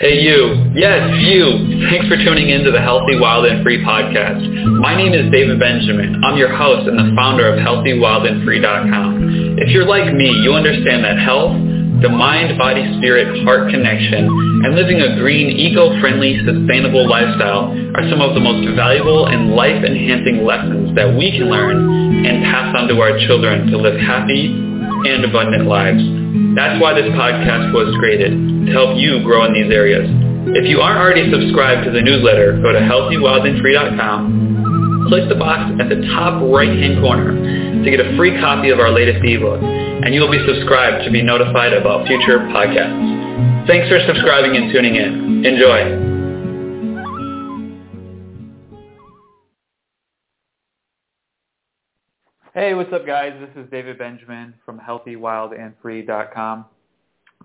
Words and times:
Hey 0.00 0.26
you, 0.26 0.74
yes 0.74 1.22
you. 1.22 1.86
Thanks 1.86 2.10
for 2.10 2.18
tuning 2.18 2.50
in 2.50 2.66
to 2.66 2.72
the 2.72 2.82
Healthy, 2.82 3.14
Wild, 3.14 3.46
and 3.46 3.62
Free 3.62 3.78
podcast. 3.78 4.42
My 4.82 4.96
name 4.96 5.14
is 5.14 5.30
David 5.30 5.60
Benjamin. 5.60 6.18
I'm 6.24 6.36
your 6.36 6.50
host 6.50 6.88
and 6.88 6.98
the 6.98 7.14
founder 7.14 7.46
of 7.46 7.62
HealthyWildAndFree.com. 7.62 9.58
If 9.62 9.70
you're 9.70 9.86
like 9.86 10.12
me, 10.12 10.26
you 10.42 10.52
understand 10.52 11.04
that 11.04 11.22
health, 11.22 11.54
the 12.02 12.08
mind, 12.10 12.58
body, 12.58 12.82
spirit, 12.98 13.46
heart 13.46 13.70
connection, 13.70 14.26
and 14.66 14.74
living 14.74 14.98
a 14.98 15.14
green, 15.14 15.54
eco-friendly, 15.54 16.42
sustainable 16.42 17.08
lifestyle 17.08 17.70
are 17.94 18.10
some 18.10 18.20
of 18.20 18.34
the 18.34 18.40
most 18.40 18.66
valuable 18.74 19.30
and 19.30 19.54
life-enhancing 19.54 20.42
lessons 20.42 20.90
that 20.96 21.06
we 21.14 21.30
can 21.30 21.46
learn 21.46 22.26
and 22.26 22.42
pass 22.42 22.74
on 22.74 22.88
to 22.88 22.98
our 22.98 23.16
children 23.30 23.70
to 23.70 23.78
live 23.78 23.94
happy 24.00 24.73
and 25.06 25.24
abundant 25.24 25.66
lives. 25.66 26.02
That's 26.56 26.80
why 26.80 26.94
this 26.94 27.06
podcast 27.12 27.72
was 27.72 27.94
created, 27.98 28.32
to 28.66 28.72
help 28.72 28.96
you 28.96 29.22
grow 29.22 29.44
in 29.44 29.52
these 29.54 29.70
areas. 29.70 30.10
If 30.56 30.66
you 30.68 30.80
aren't 30.80 30.98
already 30.98 31.30
subscribed 31.30 31.84
to 31.84 31.90
the 31.90 32.02
newsletter, 32.02 32.60
go 32.60 32.72
to 32.72 32.80
healthywildandfree.com, 32.80 35.06
click 35.08 35.28
the 35.28 35.36
box 35.36 35.72
at 35.80 35.88
the 35.88 36.02
top 36.14 36.42
right-hand 36.42 37.00
corner 37.00 37.32
to 37.84 37.90
get 37.90 38.00
a 38.00 38.16
free 38.16 38.38
copy 38.40 38.70
of 38.70 38.78
our 38.78 38.90
latest 38.90 39.24
ebook, 39.24 39.60
and 39.62 40.14
you 40.14 40.20
will 40.20 40.30
be 40.30 40.44
subscribed 40.46 41.04
to 41.04 41.10
be 41.10 41.22
notified 41.22 41.72
about 41.72 42.06
future 42.06 42.38
podcasts. 42.52 43.66
Thanks 43.66 43.88
for 43.88 43.98
subscribing 44.06 44.56
and 44.56 44.72
tuning 44.72 44.94
in. 44.96 45.44
Enjoy. 45.44 46.13
Hey, 52.54 52.72
what's 52.74 52.92
up 52.92 53.04
guys? 53.04 53.32
This 53.40 53.64
is 53.64 53.68
David 53.68 53.98
Benjamin 53.98 54.54
from 54.64 54.78
healthywildandfree.com. 54.78 56.64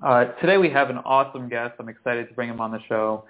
Uh, 0.03 0.25
today 0.39 0.57
we 0.59 0.69
have 0.69 0.91
an 0.91 0.99
awesome 0.99 1.49
guest. 1.49 1.73
I'm 1.79 1.89
excited 1.89 2.29
to 2.29 2.33
bring 2.35 2.47
him 2.47 2.61
on 2.61 2.71
the 2.71 2.77
show 2.87 3.23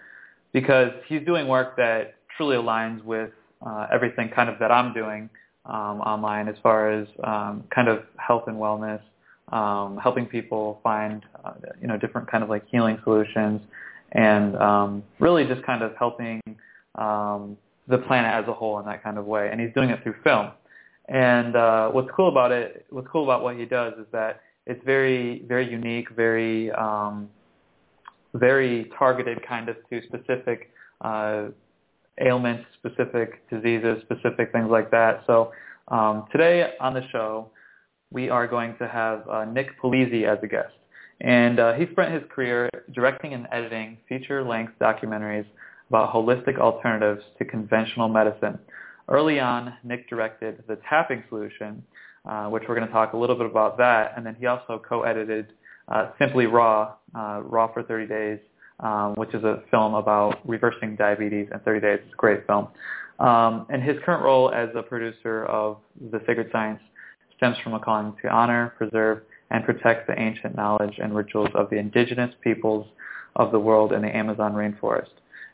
because 0.52 0.92
he's 1.08 1.26
doing 1.26 1.48
work 1.48 1.78
that 1.78 2.16
truly 2.36 2.58
aligns 2.58 3.02
with 3.06 3.30
uh, 3.66 3.88
everything 3.94 4.28
kind 4.28 4.50
of 4.50 4.60
that 4.60 4.74
I'm 4.74 4.94
doing 4.94 5.30
um, 5.68 6.02
online 6.02 6.50
as 6.50 6.56
far 6.62 6.92
as 6.92 7.08
um, 7.24 7.64
kind 7.74 7.88
of 7.88 8.04
health 8.18 8.44
and 8.48 8.58
wellness, 8.58 9.00
um, 9.54 9.98
helping 10.04 10.26
people 10.26 10.82
find 10.84 11.24
uh, 11.46 11.54
you 11.80 11.88
know 11.88 11.96
different 11.96 12.30
kind 12.30 12.44
of 12.44 12.50
like 12.50 12.68
healing 12.70 13.00
solutions, 13.06 13.62
and 14.12 14.58
um, 14.58 15.02
really 15.20 15.46
just 15.46 15.64
kind 15.64 15.82
of 15.82 15.94
helping 15.98 16.42
um, 16.96 17.56
the 17.88 18.00
planet 18.00 18.34
as 18.34 18.46
a 18.50 18.54
whole 18.54 18.80
in 18.80 18.86
that 18.86 19.02
kind 19.02 19.18
of 19.18 19.26
way. 19.26 19.48
And 19.50 19.62
he's 19.62 19.74
doing 19.74 19.92
it 19.92 20.04
through 20.04 20.16
film. 20.26 20.52
And 21.10 21.56
uh, 21.56 21.90
what's 21.90 22.10
cool 22.16 22.30
about 22.30 22.52
it, 22.52 22.86
what's 22.92 23.08
cool 23.12 23.24
about 23.24 23.42
what 23.42 23.58
he 23.58 23.66
does 23.66 23.94
is 24.00 24.06
that 24.12 24.42
it's 24.68 24.84
very, 24.86 25.44
very 25.48 25.70
unique, 25.70 26.08
very, 26.12 26.72
um, 26.72 27.30
very 28.36 28.92
targeted 28.98 29.46
kind 29.46 29.70
of 29.70 29.78
to 29.90 30.02
specific 30.04 30.70
uh, 31.02 31.46
ailments, 32.22 32.66
specific 32.78 33.50
diseases, 33.50 34.04
specific 34.04 34.52
things 34.52 34.70
like 34.70 34.92
that. 34.92 35.24
So 35.26 35.52
um, 35.88 36.26
today 36.32 36.74
on 36.80 36.94
the 36.94 37.02
show, 37.12 37.50
we 38.12 38.30
are 38.30 38.48
going 38.48 38.76
to 38.78 38.88
have 38.88 39.28
uh, 39.28 39.46
Nick 39.46 39.82
Polizzi 39.82 40.32
as 40.32 40.38
a 40.44 40.48
guest. 40.48 40.74
And 41.22 41.60
uh, 41.60 41.74
he 41.74 41.88
spent 41.92 42.14
his 42.14 42.24
career 42.30 42.70
directing 42.94 43.34
and 43.34 43.48
editing 43.52 43.98
feature-length 44.08 44.74
documentaries 44.80 45.46
about 45.90 46.14
holistic 46.14 46.60
alternatives 46.60 47.24
to 47.40 47.46
conventional 47.46 48.10
medicine. 48.10 48.60
Early 49.10 49.40
on, 49.40 49.74
Nick 49.84 50.08
directed 50.08 50.64
The 50.68 50.78
Tapping 50.88 51.24
Solution, 51.30 51.84
uh, 52.26 52.46
which 52.46 52.64
we're 52.70 52.76
going 52.76 52.88
to 52.88 52.94
talk 52.94 53.14
a 53.14 53.18
little 53.18 53.36
bit 53.36 53.48
about 53.48 53.78
that. 53.80 54.14
And 54.16 54.24
then 54.24 54.36
he 54.40 54.46
also 54.46 54.80
co-edited 54.88 55.54
uh, 55.88 56.12
Simply 56.20 56.46
Raw, 56.46 56.94
uh, 57.16 57.42
Raw 57.44 57.74
for 57.74 57.82
30 57.82 58.06
Days, 58.06 58.40
um, 58.82 59.16
which 59.16 59.34
is 59.34 59.44
a 59.44 59.64
film 59.72 59.96
about 59.96 60.48
reversing 60.48 60.96
diabetes 60.96 61.48
in 61.52 61.60
30 61.60 61.80
days. 61.82 62.00
It's 62.04 62.14
a 62.14 62.18
great 62.18 62.46
film. 62.46 62.68
Um, 63.20 63.66
and 63.70 63.82
his 63.82 63.98
current 64.06 64.24
role 64.24 64.52
as 64.52 64.70
a 64.76 64.84
producer 64.84 65.46
of 65.46 65.78
The 66.12 66.22
Sacred 66.28 66.50
Science 66.52 66.80
stems 67.36 67.58
from 67.64 67.74
a 67.74 67.80
calling 67.80 68.14
to 68.22 68.30
honor, 68.30 68.74
preserve, 68.78 69.24
and 69.50 69.66
protect 69.66 70.06
the 70.06 70.20
ancient 70.20 70.56
knowledge 70.56 71.00
and 71.02 71.16
rituals 71.16 71.50
of 71.56 71.72
the 71.72 71.78
indigenous 71.78 72.34
peoples 72.44 72.88
of 73.36 73.52
the 73.52 73.60
world 73.60 73.92
in 73.92 74.04
the 74.04 74.16
Amazon 74.16 74.54
rainforest. 74.54 75.10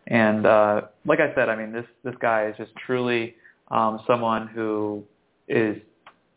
And 0.08 0.46
uh, 0.46 0.82
like 1.06 1.20
I 1.22 1.34
said, 1.34 1.48
I 1.48 1.56
mean, 1.56 1.72
this, 1.72 1.86
this 2.04 2.16
guy 2.20 2.48
is 2.48 2.58
just 2.58 2.72
truly 2.86 3.36
um, 3.70 4.00
someone 4.08 4.48
who 4.48 5.04
is 5.48 5.78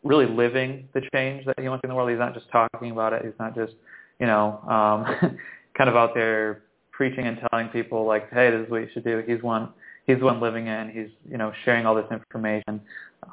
really 0.03 0.25
living 0.25 0.87
the 0.93 1.01
change 1.13 1.45
that 1.45 1.59
he 1.59 1.67
wants 1.67 1.83
in 1.83 1.89
the 1.89 1.95
world. 1.95 2.09
He's 2.09 2.19
not 2.19 2.33
just 2.33 2.49
talking 2.51 2.91
about 2.91 3.13
it. 3.13 3.23
He's 3.23 3.33
not 3.39 3.55
just, 3.55 3.73
you 4.19 4.27
know, 4.27 4.59
um, 4.63 5.37
kind 5.77 5.89
of 5.89 5.95
out 5.95 6.13
there 6.13 6.63
preaching 6.91 7.27
and 7.27 7.39
telling 7.49 7.69
people 7.69 8.05
like, 8.05 8.31
hey, 8.31 8.51
this 8.51 8.65
is 8.65 8.71
what 8.71 8.81
you 8.81 8.87
should 8.93 9.03
do. 9.03 9.23
He's 9.25 9.41
one. 9.41 9.69
He's 10.05 10.21
one 10.21 10.41
living 10.41 10.67
it. 10.67 10.95
He's, 10.95 11.09
you 11.29 11.37
know, 11.37 11.53
sharing 11.65 11.85
all 11.85 11.95
this 11.95 12.07
information 12.11 12.81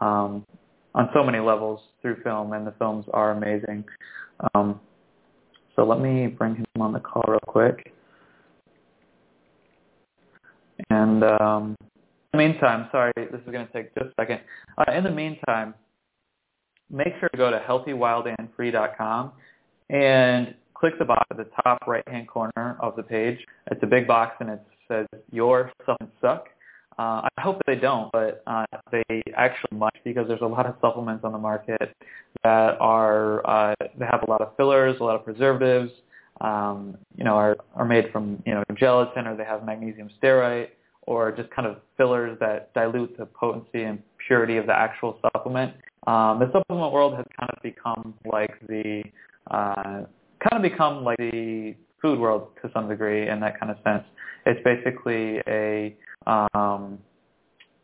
um, 0.01 0.45
on 0.95 1.09
so 1.15 1.25
many 1.25 1.39
levels 1.39 1.81
through 2.03 2.23
film, 2.23 2.53
and 2.53 2.67
the 2.67 2.73
films 2.79 3.07
are 3.15 3.33
amazing. 3.33 3.85
Um, 4.55 4.79
so 5.75 5.85
let 5.85 6.01
me 6.01 6.27
bring 6.27 6.57
him 6.57 6.65
on 6.81 6.93
the 6.93 7.01
call 7.01 7.25
real 7.27 7.39
quick. 7.47 7.93
And 10.91 11.25
um, 11.25 11.77
in 11.81 11.96
meantime, 12.37 12.89
sorry, 12.93 13.13
this 13.17 13.41
is 13.45 13.53
going 13.53 13.67
to 13.67 13.73
take 13.73 13.95
just 13.95 14.07
a 14.07 14.13
second. 14.21 14.41
Uh, 14.79 14.93
in 14.93 15.05
the 15.05 15.11
meantime, 15.11 15.75
make 16.91 17.15
sure 17.19 17.29
to 17.29 17.37
go 17.37 17.51
to 17.51 17.59
healthywildandfree.com 17.59 19.33
and 19.91 20.55
click 20.75 20.99
the 20.99 21.05
box 21.05 21.25
at 21.31 21.37
the 21.37 21.49
top 21.63 21.87
right-hand 21.87 22.29
corner 22.29 22.77
of 22.81 22.97
the 22.97 23.03
page. 23.03 23.39
It's 23.71 23.83
a 23.83 23.87
big 23.87 24.07
box 24.07 24.37
and 24.41 24.51
it 24.51 24.63
says 24.89 25.07
your 25.33 25.73
supplements 25.85 26.17
suck. 26.21 26.49
Uh, 26.99 27.29
I 27.37 27.41
hope 27.41 27.61
they 27.67 27.77
don't, 27.77 28.11
but 28.13 28.43
uh, 28.47 28.65
they 28.91 29.23
actually 29.37 29.77
might 29.77 30.03
because 30.03 30.27
there's 30.29 30.41
a 30.41 30.47
lot 30.47 30.65
of 30.65 30.77
supplements 30.81 31.25
on 31.25 31.33
the 31.33 31.39
market 31.39 31.95
that 32.43 32.81
are 32.81 33.47
uh, 33.47 33.75
they 33.99 34.07
have 34.07 34.23
a 34.27 34.31
lot 34.31 34.41
of 34.41 34.57
fillers, 34.57 34.97
a 35.01 35.05
lot 35.05 35.15
of 35.15 35.25
preservatives, 35.25 35.93
um, 36.41 36.97
you 37.15 37.25
know, 37.25 37.35
are 37.35 37.57
are 37.75 37.85
made 37.85 38.11
from 38.13 38.43
you 38.47 38.55
know 38.55 38.65
gelatin 38.75 39.27
or 39.27 39.37
they 39.37 39.45
have 39.45 39.63
magnesium 39.63 40.09
stearate 40.23 40.69
or 41.07 41.33
just 41.33 41.49
kind 41.51 41.67
of 41.67 41.79
fillers 41.97 42.37
that 42.41 42.75
dilute 42.75 43.17
the 43.17 43.27
potency 43.27 43.83
and 43.83 44.03
purity 44.27 44.57
of 44.57 44.67
the 44.67 44.77
actual 44.77 45.19
supplement. 45.23 45.73
Um, 46.07 46.39
the 46.39 46.51
supplement 46.53 46.93
world 46.93 47.15
has 47.17 47.25
kind 47.39 47.51
of 47.51 47.63
become 47.63 48.15
like 48.25 48.55
the 48.69 49.03
uh, 49.51 50.05
kind 50.41 50.53
of 50.53 50.63
become 50.63 51.05
like 51.05 51.17
the 51.19 51.75
food 52.03 52.19
world 52.19 52.49
to 52.63 52.71
some 52.75 52.89
degree 52.89 53.29
in 53.29 53.41
that 53.41 53.59
kind 53.59 53.71
of 53.71 53.79
sense. 53.85 54.05
It's 54.45 54.61
basically 54.65 55.41
a 55.49 55.97
um, 56.27 56.99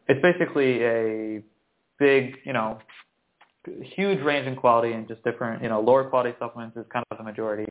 it's 0.08 0.20
basically 0.20 0.82
a 0.82 1.42
big, 1.98 2.36
you 2.44 2.52
know, 2.52 2.78
huge 3.96 4.20
range 4.20 4.46
in 4.46 4.56
quality 4.56 4.92
and 4.92 5.06
just 5.06 5.22
different, 5.22 5.62
you 5.62 5.68
know, 5.68 5.80
lower 5.80 6.04
quality 6.04 6.34
supplements 6.38 6.76
is 6.76 6.84
kind 6.92 7.04
of 7.10 7.18
the 7.18 7.24
majority, 7.24 7.70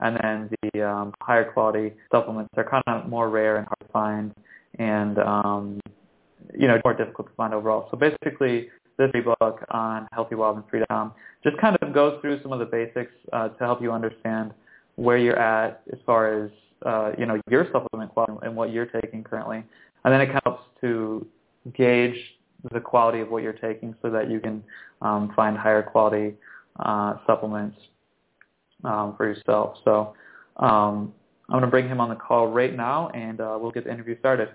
and 0.00 0.16
then 0.22 0.50
the 0.72 0.88
um, 0.88 1.12
higher 1.20 1.50
quality 1.52 1.92
supplements 2.12 2.50
are 2.56 2.68
kind 2.68 2.82
of 2.86 3.08
more 3.08 3.28
rare 3.28 3.56
and 3.56 3.66
hard 3.66 3.80
to 3.80 3.92
find 3.92 4.32
and 4.78 5.18
um, 5.18 5.80
you 6.54 6.66
know 6.66 6.80
more 6.84 6.94
difficult 6.94 7.28
to 7.28 7.34
find 7.34 7.54
overall. 7.54 7.88
So 7.90 7.96
basically, 7.96 8.68
this 8.98 9.10
book 9.24 9.64
on 9.70 10.08
healthywildandfree.com 10.14 11.12
just 11.44 11.56
kind 11.58 11.76
of 11.80 11.92
goes 11.92 12.20
through 12.20 12.42
some 12.42 12.52
of 12.52 12.58
the 12.58 12.64
basics 12.64 13.12
uh, 13.32 13.48
to 13.48 13.58
help 13.64 13.82
you 13.82 13.92
understand 13.92 14.52
where 14.96 15.18
you're 15.18 15.38
at 15.38 15.82
as 15.92 15.98
far 16.04 16.44
as 16.44 16.50
uh, 16.84 17.12
you 17.18 17.26
know 17.26 17.40
your 17.50 17.66
supplement 17.72 18.12
quality 18.12 18.34
and 18.42 18.54
what 18.54 18.72
you're 18.72 18.86
taking 18.86 19.24
currently, 19.24 19.64
and 20.04 20.12
then 20.12 20.20
it 20.20 20.30
helps 20.44 20.64
to 20.80 21.26
gauge 21.74 22.16
the 22.72 22.80
quality 22.80 23.20
of 23.20 23.30
what 23.30 23.42
you're 23.42 23.52
taking 23.52 23.94
so 24.02 24.10
that 24.10 24.30
you 24.30 24.38
can 24.38 24.62
um, 25.00 25.32
find 25.34 25.56
higher 25.56 25.82
quality 25.82 26.34
uh, 26.78 27.14
supplements 27.26 27.76
um, 28.84 29.14
for 29.16 29.26
yourself. 29.26 29.76
So 29.84 30.14
um, 30.56 31.12
I'm 31.48 31.54
going 31.54 31.62
to 31.62 31.68
bring 31.68 31.88
him 31.88 32.00
on 32.00 32.08
the 32.08 32.14
call 32.14 32.48
right 32.48 32.74
now, 32.74 33.08
and 33.10 33.40
uh, 33.40 33.58
we'll 33.60 33.72
get 33.72 33.84
the 33.84 33.92
interview 33.92 34.18
started. 34.18 34.50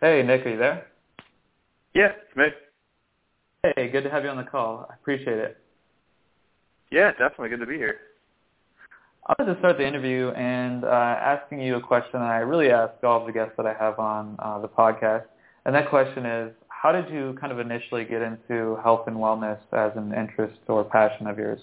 Hey, 0.00 0.22
Nick, 0.22 0.46
are 0.46 0.50
you 0.50 0.56
there? 0.56 0.86
Yeah, 1.94 2.12
it's 2.26 2.34
me. 2.34 2.46
Hey, 3.76 3.90
good 3.90 4.02
to 4.04 4.10
have 4.10 4.24
you 4.24 4.30
on 4.30 4.38
the 4.38 4.44
call. 4.44 4.86
I 4.90 4.94
appreciate 4.94 5.36
it. 5.36 5.58
Yeah, 6.90 7.10
definitely 7.10 7.50
good 7.50 7.60
to 7.60 7.66
be 7.66 7.76
here. 7.76 7.98
I 9.26 9.34
wanted 9.38 9.52
to 9.52 9.60
start 9.60 9.76
the 9.76 9.86
interview 9.86 10.30
and 10.30 10.84
uh, 10.84 10.88
asking 10.88 11.60
you 11.60 11.76
a 11.76 11.82
question 11.82 12.12
that 12.14 12.30
I 12.30 12.38
really 12.38 12.70
ask 12.70 12.94
all 13.04 13.20
of 13.20 13.26
the 13.26 13.32
guests 13.32 13.52
that 13.58 13.66
I 13.66 13.74
have 13.74 13.98
on 13.98 14.36
uh, 14.38 14.58
the 14.60 14.68
podcast. 14.68 15.24
And 15.66 15.74
that 15.74 15.90
question 15.90 16.24
is, 16.24 16.54
how 16.68 16.92
did 16.92 17.10
you 17.10 17.36
kind 17.38 17.52
of 17.52 17.58
initially 17.58 18.06
get 18.06 18.22
into 18.22 18.78
health 18.82 19.06
and 19.06 19.16
wellness 19.16 19.58
as 19.74 19.92
an 19.96 20.14
interest 20.14 20.60
or 20.66 20.82
passion 20.82 21.26
of 21.26 21.36
yours? 21.36 21.60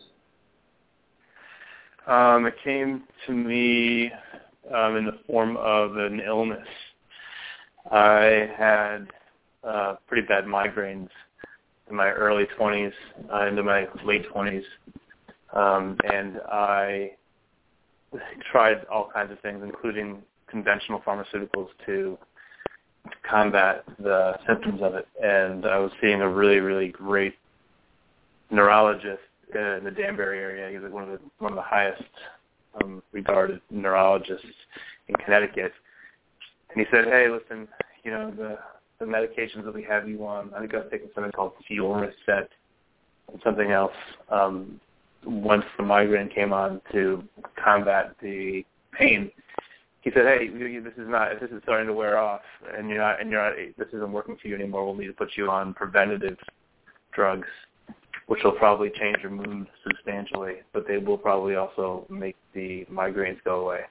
Um, 2.06 2.46
it 2.46 2.54
came 2.64 3.02
to 3.26 3.34
me 3.34 4.12
um, 4.72 4.96
in 4.96 5.06
the 5.06 5.18
form 5.26 5.58
of 5.58 5.98
an 5.98 6.20
illness. 6.20 6.68
I 7.92 8.50
had 8.58 9.08
uh, 9.64 9.96
pretty 10.08 10.28
bad 10.28 10.46
migraines 10.46 11.10
in 11.90 11.96
my 11.96 12.10
early 12.10 12.46
20s, 12.60 12.92
uh, 13.34 13.48
into 13.48 13.64
my 13.64 13.88
late 14.04 14.26
20s, 14.34 14.64
um, 15.54 15.98
and 16.12 16.40
I 16.50 17.12
tried 18.52 18.86
all 18.92 19.10
kinds 19.14 19.32
of 19.32 19.40
things, 19.40 19.62
including 19.64 20.22
conventional 20.48 21.02
pharmaceuticals 21.02 21.70
to 21.86 22.18
combat 23.30 23.84
the 24.00 24.38
symptoms 24.48 24.82
of 24.82 24.96
it. 24.96 25.08
And 25.24 25.66
I 25.66 25.78
was 25.78 25.92
seeing 26.02 26.22
a 26.22 26.30
really, 26.30 26.60
really 26.60 26.90
great 26.90 27.36
neurologist 28.50 29.22
in 29.54 29.82
the 29.84 29.92
Danbury 29.92 30.40
area. 30.40 30.70
He's 30.70 30.92
one 30.92 31.04
of 31.04 31.10
the 31.10 31.20
one 31.40 31.52
of 31.52 31.56
the 31.56 31.62
highest 31.62 32.04
um, 32.82 33.02
regarded 33.12 33.62
neurologists 33.70 34.46
in 35.08 35.16
Connecticut. 35.16 35.72
And 36.70 36.86
he 36.86 36.86
said, 36.92 37.06
"Hey, 37.06 37.28
listen, 37.30 37.68
you 38.04 38.12
know 38.12 38.32
the 38.32 38.58
the 39.00 39.06
medications 39.06 39.64
that 39.64 39.74
we 39.74 39.84
have 39.84 40.10
you 40.10 40.26
on. 40.26 40.52
I 40.56 40.60
think 40.60 40.74
I 40.74 40.78
was 40.78 40.88
taking 40.90 41.10
something 41.14 41.32
called 41.32 41.54
Fioricet 41.70 42.48
and 43.32 43.42
something 43.44 43.72
else. 43.72 43.94
Um, 44.30 44.80
once 45.26 45.66
the 45.78 45.84
migraine 45.84 46.30
came 46.30 46.54
on 46.54 46.82
to 46.92 47.24
combat 47.62 48.16
the 48.22 48.66
pain, 48.92 49.32
he 50.02 50.12
said, 50.12 50.26
"Hey, 50.26 50.48
this 50.48 50.94
is 50.98 51.08
not. 51.08 51.40
This 51.40 51.52
is 51.52 51.62
starting 51.64 51.88
to 51.88 51.94
wear 51.94 52.18
off, 52.18 52.42
and 52.76 52.90
you're 52.90 53.00
not, 53.00 53.20
and 53.20 53.30
you're 53.30 53.44
not. 53.44 53.56
This 53.78 53.90
isn't 53.94 54.12
working 54.12 54.38
for 54.38 54.48
you 54.48 54.56
anymore. 54.56 54.86
We'll 54.86 54.96
need 54.96 55.08
to 55.08 55.14
put 55.14 55.36
you 55.36 55.50
on 55.50 55.74
preventative 55.74 56.38
drugs, 57.12 57.48
which 58.28 58.44
will 58.44 58.54
probably 58.54 58.90
change 58.90 59.18
your 59.22 59.32
mood 59.32 59.68
substantially, 59.84 60.58
but 60.74 60.88
they 60.88 60.98
will 60.98 61.18
probably 61.18 61.56
also 61.56 62.06
make 62.10 62.36
the 62.54 62.86
migraines 62.92 63.44
go 63.44 63.62
away." 63.62 63.82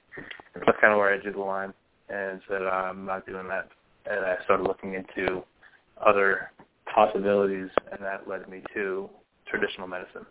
That's 0.55 0.81
kind 0.81 0.93
of 0.93 0.99
where 0.99 1.13
I 1.13 1.19
drew 1.19 1.33
the 1.33 1.41
line 1.41 1.75
and 2.09 2.41
said, 2.49 2.63
"I'm 2.63 3.05
not 3.05 3.27
doing 3.27 3.49
that." 3.49 3.69
And 4.09 4.25
I 4.25 4.37
started 4.45 4.65
looking 4.65 4.95
into 4.95 5.43
other 6.05 6.53
possibilities, 6.93 7.69
and 7.91 8.01
that 8.01 8.29
led 8.29 8.49
me 8.49 8.63
to 8.75 9.11
traditional 9.47 9.87
medicine 9.87 10.27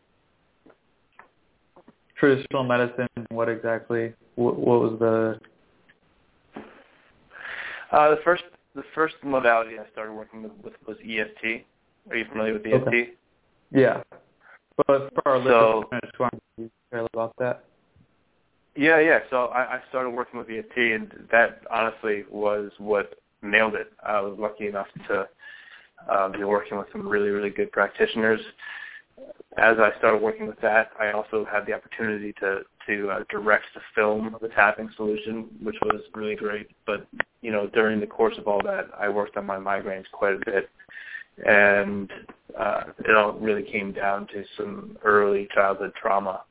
traditional 2.17 2.63
medicine, 2.63 3.07
what 3.29 3.49
exactly? 3.49 4.13
What, 4.35 4.57
what 4.57 4.81
was 4.81 4.99
the? 4.99 5.39
Uh, 7.91 8.09
the 8.09 8.21
first 8.23 8.43
the 8.73 8.83
first 8.93 9.15
modality 9.23 9.79
I 9.79 9.89
started 9.91 10.13
working 10.13 10.43
with, 10.43 10.51
with 10.63 10.73
was 10.87 10.97
EFT. 11.03 11.63
Are 12.09 12.15
you 12.15 12.25
familiar 12.31 12.53
with 12.53 12.65
EFT? 12.65 12.87
Okay. 12.87 13.09
Yeah, 13.71 14.03
but 14.87 15.11
for 15.13 15.27
our 15.27 15.43
so, 15.43 15.79
listeners, 15.91 16.11
who 16.17 16.23
aren't 16.23 16.71
care 16.91 17.07
about 17.13 17.33
that. 17.39 17.65
Yeah, 18.75 18.99
yeah. 18.99 19.19
So 19.29 19.45
I, 19.45 19.75
I 19.75 19.79
started 19.89 20.09
working 20.11 20.39
with 20.39 20.49
EFT, 20.49 20.77
and 20.77 21.27
that 21.31 21.61
honestly 21.71 22.25
was 22.29 22.71
what 22.77 23.19
nailed 23.41 23.75
it. 23.75 23.93
I 24.05 24.19
was 24.21 24.37
lucky 24.39 24.67
enough 24.67 24.87
to 25.07 25.27
uh, 26.09 26.29
be 26.29 26.43
working 26.43 26.77
with 26.77 26.87
some 26.91 27.07
really, 27.07 27.29
really 27.29 27.49
good 27.49 27.71
practitioners 27.71 28.41
as 29.57 29.77
I 29.79 29.91
started 29.97 30.21
working 30.21 30.47
with 30.47 30.59
that, 30.61 30.91
I 30.99 31.11
also 31.11 31.45
had 31.49 31.65
the 31.65 31.73
opportunity 31.73 32.33
to 32.39 32.61
to 32.87 33.09
uh, 33.09 33.23
direct 33.29 33.65
the 33.73 33.81
film 33.95 34.35
the 34.41 34.49
tapping 34.49 34.89
solution, 34.95 35.47
which 35.63 35.77
was 35.81 36.01
really 36.13 36.35
great. 36.35 36.67
But 36.85 37.07
you 37.41 37.51
know, 37.51 37.67
during 37.67 37.99
the 37.99 38.07
course 38.07 38.37
of 38.37 38.47
all 38.47 38.61
that, 38.63 38.89
I 38.97 39.09
worked 39.09 39.37
on 39.37 39.45
my 39.45 39.57
migraines 39.57 40.05
quite 40.11 40.35
a 40.35 40.45
bit, 40.45 40.69
and 41.47 42.11
uh, 42.59 42.83
it 42.99 43.15
all 43.15 43.33
really 43.33 43.63
came 43.63 43.93
down 43.93 44.27
to 44.27 44.43
some 44.57 44.97
early 45.03 45.47
childhood 45.53 45.93
trauma 45.99 46.41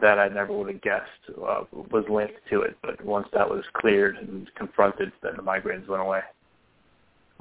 that 0.00 0.18
I 0.18 0.28
never 0.28 0.56
would 0.56 0.72
have 0.72 0.82
guessed 0.82 1.10
uh, 1.30 1.64
was 1.72 2.04
linked 2.10 2.34
to 2.50 2.62
it. 2.62 2.76
But 2.82 3.04
once 3.04 3.28
that 3.32 3.48
was 3.48 3.64
cleared 3.74 4.16
and 4.16 4.50
confronted, 4.54 5.12
then 5.22 5.32
the 5.36 5.42
migraines 5.42 5.86
went 5.88 6.02
away. 6.02 6.20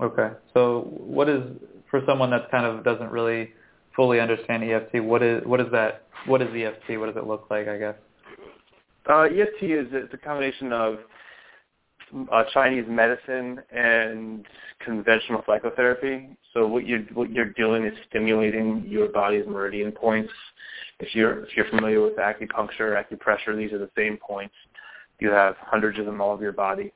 Okay, 0.01 0.31
so 0.53 0.87
what 0.89 1.29
is 1.29 1.43
for 1.89 2.01
someone 2.07 2.31
that 2.31 2.49
kind 2.49 2.65
of 2.65 2.83
doesn't 2.83 3.11
really 3.11 3.51
fully 3.95 4.19
understand 4.19 4.63
EFT, 4.63 5.03
what 5.03 5.21
is 5.21 5.45
what 5.45 5.59
is 5.59 5.67
that? 5.71 6.05
What 6.25 6.41
is 6.41 6.49
EFT? 6.53 6.99
What 6.99 7.07
does 7.07 7.17
it 7.17 7.27
look 7.27 7.47
like? 7.49 7.67
I 7.67 7.77
guess. 7.77 7.95
Uh, 9.09 9.23
EFT 9.23 9.63
is 9.63 9.87
it's 9.91 10.13
a 10.13 10.17
combination 10.17 10.71
of 10.71 10.99
uh, 12.31 12.43
Chinese 12.53 12.85
medicine 12.87 13.61
and 13.71 14.45
conventional 14.83 15.43
psychotherapy. 15.45 16.29
So 16.53 16.67
what 16.67 16.85
you're 16.85 17.01
what 17.13 17.31
you're 17.31 17.51
doing 17.53 17.85
is 17.85 17.93
stimulating 18.09 18.85
your 18.87 19.09
body's 19.09 19.45
meridian 19.47 19.91
points. 19.91 20.31
If 21.01 21.15
you're 21.15 21.43
if 21.43 21.49
you're 21.55 21.69
familiar 21.69 22.01
with 22.01 22.15
acupuncture, 22.17 23.01
acupressure, 23.01 23.57
these 23.57 23.73
are 23.73 23.79
the 23.79 23.89
same 23.97 24.17
points. 24.17 24.55
You 25.19 25.29
have 25.31 25.55
hundreds 25.59 25.99
of 25.99 26.05
them 26.05 26.21
all 26.21 26.31
over 26.31 26.43
your 26.43 26.51
body, 26.51 26.93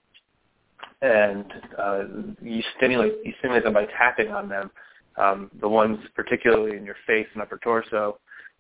and 1.02 1.46
uh, 1.78 2.04
you 2.42 2.62
stimulate 2.78 3.14
you 3.24 3.34
stimulate 3.40 3.64
them 3.64 3.74
by 3.74 3.86
tapping 3.86 4.30
on 4.30 4.50
them 4.50 4.72
um, 5.18 5.50
the 5.62 5.68
ones 5.68 6.00
particularly 6.16 6.78
in 6.78 6.86
your 6.86 6.96
face 7.08 7.28
and 7.34 7.42
upper 7.42 7.58
torso, 7.58 8.20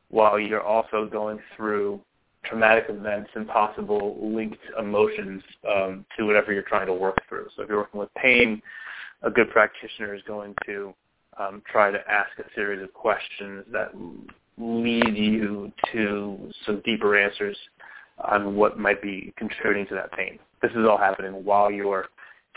while 0.09 0.39
you're 0.39 0.63
also 0.63 1.07
going 1.11 1.39
through 1.55 1.99
traumatic 2.45 2.85
events 2.89 3.29
and 3.35 3.47
possible 3.47 4.17
linked 4.21 4.59
emotions 4.79 5.41
um, 5.67 6.05
to 6.17 6.25
whatever 6.25 6.53
you're 6.53 6.63
trying 6.63 6.85
to 6.85 6.93
work 6.93 7.17
through. 7.27 7.47
So 7.55 7.63
if 7.63 7.69
you're 7.69 7.79
working 7.79 7.99
with 7.99 8.13
pain, 8.15 8.61
a 9.23 9.31
good 9.31 9.49
practitioner 9.49 10.13
is 10.13 10.21
going 10.27 10.53
to 10.65 10.93
um, 11.39 11.61
try 11.69 11.91
to 11.91 11.99
ask 12.09 12.29
a 12.39 12.43
series 12.53 12.81
of 12.83 12.93
questions 12.93 13.65
that 13.71 13.91
lead 14.57 15.15
you 15.15 15.71
to 15.91 16.51
some 16.65 16.81
deeper 16.85 17.17
answers 17.17 17.57
on 18.19 18.55
what 18.55 18.79
might 18.79 19.01
be 19.01 19.33
contributing 19.37 19.85
to 19.87 19.95
that 19.95 20.11
pain. 20.13 20.39
This 20.61 20.71
is 20.71 20.85
all 20.89 20.97
happening 20.97 21.43
while 21.43 21.69
you're 21.69 22.07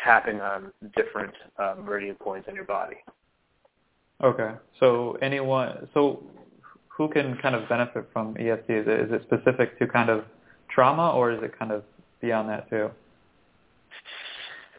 tapping 0.02 0.40
on 0.40 0.72
different 0.96 1.34
uh, 1.58 1.74
meridian 1.82 2.14
points 2.14 2.48
in 2.48 2.54
your 2.54 2.64
body. 2.64 2.96
Okay. 4.22 4.52
So 4.78 5.18
anyone, 5.20 5.88
so 5.94 6.22
who 6.88 7.08
can 7.08 7.36
kind 7.42 7.54
of 7.54 7.68
benefit 7.68 8.08
from 8.12 8.36
EFT? 8.38 8.70
Is 8.70 8.86
it, 8.86 9.00
is 9.00 9.12
it 9.12 9.22
specific 9.22 9.78
to 9.78 9.86
kind 9.86 10.10
of 10.10 10.24
trauma, 10.70 11.10
or 11.10 11.32
is 11.32 11.42
it 11.42 11.56
kind 11.58 11.72
of 11.72 11.82
beyond 12.20 12.48
that 12.48 12.68
too? 12.70 12.90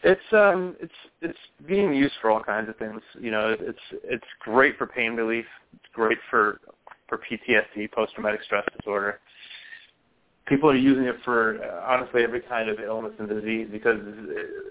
It's 0.03 0.21
um, 0.31 0.75
it's 0.79 0.93
it's 1.21 1.37
being 1.67 1.93
used 1.93 2.13
for 2.21 2.31
all 2.31 2.41
kinds 2.41 2.69
of 2.69 2.77
things. 2.77 3.01
You 3.19 3.31
know, 3.31 3.55
it's 3.59 3.79
it's 4.03 4.25
great 4.39 4.77
for 4.77 4.87
pain 4.87 5.13
relief. 5.13 5.45
It's 5.73 5.93
great 5.93 6.17
for 6.29 6.59
for 7.09 7.17
PTSD, 7.19 7.91
post 7.91 8.13
traumatic 8.13 8.43
stress 8.43 8.63
disorder 8.77 9.19
people 10.49 10.69
are 10.69 10.75
using 10.75 11.03
it 11.03 11.15
for 11.23 11.63
uh, 11.63 11.85
honestly 11.87 12.23
every 12.23 12.41
kind 12.41 12.69
of 12.69 12.79
illness 12.79 13.13
and 13.19 13.29
disease 13.29 13.67
because 13.71 13.99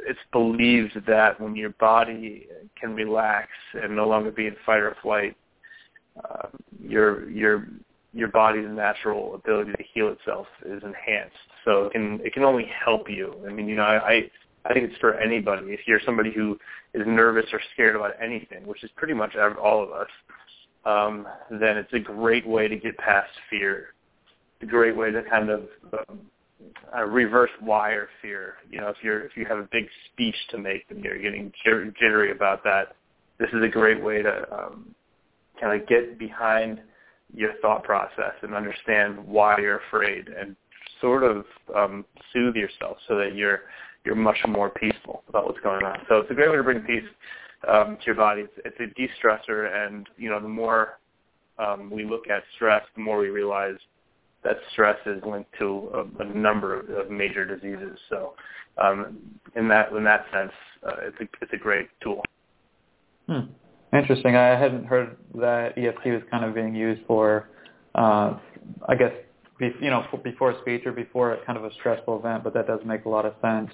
it's 0.07 0.19
believed 0.33 0.93
that 1.07 1.41
when 1.41 1.55
your 1.55 1.71
body 1.71 2.49
can 2.79 2.95
relax 2.95 3.49
and 3.81 3.95
no 3.95 4.07
longer 4.07 4.33
be 4.33 4.47
in 4.47 4.57
fight 4.67 4.81
or 4.81 4.97
flight, 5.01 5.37
uh, 6.23 6.49
your 6.83 7.31
your 7.31 7.69
your 8.13 8.29
body's 8.29 8.69
natural 8.69 9.37
ability 9.37 9.71
to 9.73 9.85
heal 9.95 10.09
itself 10.09 10.47
is 10.67 10.83
enhanced. 10.83 11.37
So 11.65 11.85
it 11.85 11.93
can 11.93 12.21
it 12.25 12.33
can 12.35 12.43
only 12.43 12.69
help 12.85 13.09
you. 13.09 13.35
I 13.49 13.53
mean, 13.53 13.69
you 13.69 13.77
know, 13.77 13.85
I 13.85 14.29
I 14.65 14.75
think 14.75 14.91
it's 14.91 14.99
for 14.99 15.15
anybody. 15.15 15.69
If 15.69 15.81
you're 15.87 16.01
somebody 16.05 16.33
who 16.33 16.59
is 16.93 17.07
nervous 17.07 17.47
or 17.53 17.61
scared 17.73 17.95
about 17.95 18.13
anything, 18.21 18.67
which 18.67 18.83
is 18.83 18.91
pretty 18.97 19.15
much 19.15 19.37
all 19.37 19.83
of 19.83 19.93
us, 19.93 20.09
um, 20.89 21.27
then 21.51 21.77
it's 21.77 21.93
a 21.93 21.99
great 21.99 22.47
way 22.47 22.69
to 22.69 22.77
get 22.77 22.97
past 22.99 23.31
fear 23.51 23.95
a 24.63 24.67
great 24.67 24.97
way 24.97 25.11
to 25.11 25.23
kind 25.23 25.51
of 25.51 25.63
um, 25.93 26.21
uh, 26.97 27.05
reverse 27.05 27.51
wire 27.63 28.09
fear. 28.21 28.55
You 28.71 28.81
know, 28.81 28.89
if 28.89 28.97
you're 29.03 29.25
if 29.25 29.37
you 29.37 29.47
have 29.47 29.59
a 29.59 29.69
big 29.71 29.87
speech 30.13 30.37
to 30.51 30.59
make 30.59 30.85
and 30.91 31.05
you're 31.05 31.19
getting 31.19 31.53
jittery 31.65 32.33
about 32.33 32.65
that, 32.65 32.97
this 33.39 33.49
is 33.53 33.63
a 33.63 33.69
great 33.69 34.03
way 34.03 34.23
to 34.23 34.47
um, 34.53 34.95
kind 35.61 35.81
of 35.81 35.89
get 35.89 36.19
behind 36.19 36.81
your 37.35 37.53
thought 37.61 37.85
process 37.85 38.33
and 38.43 38.55
understand 38.55 39.19
why 39.27 39.59
you're 39.59 39.81
afraid 39.89 40.29
and 40.29 40.57
sort 41.01 41.23
of 41.23 41.45
um, 41.77 42.05
soothe 42.33 42.57
yourself 42.57 42.97
so 43.07 43.17
that 43.17 43.35
you're 43.35 43.61
you're 44.05 44.17
much 44.17 44.39
more 44.49 44.71
peaceful 44.71 45.23
about 45.29 45.47
what's 45.47 45.61
going 45.61 45.85
on. 45.85 45.99
So 46.09 46.19
it's 46.19 46.31
a 46.31 46.35
great 46.35 46.51
way 46.51 46.57
to 46.57 46.63
bring 46.63 46.81
peace 46.81 47.05
um, 47.67 47.97
to 47.97 48.07
your 48.07 48.15
body. 48.15 48.43
It's, 48.43 48.53
it's 48.65 48.81
a 48.81 48.87
de-stressor, 48.95 49.87
and 49.87 50.09
you 50.17 50.31
know 50.31 50.41
the 50.41 50.49
more 50.49 50.99
um, 51.59 51.91
we 51.91 52.05
look 52.05 52.29
at 52.29 52.43
stress, 52.55 52.83
the 52.95 53.03
more 53.03 53.19
we 53.19 53.29
realize 53.29 53.77
that 54.45 54.57
stress 54.73 54.97
is 55.07 55.23
linked 55.27 55.51
to 55.59 55.91
a, 55.95 56.23
a 56.23 56.25
number 56.25 56.79
of, 56.79 56.91
of, 56.91 57.11
major 57.11 57.45
diseases. 57.45 57.99
So, 58.09 58.35
um, 58.83 59.19
in 59.57 59.67
that 59.69 59.93
in 59.93 60.05
that 60.05 60.27
sense, 60.33 60.53
uh, 60.87 60.97
it's 61.03 61.17
a 61.21 61.29
it's 61.43 61.53
a 61.53 61.57
great 61.57 61.89
tool. 62.03 62.23
Hmm. 63.29 63.51
Interesting. 63.93 64.37
I 64.37 64.59
hadn't 64.59 64.85
heard 64.85 65.17
that 65.37 65.77
EFT 65.79 66.07
was 66.07 66.23
kind 66.31 66.45
of 66.45 66.55
being 66.55 66.75
used 66.75 67.01
for, 67.07 67.49
uh, 67.95 68.39
I 68.87 68.95
guess, 68.99 69.13
be, 69.59 69.71
you 69.81 69.89
know, 69.89 70.05
before 70.23 70.55
speech 70.61 70.83
or 70.85 70.93
before 70.93 71.33
a 71.33 71.45
kind 71.47 71.57
of 71.57 71.65
a 71.65 71.73
stressful 71.75 72.19
event. 72.19 72.45
But 72.45 72.53
that 72.53 72.67
does 72.67 72.81
make 72.85 73.07
a 73.07 73.09
lot 73.09 73.25
of 73.25 73.35
sense 73.41 73.71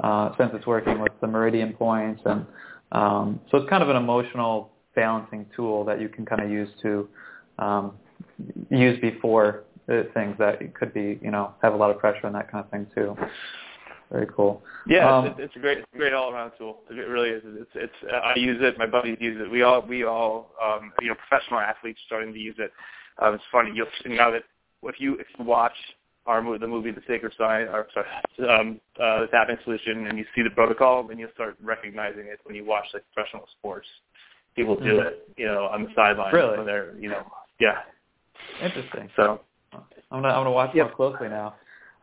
uh, 0.00 0.30
since 0.38 0.50
it's 0.54 0.66
working 0.66 1.00
with 1.00 1.12
the 1.20 1.26
meridian 1.26 1.72
points, 1.72 2.20
and 2.26 2.46
um, 2.94 3.40
so 3.50 3.58
it's 3.58 3.68
kind 3.68 3.82
of 3.82 3.90
an 3.90 3.96
emotional 3.96 4.70
balancing 4.94 5.44
tool 5.54 5.84
that 5.84 6.00
you 6.00 6.08
can 6.08 6.24
kind 6.24 6.40
of 6.42 6.50
use 6.50 6.68
to 6.82 7.08
um, 7.58 7.92
use 8.70 8.98
before 9.00 9.64
things 10.14 10.34
that 10.38 10.74
could 10.74 10.94
be, 10.94 11.18
you 11.20 11.30
know, 11.30 11.52
have 11.62 11.74
a 11.74 11.76
lot 11.76 11.90
of 11.90 11.98
pressure 11.98 12.26
and 12.26 12.34
that 12.34 12.50
kind 12.50 12.64
of 12.64 12.70
thing 12.70 12.86
too. 12.94 13.16
Very 14.10 14.26
cool. 14.34 14.62
Yeah, 14.86 15.12
um, 15.12 15.26
it's, 15.26 15.36
it's 15.38 15.56
a 15.56 15.58
great, 15.58 15.78
it's 15.78 15.88
a 15.94 15.98
great 15.98 16.12
all-around 16.12 16.52
tool. 16.56 16.80
It 16.90 16.94
really 16.94 17.30
is. 17.30 17.42
It's, 17.44 17.70
it's. 17.74 18.12
I 18.12 18.38
use 18.38 18.58
it. 18.60 18.78
My 18.78 18.86
buddies 18.86 19.16
use 19.20 19.40
it. 19.40 19.50
We 19.50 19.62
all, 19.62 19.82
we 19.82 20.04
all, 20.04 20.52
um, 20.64 20.92
you 21.00 21.08
know, 21.08 21.14
professional 21.28 21.60
athletes 21.60 21.98
starting 22.06 22.32
to 22.32 22.38
use 22.38 22.56
it. 22.58 22.70
Um, 23.20 23.34
it's 23.34 23.44
funny. 23.50 23.70
You'll 23.74 23.86
see 24.02 24.10
now 24.10 24.30
that 24.30 24.42
if 24.84 25.00
you 25.00 25.14
if 25.14 25.26
you 25.38 25.44
watch 25.44 25.72
our 26.26 26.42
movie, 26.42 26.58
the 26.58 26.66
movie 26.66 26.90
The 26.90 27.02
Sacred 27.06 27.32
Science, 27.36 27.70
or 27.72 27.86
sorry, 27.92 28.06
um, 28.50 28.80
uh, 29.00 29.20
the 29.20 29.26
tapping 29.30 29.56
solution, 29.64 30.06
and 30.06 30.18
you 30.18 30.24
see 30.34 30.42
the 30.42 30.50
protocol, 30.50 31.06
then 31.06 31.18
you'll 31.18 31.30
start 31.34 31.56
recognizing 31.62 32.26
it 32.26 32.40
when 32.44 32.54
you 32.54 32.64
watch 32.64 32.84
like 32.94 33.04
professional 33.14 33.46
sports. 33.58 33.86
People 34.56 34.76
do 34.76 34.84
mm-hmm. 34.84 35.06
it, 35.08 35.28
you 35.36 35.46
know, 35.46 35.64
on 35.64 35.84
the 35.84 35.90
sideline 35.96 36.32
really? 36.32 36.56
when 36.56 36.66
they're, 36.66 36.94
you 36.98 37.08
know, 37.08 37.26
yeah. 37.60 37.80
Interesting. 38.62 39.10
So 39.16 39.40
I'm 39.72 40.22
gonna 40.22 40.28
I'm 40.28 40.40
gonna 40.40 40.52
watch 40.52 40.70
yep. 40.74 40.86
more 40.86 41.12
closely 41.12 41.28
now. 41.28 41.54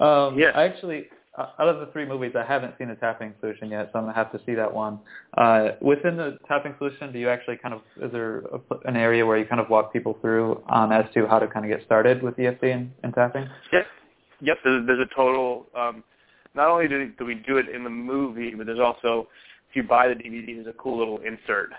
um, 0.00 0.38
yeah. 0.38 0.50
I 0.54 0.64
actually 0.64 1.06
out 1.38 1.68
of 1.68 1.80
the 1.80 1.86
three 1.92 2.04
movies, 2.04 2.32
I 2.36 2.44
haven't 2.44 2.74
seen 2.78 2.88
the 2.88 2.96
tapping 2.96 3.34
solution 3.40 3.70
yet, 3.70 3.90
so 3.92 3.98
I'm 3.98 4.04
gonna 4.04 4.14
have 4.14 4.32
to 4.32 4.40
see 4.44 4.54
that 4.54 4.72
one. 4.72 4.98
Uh, 5.36 5.70
within 5.80 6.16
the 6.16 6.38
tapping 6.48 6.74
solution, 6.78 7.12
do 7.12 7.18
you 7.18 7.28
actually 7.28 7.56
kind 7.56 7.72
of 7.72 7.82
is 8.02 8.10
there 8.10 8.38
a, 8.38 8.60
an 8.84 8.96
area 8.96 9.24
where 9.24 9.38
you 9.38 9.46
kind 9.46 9.60
of 9.60 9.70
walk 9.70 9.92
people 9.92 10.18
through 10.20 10.62
um, 10.68 10.90
as 10.90 11.04
to 11.14 11.26
how 11.26 11.38
to 11.38 11.46
kind 11.46 11.64
of 11.64 11.76
get 11.76 11.84
started 11.86 12.22
with 12.22 12.38
EFT 12.38 12.64
and, 12.64 12.90
and 13.04 13.14
tapping? 13.14 13.48
Yep, 13.72 13.86
yep. 14.40 14.58
There's, 14.64 14.86
there's 14.86 15.00
a 15.00 15.14
total. 15.14 15.66
Um, 15.76 16.02
not 16.54 16.68
only 16.68 16.88
do, 16.88 17.12
do 17.16 17.24
we 17.24 17.36
do 17.36 17.58
it 17.58 17.68
in 17.68 17.84
the 17.84 17.90
movie, 17.90 18.52
but 18.56 18.66
there's 18.66 18.80
also 18.80 19.28
if 19.70 19.76
you 19.76 19.84
buy 19.84 20.08
the 20.08 20.14
DVD, 20.14 20.56
there's 20.56 20.66
a 20.66 20.72
cool 20.72 20.98
little 20.98 21.18
insert 21.18 21.70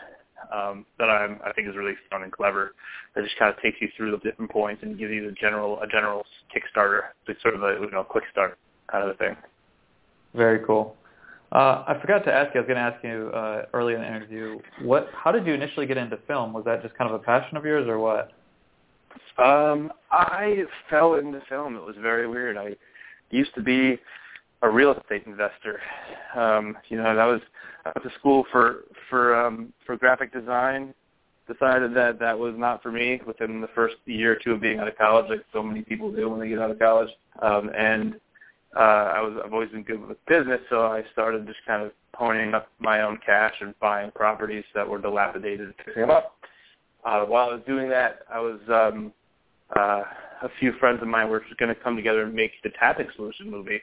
um, 0.53 0.85
that 0.97 1.09
I'm, 1.09 1.39
I 1.45 1.51
think 1.51 1.67
is 1.67 1.75
really 1.75 1.93
fun 2.09 2.23
and 2.23 2.31
clever. 2.31 2.73
That 3.15 3.25
just 3.25 3.37
kind 3.37 3.53
of 3.53 3.61
takes 3.61 3.77
you 3.81 3.89
through 3.97 4.11
the 4.11 4.17
different 4.17 4.49
points 4.49 4.81
and 4.81 4.97
gives 4.97 5.11
you 5.11 5.25
the 5.25 5.33
general 5.33 5.81
a 5.81 5.87
general 5.87 6.23
Kickstarter, 6.55 7.01
sort 7.41 7.55
of 7.55 7.63
a 7.63 7.75
you 7.81 7.91
know 7.91 8.05
quick 8.05 8.23
start 8.31 8.57
kind 8.91 9.03
of 9.03 9.15
a 9.15 9.17
thing. 9.17 9.35
Very 10.33 10.59
cool. 10.65 10.95
Uh, 11.51 11.83
I 11.85 11.97
forgot 11.99 12.23
to 12.25 12.33
ask 12.33 12.53
you. 12.53 12.61
I 12.61 12.63
was 12.63 12.67
going 12.67 12.77
to 12.77 12.81
ask 12.81 13.03
you 13.03 13.29
uh, 13.33 13.65
early 13.73 13.93
in 13.93 14.01
the 14.01 14.07
interview. 14.07 14.59
What? 14.81 15.09
How 15.13 15.31
did 15.31 15.45
you 15.45 15.53
initially 15.53 15.85
get 15.85 15.97
into 15.97 16.17
film? 16.27 16.53
Was 16.53 16.63
that 16.65 16.81
just 16.81 16.95
kind 16.97 17.09
of 17.11 17.19
a 17.19 17.23
passion 17.23 17.57
of 17.57 17.65
yours, 17.65 17.87
or 17.89 17.99
what? 17.99 18.31
Um, 19.37 19.91
I 20.11 20.63
fell 20.89 21.15
into 21.15 21.41
film. 21.49 21.75
It 21.75 21.83
was 21.83 21.95
very 22.01 22.27
weird. 22.27 22.57
I 22.57 22.75
used 23.31 23.53
to 23.55 23.61
be 23.61 23.97
a 24.61 24.69
real 24.69 24.93
estate 24.93 25.23
investor. 25.25 25.81
Um, 26.35 26.77
you 26.87 26.97
know, 26.97 27.03
I 27.03 27.25
was 27.25 27.41
I 27.85 27.91
went 27.95 28.09
to 28.09 28.19
school 28.19 28.45
for 28.51 28.85
for 29.09 29.35
um, 29.35 29.73
for 29.85 29.97
graphic 29.97 30.31
design. 30.31 30.93
Decided 31.47 31.93
that 31.95 32.17
that 32.19 32.37
was 32.37 32.53
not 32.55 32.81
for 32.81 32.93
me 32.93 33.19
within 33.27 33.59
the 33.59 33.67
first 33.75 33.95
year 34.05 34.33
or 34.33 34.35
two 34.35 34.53
of 34.53 34.61
being 34.61 34.79
out 34.79 34.87
of 34.87 34.97
college, 34.97 35.25
like 35.29 35.43
so 35.51 35.61
many 35.61 35.81
people 35.81 36.09
do 36.09 36.29
when 36.29 36.39
they 36.39 36.47
get 36.47 36.59
out 36.59 36.71
of 36.71 36.79
college. 36.79 37.09
Um, 37.41 37.69
and 37.77 38.15
uh, 38.75 38.79
I 38.79 39.21
was 39.21 39.41
I've 39.43 39.53
always 39.53 39.69
been 39.69 39.83
good 39.83 40.05
with 40.05 40.23
business, 40.27 40.61
so 40.69 40.85
I 40.85 41.03
started 41.11 41.45
just 41.45 41.59
kind 41.67 41.83
of 41.83 41.91
honing 42.13 42.53
up 42.53 42.69
my 42.79 43.01
own 43.01 43.19
cash 43.25 43.53
and 43.61 43.77
buying 43.79 44.11
properties 44.11 44.63
that 44.75 44.87
were 44.87 44.99
dilapidated 44.99 45.67
and 45.67 45.73
fixing 45.77 46.01
them 46.01 46.11
up. 46.11 46.35
Uh, 47.03 47.25
while 47.25 47.49
I 47.49 47.53
was 47.53 47.63
doing 47.65 47.89
that, 47.89 48.19
I 48.31 48.39
was 48.39 48.59
um, 48.69 49.11
uh, 49.75 50.03
a 50.43 50.49
few 50.59 50.73
friends 50.79 51.01
of 51.01 51.07
mine 51.07 51.29
were 51.29 51.43
going 51.59 51.73
to 51.73 51.81
come 51.81 51.95
together 51.95 52.23
and 52.23 52.33
make 52.33 52.51
the 52.63 52.69
tapping 52.79 53.07
solution 53.15 53.49
movie. 53.49 53.81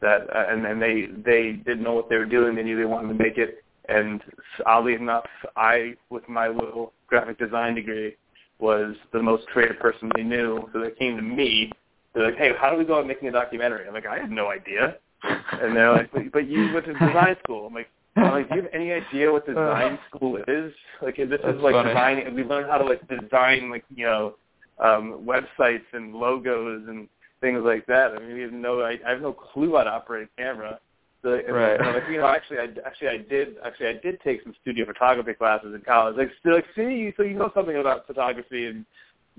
That 0.00 0.28
uh, 0.34 0.46
and 0.48 0.66
and 0.66 0.80
they 0.80 1.08
they 1.24 1.52
didn't 1.52 1.82
know 1.82 1.94
what 1.94 2.08
they 2.08 2.16
were 2.16 2.26
doing. 2.26 2.54
They 2.54 2.62
knew 2.62 2.76
they 2.76 2.84
wanted 2.84 3.08
to 3.08 3.14
make 3.14 3.38
it. 3.38 3.64
And 3.88 4.22
oddly 4.64 4.94
enough, 4.94 5.26
I, 5.56 5.94
with 6.08 6.28
my 6.28 6.46
little 6.46 6.92
graphic 7.08 7.38
design 7.38 7.74
degree, 7.74 8.16
was 8.60 8.94
the 9.12 9.20
most 9.20 9.46
creative 9.48 9.80
person 9.80 10.08
they 10.14 10.22
knew. 10.22 10.68
So 10.72 10.80
they 10.80 10.92
came 10.92 11.16
to 11.16 11.22
me 11.22 11.72
they're 12.14 12.26
like, 12.26 12.36
hey, 12.36 12.52
how 12.58 12.70
do 12.70 12.76
we 12.76 12.84
go 12.84 12.94
about 12.94 13.06
making 13.06 13.28
a 13.28 13.32
documentary? 13.32 13.86
I'm 13.86 13.94
like, 13.94 14.06
I 14.06 14.18
have 14.18 14.30
no 14.30 14.50
idea. 14.50 14.96
And 15.22 15.76
they're 15.76 15.92
like, 15.92 16.12
but, 16.12 16.32
but 16.32 16.48
you 16.48 16.72
went 16.72 16.86
to 16.86 16.92
design 16.92 17.36
school. 17.42 17.66
I'm 17.66 17.74
like, 17.74 17.88
I'm 18.16 18.30
like, 18.32 18.48
do 18.48 18.56
you 18.56 18.62
have 18.62 18.70
any 18.74 18.92
idea 18.92 19.32
what 19.32 19.46
design 19.46 19.98
school 20.08 20.36
is? 20.36 20.72
Like, 21.00 21.16
this 21.16 21.28
That's 21.30 21.56
is 21.56 21.62
like 21.62 21.74
funny. 21.74 21.88
designing. 21.88 22.34
We 22.34 22.44
learn 22.44 22.68
how 22.68 22.78
to 22.78 22.84
like 22.84 23.00
design 23.08 23.70
like 23.70 23.84
you 23.94 24.04
know 24.04 24.34
um, 24.78 25.24
websites 25.26 25.84
and 25.92 26.14
logos 26.14 26.82
and 26.88 27.08
things 27.40 27.62
like 27.64 27.86
that. 27.86 28.12
I 28.12 28.18
mean, 28.18 28.34
we 28.34 28.42
have 28.42 28.52
no. 28.52 28.80
I, 28.80 28.98
I 29.06 29.10
have 29.10 29.22
no 29.22 29.32
clue 29.32 29.76
how 29.76 29.84
to 29.84 29.90
operate 29.90 30.28
a 30.36 30.40
camera. 30.40 30.78
So, 31.22 31.30
right. 31.30 31.78
And 31.78 31.82
I'm 31.82 31.94
like, 31.94 32.02
you 32.10 32.18
know, 32.18 32.26
actually, 32.26 32.58
I 32.58 32.68
actually 32.84 33.08
I 33.08 33.18
did 33.18 33.56
actually 33.64 33.86
I 33.86 33.94
did 34.02 34.20
take 34.22 34.42
some 34.42 34.54
studio 34.60 34.84
photography 34.84 35.34
classes 35.34 35.74
in 35.74 35.80
college. 35.82 36.16
Like, 36.16 36.30
like, 36.44 36.64
see, 36.74 37.12
so 37.16 37.22
you 37.22 37.34
know 37.34 37.50
something 37.54 37.76
about 37.76 38.06
photography, 38.06 38.66
and 38.66 38.84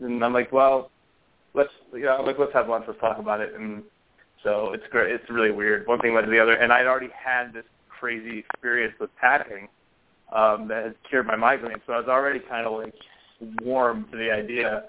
and 0.02 0.24
I'm 0.24 0.34
like, 0.34 0.52
well, 0.52 0.90
let's 1.54 1.70
you 1.94 2.04
know 2.04 2.24
like 2.26 2.38
let's 2.40 2.54
have 2.54 2.70
lunch, 2.70 2.86
let's 2.88 3.00
talk 3.00 3.20
about 3.20 3.42
it, 3.42 3.54
and 3.56 3.84
so 4.44 4.74
it's 4.74 4.84
great. 4.92 5.14
It's 5.14 5.30
really 5.30 5.52
weird. 5.52 5.88
One 5.88 6.00
thing 6.00 6.14
led 6.14 6.26
to 6.26 6.32
the 6.32 6.40
other, 6.40 6.54
and 6.54 6.72
I'd 6.72 6.88
already 6.88 7.10
had 7.14 7.54
this 7.54 7.66
crazy 7.88 8.40
experience 8.40 8.94
with 9.00 9.10
tapping 9.20 9.68
um, 10.34 10.68
that 10.68 10.84
had 10.84 10.96
cured 11.10 11.28
my 11.28 11.36
migraine, 11.36 11.78
so 11.88 11.94
I 11.94 12.00
was 12.00 12.08
already 12.08 12.40
kind 12.40 12.66
of 12.66 12.74
like 12.74 12.94
warm 13.62 14.06
to 14.12 14.18
the 14.18 14.32
idea 14.32 14.84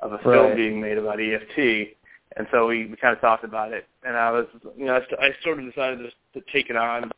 of 0.00 0.12
a 0.12 0.16
right. 0.16 0.24
film 0.24 0.56
being 0.56 0.80
made 0.80 0.98
about 0.98 1.20
EFT. 1.20 1.96
And 2.36 2.46
so 2.52 2.68
we, 2.68 2.86
we 2.86 2.96
kind 2.96 3.14
of 3.14 3.20
talked 3.20 3.42
about 3.42 3.72
it, 3.72 3.88
and 4.04 4.16
I 4.16 4.30
was, 4.30 4.46
you 4.76 4.84
know, 4.84 4.94
I, 4.94 5.26
I 5.26 5.30
sort 5.42 5.58
of 5.58 5.64
decided 5.66 5.98
to, 5.98 6.40
to 6.40 6.46
take 6.52 6.70
it 6.70 6.76
on 6.76 7.10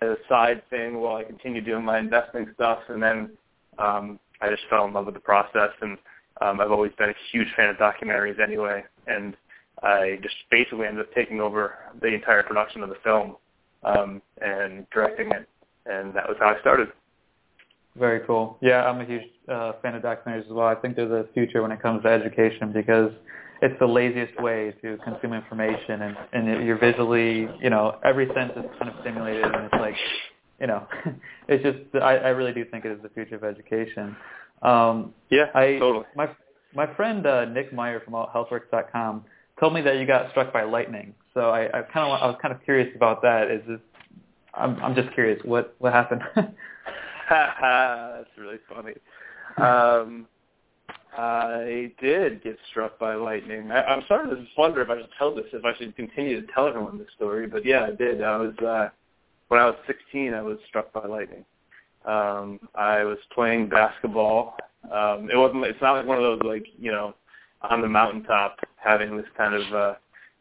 as 0.00 0.08
a 0.10 0.16
side 0.28 0.62
thing 0.70 1.00
while 1.00 1.16
I 1.16 1.24
continued 1.24 1.64
doing 1.64 1.84
my 1.84 1.98
investing 1.98 2.46
stuff, 2.54 2.78
and 2.88 3.02
then 3.02 3.30
um, 3.78 4.20
I 4.40 4.48
just 4.50 4.62
fell 4.70 4.84
in 4.84 4.92
love 4.92 5.06
with 5.06 5.14
the 5.14 5.20
process, 5.20 5.70
and 5.80 5.98
um, 6.42 6.60
I've 6.60 6.70
always 6.70 6.92
been 6.98 7.10
a 7.10 7.14
huge 7.30 7.48
fan 7.56 7.68
of 7.68 7.76
documentaries 7.76 8.40
anyway, 8.40 8.84
and 9.06 9.36
I 9.82 10.18
just 10.22 10.34
basically 10.50 10.86
ended 10.86 11.06
up 11.06 11.14
taking 11.14 11.40
over 11.40 11.74
the 12.00 12.08
entire 12.08 12.42
production 12.42 12.82
of 12.82 12.88
the 12.88 12.96
film 13.04 13.36
um, 13.84 14.22
and 14.40 14.86
directing 14.90 15.30
it, 15.32 15.48
and 15.86 16.14
that 16.14 16.28
was 16.28 16.36
how 16.40 16.54
I 16.56 16.60
started. 16.60 16.88
Very 17.96 18.20
cool. 18.26 18.56
Yeah, 18.62 18.84
I'm 18.84 19.00
a 19.00 19.04
huge 19.04 19.24
uh, 19.48 19.72
fan 19.82 19.94
of 19.94 20.02
documentaries 20.02 20.46
as 20.46 20.52
well. 20.52 20.66
I 20.66 20.74
think 20.74 20.96
they're 20.96 21.08
the 21.08 21.28
future 21.34 21.60
when 21.62 21.72
it 21.72 21.82
comes 21.82 22.02
to 22.04 22.08
education 22.08 22.72
because 22.72 23.10
it's 23.60 23.78
the 23.78 23.86
laziest 23.86 24.40
way 24.40 24.74
to 24.82 24.98
consume 25.04 25.34
information, 25.34 26.02
and 26.02 26.16
and 26.32 26.66
you're 26.66 26.78
visually, 26.78 27.48
you 27.60 27.70
know, 27.70 27.98
every 28.04 28.26
sense 28.34 28.52
is 28.56 28.64
kind 28.78 28.90
of 28.90 28.94
stimulated, 29.02 29.44
and 29.44 29.66
it's 29.66 29.74
like, 29.74 29.94
you 30.58 30.66
know, 30.66 30.86
it's 31.48 31.62
just 31.62 32.02
I, 32.02 32.16
I 32.16 32.28
really 32.30 32.52
do 32.52 32.64
think 32.64 32.84
it 32.84 32.92
is 32.92 33.02
the 33.02 33.10
future 33.10 33.36
of 33.36 33.44
education. 33.44 34.16
Um, 34.62 35.12
yeah, 35.30 35.46
I, 35.54 35.78
totally. 35.78 36.04
My 36.14 36.28
my 36.74 36.92
friend 36.94 37.26
uh, 37.26 37.44
Nick 37.46 37.72
Meyer 37.72 38.00
from 38.00 38.14
HealthWorks.com 38.14 39.24
told 39.60 39.74
me 39.74 39.80
that 39.82 39.96
you 39.96 40.06
got 40.06 40.30
struck 40.30 40.52
by 40.52 40.62
lightning. 40.62 41.14
So 41.34 41.50
I, 41.50 41.66
I 41.66 41.82
kind 41.82 42.10
of 42.10 42.22
I 42.22 42.26
was 42.26 42.36
kind 42.40 42.54
of 42.54 42.62
curious 42.64 42.94
about 42.94 43.22
that. 43.22 43.50
Is 43.50 43.62
this? 43.66 43.80
I'm 44.54 44.76
I'm 44.82 44.94
just 44.94 45.12
curious. 45.14 45.40
What 45.44 45.74
what 45.78 45.92
happened? 45.92 46.22
That's 47.30 48.28
really 48.36 48.58
funny. 48.68 48.94
Um, 49.56 50.26
I 51.16 51.92
did 52.00 52.42
get 52.42 52.56
struck 52.70 52.98
by 52.98 53.14
lightning. 53.14 53.70
I, 53.70 53.82
I'm 53.82 54.02
starting 54.06 54.30
to 54.30 54.46
wonder 54.56 54.80
if 54.80 54.90
I 54.90 54.98
should 55.00 55.10
tell 55.18 55.34
this, 55.34 55.44
if 55.52 55.64
I 55.64 55.74
should 55.76 55.94
continue 55.94 56.40
to 56.40 56.52
tell 56.52 56.66
everyone 56.66 56.98
this 56.98 57.08
story. 57.16 57.46
But 57.46 57.64
yeah, 57.64 57.84
I 57.84 57.90
did. 57.90 58.22
I 58.22 58.36
was 58.38 58.54
uh, 58.58 58.88
when 59.48 59.60
I 59.60 59.66
was 59.66 59.76
16. 59.86 60.32
I 60.34 60.42
was 60.42 60.58
struck 60.68 60.92
by 60.92 61.06
lightning. 61.06 61.44
Um, 62.04 62.60
I 62.74 63.04
was 63.04 63.18
playing 63.34 63.68
basketball. 63.68 64.56
Um, 64.90 65.30
it 65.32 65.36
wasn't. 65.36 65.64
It's 65.64 65.80
not 65.80 65.92
like 65.92 66.06
one 66.06 66.18
of 66.18 66.24
those 66.24 66.40
like 66.44 66.66
you 66.78 66.90
know, 66.90 67.14
on 67.62 67.80
the 67.80 67.88
mountaintop 67.88 68.58
having 68.76 69.16
this 69.16 69.26
kind 69.36 69.54
of 69.54 69.72
uh, 69.72 69.94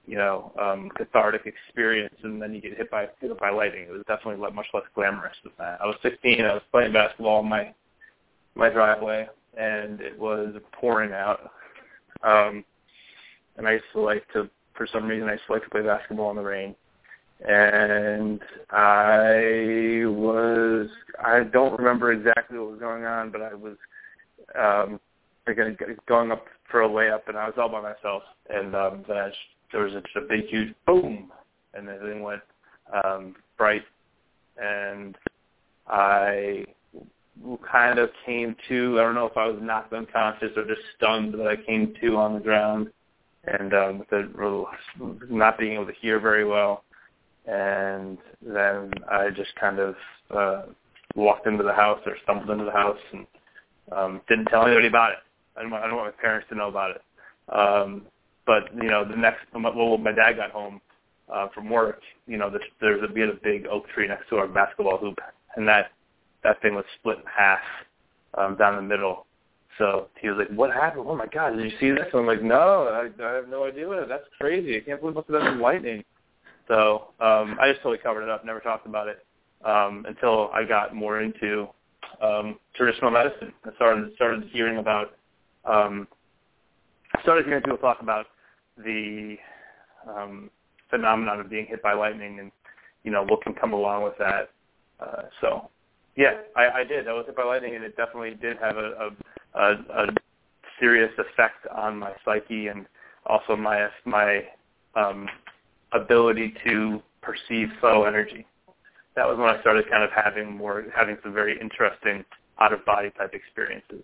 you 0.07 0.17
know 0.17 0.51
um, 0.59 0.89
cathartic 0.95 1.43
experience, 1.45 2.15
and 2.23 2.41
then 2.41 2.53
you 2.53 2.61
get 2.61 2.77
hit 2.77 2.89
by 2.89 3.07
hit 3.19 3.37
by 3.39 3.51
lightning. 3.51 3.83
It 3.83 3.91
was 3.91 4.03
definitely 4.07 4.41
much 4.53 4.65
less 4.73 4.83
glamorous 4.95 5.37
than 5.43 5.53
that. 5.59 5.79
I 5.81 5.85
was 5.85 5.95
16. 6.01 6.41
I 6.41 6.53
was 6.53 6.63
playing 6.71 6.93
basketball 6.93 7.41
in 7.41 7.49
my 7.49 7.73
my 8.55 8.69
driveway, 8.69 9.27
and 9.57 10.01
it 10.01 10.17
was 10.17 10.55
pouring 10.73 11.13
out. 11.13 11.51
Um, 12.23 12.65
and 13.57 13.67
I 13.67 13.73
used 13.73 13.85
to 13.93 14.01
like 14.01 14.25
to, 14.33 14.49
for 14.73 14.87
some 14.91 15.07
reason, 15.07 15.27
I 15.27 15.33
used 15.33 15.45
to 15.47 15.53
like 15.53 15.63
to 15.63 15.69
play 15.69 15.81
basketball 15.81 16.31
in 16.31 16.37
the 16.37 16.43
rain 16.43 16.75
and 17.47 18.39
I 18.69 20.03
was 20.05 20.87
I 21.23 21.43
don't 21.43 21.77
remember 21.77 22.11
exactly 22.11 22.59
what 22.59 22.71
was 22.71 22.79
going 22.79 23.05
on, 23.05 23.31
but 23.31 23.41
I 23.41 23.53
was 23.53 23.77
um 24.59 24.99
going 26.07 26.31
up 26.31 26.45
for 26.69 26.83
a 26.83 26.89
layup, 26.89 27.27
and 27.27 27.37
I 27.37 27.45
was 27.47 27.55
all 27.57 27.69
by 27.69 27.81
myself, 27.81 28.23
and 28.49 28.75
um, 28.75 29.03
then 29.07 29.17
I 29.17 29.27
just, 29.29 29.39
there 29.71 29.83
was 29.83 29.93
just 29.93 30.05
a 30.15 30.21
big 30.21 30.45
huge 30.47 30.73
boom, 30.85 31.31
and 31.73 31.87
the 31.87 31.97
thing 31.97 32.21
went 32.21 32.41
um, 33.03 33.35
bright, 33.57 33.83
and 34.57 35.17
I 35.87 36.65
kind 37.69 37.97
of 37.97 38.09
came 38.25 38.55
to. 38.69 38.99
I 38.99 39.03
don't 39.03 39.15
know 39.15 39.25
if 39.25 39.35
I 39.35 39.47
was 39.47 39.59
knocked 39.61 39.93
unconscious 39.93 40.51
or 40.55 40.65
just 40.65 40.81
stunned, 40.95 41.33
but 41.33 41.47
I 41.47 41.55
came 41.55 41.93
to 42.01 42.17
on 42.17 42.35
the 42.35 42.39
ground, 42.39 42.91
and 43.45 43.73
um, 43.73 43.99
with 43.99 44.09
the 44.09 44.65
not 45.29 45.57
being 45.57 45.73
able 45.73 45.87
to 45.87 45.93
hear 46.01 46.19
very 46.19 46.45
well 46.45 46.83
and 47.45 48.17
then 48.41 48.91
I 49.09 49.29
just 49.29 49.53
kind 49.55 49.79
of 49.79 49.95
uh, 50.29 50.61
walked 51.15 51.47
into 51.47 51.63
the 51.63 51.73
house 51.73 51.99
or 52.05 52.15
stumbled 52.23 52.49
into 52.49 52.65
the 52.65 52.71
house 52.71 52.97
and 53.11 53.25
um, 53.91 54.21
didn't 54.27 54.45
tell 54.45 54.65
anybody 54.65 54.87
about 54.87 55.11
it. 55.11 55.17
I 55.57 55.61
don't, 55.61 55.71
don't 55.71 55.95
want 55.95 56.15
my 56.15 56.21
parents 56.21 56.47
to 56.49 56.55
know 56.55 56.69
about 56.69 56.91
it. 56.91 57.01
Um, 57.53 58.03
but 58.45 58.73
you 58.75 58.89
know, 58.89 59.05
the 59.07 59.15
next 59.15 59.39
well, 59.53 59.97
my 59.97 60.11
dad 60.11 60.33
got 60.37 60.51
home 60.51 60.81
uh, 61.31 61.47
from 61.53 61.69
work, 61.69 62.01
you 62.27 62.37
know, 62.37 62.49
there's, 62.49 62.63
there's 62.79 63.01
a, 63.01 63.13
we 63.13 63.21
had 63.21 63.29
a 63.29 63.39
big 63.43 63.65
oak 63.67 63.87
tree 63.89 64.07
next 64.07 64.29
to 64.29 64.37
our 64.37 64.47
basketball 64.47 64.97
hoop, 64.97 65.17
and 65.55 65.67
that 65.67 65.91
that 66.43 66.61
thing 66.61 66.75
was 66.75 66.85
split 66.99 67.17
in 67.17 67.23
half 67.25 67.59
um, 68.37 68.55
down 68.57 68.75
the 68.75 68.81
middle. 68.81 69.25
So 69.77 70.07
he 70.19 70.29
was 70.29 70.37
like, 70.37 70.55
"What 70.55 70.71
happened? 70.71 71.05
Oh 71.07 71.15
my 71.15 71.27
God, 71.27 71.55
did 71.55 71.71
you 71.71 71.77
see 71.79 71.91
this?" 71.91 72.07
And 72.11 72.21
I'm 72.21 72.27
like, 72.27 72.41
"No, 72.41 72.87
I, 72.87 73.23
I 73.23 73.33
have 73.33 73.47
no 73.47 73.65
idea. 73.65 73.87
That's 74.07 74.25
crazy. 74.39 74.77
I 74.77 74.81
can't 74.81 74.99
believe 74.99 75.15
that 75.15 75.29
was 75.29 75.59
lightning." 75.61 76.03
So 76.67 77.09
um, 77.19 77.57
I 77.59 77.69
just 77.69 77.81
totally 77.81 77.97
covered 77.97 78.23
it 78.23 78.29
up, 78.29 78.45
never 78.45 78.59
talked 78.59 78.85
about 78.85 79.07
it 79.07 79.25
um, 79.65 80.05
until 80.07 80.49
I 80.53 80.63
got 80.63 80.95
more 80.95 81.21
into 81.21 81.67
um, 82.21 82.57
traditional 82.75 83.11
medicine. 83.11 83.53
I 83.65 83.73
started 83.75 84.13
started 84.15 84.49
hearing 84.51 84.77
about 84.77 85.17
um, 85.65 86.07
started 87.21 87.45
hearing 87.45 87.61
people 87.61 87.77
talk 87.77 88.01
about 88.01 88.27
the 88.77 89.37
um, 90.07 90.49
phenomenon 90.89 91.39
of 91.39 91.49
being 91.49 91.65
hit 91.65 91.81
by 91.81 91.93
lightning 91.93 92.39
and 92.39 92.51
you 93.03 93.11
know 93.11 93.23
what 93.23 93.41
can 93.43 93.53
come 93.53 93.73
along 93.73 94.03
with 94.03 94.17
that. 94.19 94.49
Uh, 94.99 95.23
so 95.39 95.69
yeah, 96.15 96.41
I, 96.55 96.81
I 96.81 96.83
did. 96.83 97.07
I 97.07 97.13
was 97.13 97.25
hit 97.25 97.35
by 97.35 97.43
lightning, 97.43 97.75
and 97.75 97.83
it 97.83 97.95
definitely 97.95 98.35
did 98.41 98.57
have 98.57 98.77
a, 98.77 99.11
a, 99.55 99.59
a, 99.59 100.03
a 100.03 100.07
serious 100.79 101.11
effect 101.17 101.65
on 101.73 101.97
my 101.97 102.11
psyche 102.25 102.67
and 102.67 102.85
also 103.25 103.55
my 103.55 103.87
my 104.05 104.43
um, 104.95 105.27
ability 105.93 106.53
to 106.65 107.01
perceive 107.21 107.69
flow 107.79 108.03
energy. 108.03 108.45
That 109.15 109.27
was 109.27 109.37
when 109.37 109.49
I 109.49 109.59
started 109.61 109.89
kind 109.89 110.03
of 110.03 110.09
having 110.11 110.55
more 110.55 110.85
having 110.95 111.17
some 111.23 111.33
very 111.33 111.59
interesting 111.59 112.23
out 112.59 112.73
of 112.73 112.85
body 112.85 113.11
type 113.17 113.33
experiences. 113.33 114.03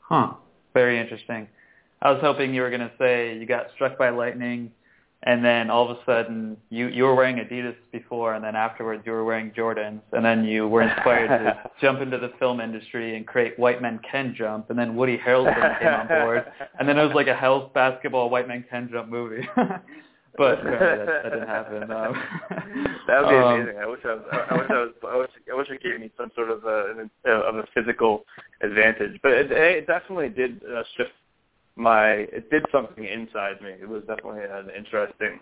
Huh. 0.00 0.34
Very 0.72 0.98
interesting. 0.98 1.48
I 2.02 2.10
was 2.10 2.20
hoping 2.20 2.54
you 2.54 2.62
were 2.62 2.70
going 2.70 2.80
to 2.80 2.92
say 2.98 3.36
you 3.38 3.46
got 3.46 3.66
struck 3.74 3.98
by 3.98 4.10
lightning 4.10 4.70
and 5.24 5.42
then 5.44 5.70
all 5.70 5.90
of 5.90 5.96
a 5.96 6.00
sudden 6.04 6.56
you 6.68 6.88
you 6.88 7.04
were 7.04 7.14
wearing 7.14 7.36
Adidas 7.36 7.74
before, 7.92 8.34
and 8.34 8.44
then 8.44 8.54
afterwards 8.54 9.02
you 9.06 9.12
were 9.12 9.24
wearing 9.24 9.50
Jordans, 9.50 10.00
and 10.12 10.24
then 10.24 10.44
you 10.44 10.68
were 10.68 10.82
inspired 10.82 11.28
to 11.28 11.70
jump 11.80 12.00
into 12.00 12.18
the 12.18 12.30
film 12.38 12.60
industry 12.60 13.16
and 13.16 13.26
create 13.26 13.58
White 13.58 13.80
Men 13.80 13.98
Can 14.10 14.34
Jump, 14.36 14.68
and 14.70 14.78
then 14.78 14.94
Woody 14.94 15.18
Harrelson 15.18 15.78
came 15.78 15.88
on 15.88 16.08
board, 16.08 16.44
and 16.78 16.86
then 16.88 16.98
it 16.98 17.04
was 17.04 17.14
like 17.14 17.26
a 17.26 17.34
health 17.34 17.72
basketball 17.72 18.28
White 18.28 18.48
Men 18.48 18.64
Can 18.70 18.88
Jump 18.92 19.08
movie. 19.08 19.48
but 20.36 20.56
that, 20.64 21.06
that 21.06 21.22
didn't 21.24 21.48
happen. 21.48 21.90
Um, 21.90 22.22
that 23.06 23.22
would 23.22 23.30
be 23.30 23.36
um, 23.36 23.60
amazing. 23.60 23.78
I 23.78 23.86
wish 23.86 24.00
I 24.04 24.14
was. 24.14 24.24
I 24.50 24.56
wish 24.56 24.70
I 24.70 24.80
was. 24.80 24.92
I 25.08 25.16
wish, 25.16 25.30
I 25.52 25.56
wish 25.56 25.70
it 25.70 25.82
gave 25.82 26.00
me 26.00 26.10
some 26.16 26.30
sort 26.34 26.50
of 26.50 26.64
a 26.64 27.08
of 27.30 27.56
a 27.56 27.64
physical 27.74 28.24
advantage. 28.62 29.20
But 29.22 29.32
it, 29.32 29.52
it 29.52 29.86
definitely 29.86 30.28
did 30.28 30.60
uh, 30.64 30.82
shift 30.96 31.10
my 31.76 32.10
it 32.10 32.50
did 32.50 32.64
something 32.72 33.04
inside 33.04 33.60
me. 33.62 33.70
It 33.80 33.88
was 33.88 34.02
definitely 34.06 34.42
an 34.42 34.70
interesting. 34.76 35.40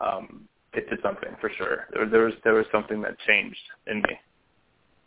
Um, 0.00 0.48
it 0.74 0.88
did 0.90 0.98
something 1.02 1.30
for 1.40 1.50
sure. 1.56 1.86
There, 1.92 2.06
there 2.06 2.24
was 2.24 2.34
there 2.44 2.54
was 2.54 2.66
something 2.72 3.00
that 3.02 3.18
changed 3.26 3.58
in 3.86 3.98
me. 3.98 4.18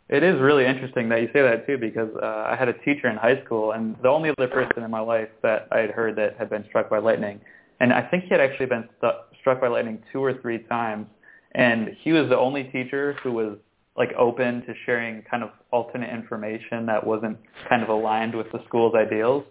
It 0.08 0.22
is 0.22 0.38
really 0.40 0.66
interesting 0.66 1.08
that 1.08 1.22
you 1.22 1.28
say 1.32 1.40
that 1.40 1.66
too, 1.66 1.78
because 1.78 2.10
uh, 2.22 2.46
I 2.46 2.56
had 2.58 2.68
a 2.68 2.74
teacher 2.74 3.08
in 3.08 3.16
high 3.16 3.42
school, 3.44 3.72
and 3.72 3.96
the 4.02 4.08
only 4.08 4.30
other 4.30 4.48
person 4.48 4.82
in 4.82 4.90
my 4.90 5.00
life 5.00 5.28
that 5.42 5.68
I 5.70 5.78
had 5.78 5.90
heard 5.90 6.16
that 6.16 6.36
had 6.36 6.50
been 6.50 6.64
struck 6.68 6.90
by 6.90 6.98
lightning, 6.98 7.40
and 7.82 7.92
I 7.92 8.00
think 8.00 8.24
he 8.24 8.30
had 8.30 8.40
actually 8.40 8.66
been 8.66 8.88
stu- 8.98 9.10
struck 9.40 9.60
by 9.60 9.66
lightning 9.66 10.00
two 10.12 10.22
or 10.22 10.40
three 10.40 10.60
times, 10.60 11.08
and 11.56 11.90
he 12.02 12.12
was 12.12 12.28
the 12.28 12.38
only 12.38 12.64
teacher 12.64 13.16
who 13.24 13.32
was 13.32 13.58
like 13.96 14.12
open 14.16 14.64
to 14.66 14.74
sharing 14.86 15.22
kind 15.28 15.42
of 15.42 15.50
alternate 15.72 16.08
information 16.08 16.86
that 16.86 17.04
wasn't 17.04 17.36
kind 17.68 17.82
of 17.82 17.88
aligned 17.88 18.36
with 18.36 18.46
the 18.52 18.60
school's 18.68 18.94
ideals. 18.94 19.44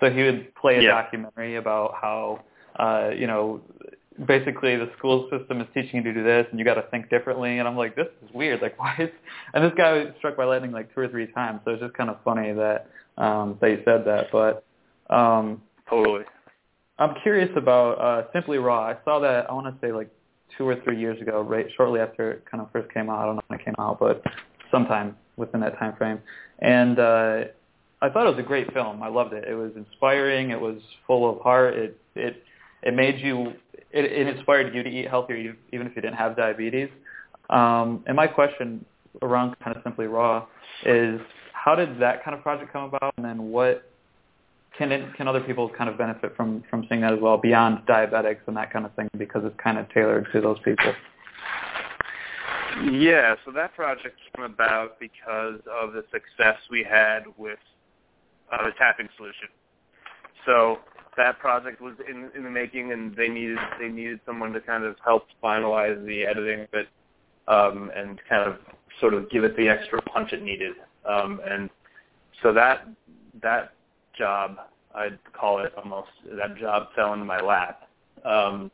So 0.00 0.10
he 0.10 0.24
would 0.24 0.52
play 0.56 0.78
a 0.78 0.82
yeah. 0.82 0.90
documentary 0.90 1.56
about 1.56 1.94
how, 2.02 2.42
uh, 2.76 3.10
you 3.16 3.28
know, 3.28 3.62
basically 4.26 4.76
the 4.76 4.90
school 4.98 5.30
system 5.30 5.60
is 5.60 5.68
teaching 5.72 5.96
you 5.96 6.02
to 6.02 6.12
do 6.12 6.24
this 6.24 6.46
and 6.50 6.58
you 6.58 6.64
got 6.64 6.74
to 6.74 6.84
think 6.90 7.08
differently. 7.08 7.58
And 7.58 7.68
I'm 7.68 7.76
like, 7.76 7.94
this 7.94 8.08
is 8.22 8.34
weird. 8.34 8.60
Like, 8.60 8.78
why 8.80 8.96
is, 8.98 9.10
and 9.54 9.64
this 9.64 9.72
guy 9.76 9.92
was 9.92 10.08
struck 10.18 10.36
by 10.36 10.44
lightning 10.44 10.72
like 10.72 10.92
two 10.92 11.02
or 11.02 11.08
three 11.08 11.28
times. 11.28 11.60
So 11.64 11.70
it's 11.70 11.80
just 11.80 11.94
kind 11.94 12.10
of 12.10 12.18
funny 12.24 12.52
that, 12.52 12.90
um, 13.16 13.56
that 13.60 13.70
you 13.70 13.80
said 13.84 14.04
that. 14.04 14.26
But, 14.32 14.64
um, 15.08 15.62
totally. 15.88 16.24
I'm 16.98 17.14
curious 17.22 17.50
about, 17.56 17.92
uh, 18.00 18.32
Simply 18.32 18.58
Raw. 18.58 18.80
I 18.80 18.96
saw 19.04 19.18
that, 19.20 19.50
I 19.50 19.52
want 19.52 19.66
to 19.66 19.86
say 19.86 19.92
like 19.92 20.10
two 20.56 20.66
or 20.66 20.76
three 20.82 20.98
years 20.98 21.20
ago, 21.20 21.42
right 21.42 21.66
shortly 21.76 22.00
after 22.00 22.30
it 22.32 22.44
kind 22.50 22.62
of 22.62 22.70
first 22.72 22.92
came 22.92 23.10
out. 23.10 23.18
I 23.20 23.26
don't 23.26 23.36
know 23.36 23.42
when 23.48 23.60
it 23.60 23.64
came 23.64 23.74
out, 23.78 23.98
but 23.98 24.22
sometime 24.70 25.16
within 25.36 25.60
that 25.60 25.78
time 25.78 25.94
frame. 25.96 26.20
And, 26.60 26.98
uh, 26.98 27.44
I 28.02 28.10
thought 28.10 28.26
it 28.26 28.30
was 28.36 28.38
a 28.38 28.46
great 28.46 28.72
film. 28.74 29.02
I 29.02 29.08
loved 29.08 29.32
it. 29.32 29.44
It 29.48 29.54
was 29.54 29.72
inspiring. 29.74 30.50
It 30.50 30.60
was 30.60 30.80
full 31.06 31.30
of 31.30 31.40
heart. 31.40 31.74
It 31.74 31.98
it 32.14 32.42
it 32.82 32.94
made 32.94 33.18
you. 33.20 33.54
It, 33.90 34.04
it 34.04 34.26
inspired 34.26 34.74
you 34.74 34.82
to 34.82 34.88
eat 34.90 35.08
healthier, 35.08 35.56
even 35.72 35.86
if 35.86 35.96
you 35.96 36.02
didn't 36.02 36.16
have 36.16 36.36
diabetes. 36.36 36.90
Um, 37.48 38.04
and 38.06 38.14
my 38.14 38.26
question 38.26 38.84
around 39.22 39.58
kind 39.60 39.74
of 39.74 39.82
simply 39.82 40.06
raw 40.06 40.46
is, 40.84 41.18
how 41.54 41.74
did 41.74 41.98
that 41.98 42.22
kind 42.22 42.36
of 42.36 42.42
project 42.42 42.70
come 42.70 42.84
about? 42.84 43.14
And 43.16 43.24
then 43.24 43.44
what 43.44 43.90
can 44.78 44.92
it, 44.92 45.14
can 45.14 45.28
other 45.28 45.40
people 45.40 45.68
kind 45.68 45.88
of 45.88 45.98
benefit 45.98 46.36
from 46.36 46.62
from 46.70 46.86
seeing 46.88 47.00
that 47.00 47.12
as 47.12 47.20
well 47.20 47.36
beyond 47.38 47.86
diabetics 47.86 48.40
and 48.46 48.56
that 48.56 48.72
kind 48.72 48.84
of 48.84 48.94
thing 48.94 49.08
because 49.16 49.42
it's 49.44 49.56
kind 49.62 49.78
of 49.78 49.88
tailored 49.90 50.26
to 50.32 50.40
those 50.40 50.58
people? 50.64 50.92
Yeah, 52.84 53.36
so 53.44 53.52
that 53.52 53.74
project 53.74 54.18
came 54.34 54.44
about 54.44 55.00
because 55.00 55.60
of 55.80 55.94
the 55.94 56.04
success 56.12 56.56
we 56.70 56.82
had 56.82 57.20
with 57.38 57.58
uh, 58.52 58.64
the 58.64 58.72
tapping 58.72 59.08
solution. 59.16 59.48
So 60.44 60.78
that 61.16 61.38
project 61.38 61.80
was 61.80 61.94
in, 62.08 62.30
in 62.36 62.44
the 62.44 62.50
making, 62.50 62.92
and 62.92 63.16
they 63.16 63.28
needed 63.28 63.58
they 63.80 63.88
needed 63.88 64.20
someone 64.26 64.52
to 64.52 64.60
kind 64.60 64.84
of 64.84 64.96
help 65.04 65.26
finalize 65.42 66.04
the 66.06 66.26
editing 66.26 66.60
of 66.60 66.68
it, 66.74 66.88
um, 67.48 67.90
and 67.96 68.20
kind 68.28 68.48
of 68.48 68.56
sort 69.00 69.14
of 69.14 69.30
give 69.30 69.44
it 69.44 69.56
the 69.56 69.68
extra 69.68 70.00
punch 70.02 70.32
it 70.32 70.42
needed. 70.42 70.74
Um, 71.06 71.40
and 71.48 71.70
so 72.42 72.52
that 72.52 72.86
that 73.42 73.72
job, 74.16 74.56
I'd 74.94 75.18
call 75.32 75.60
it 75.60 75.72
almost 75.76 76.08
that 76.38 76.56
job 76.56 76.88
fell 76.94 77.12
into 77.12 77.24
my 77.24 77.40
lap 77.40 77.88
um, 78.24 78.70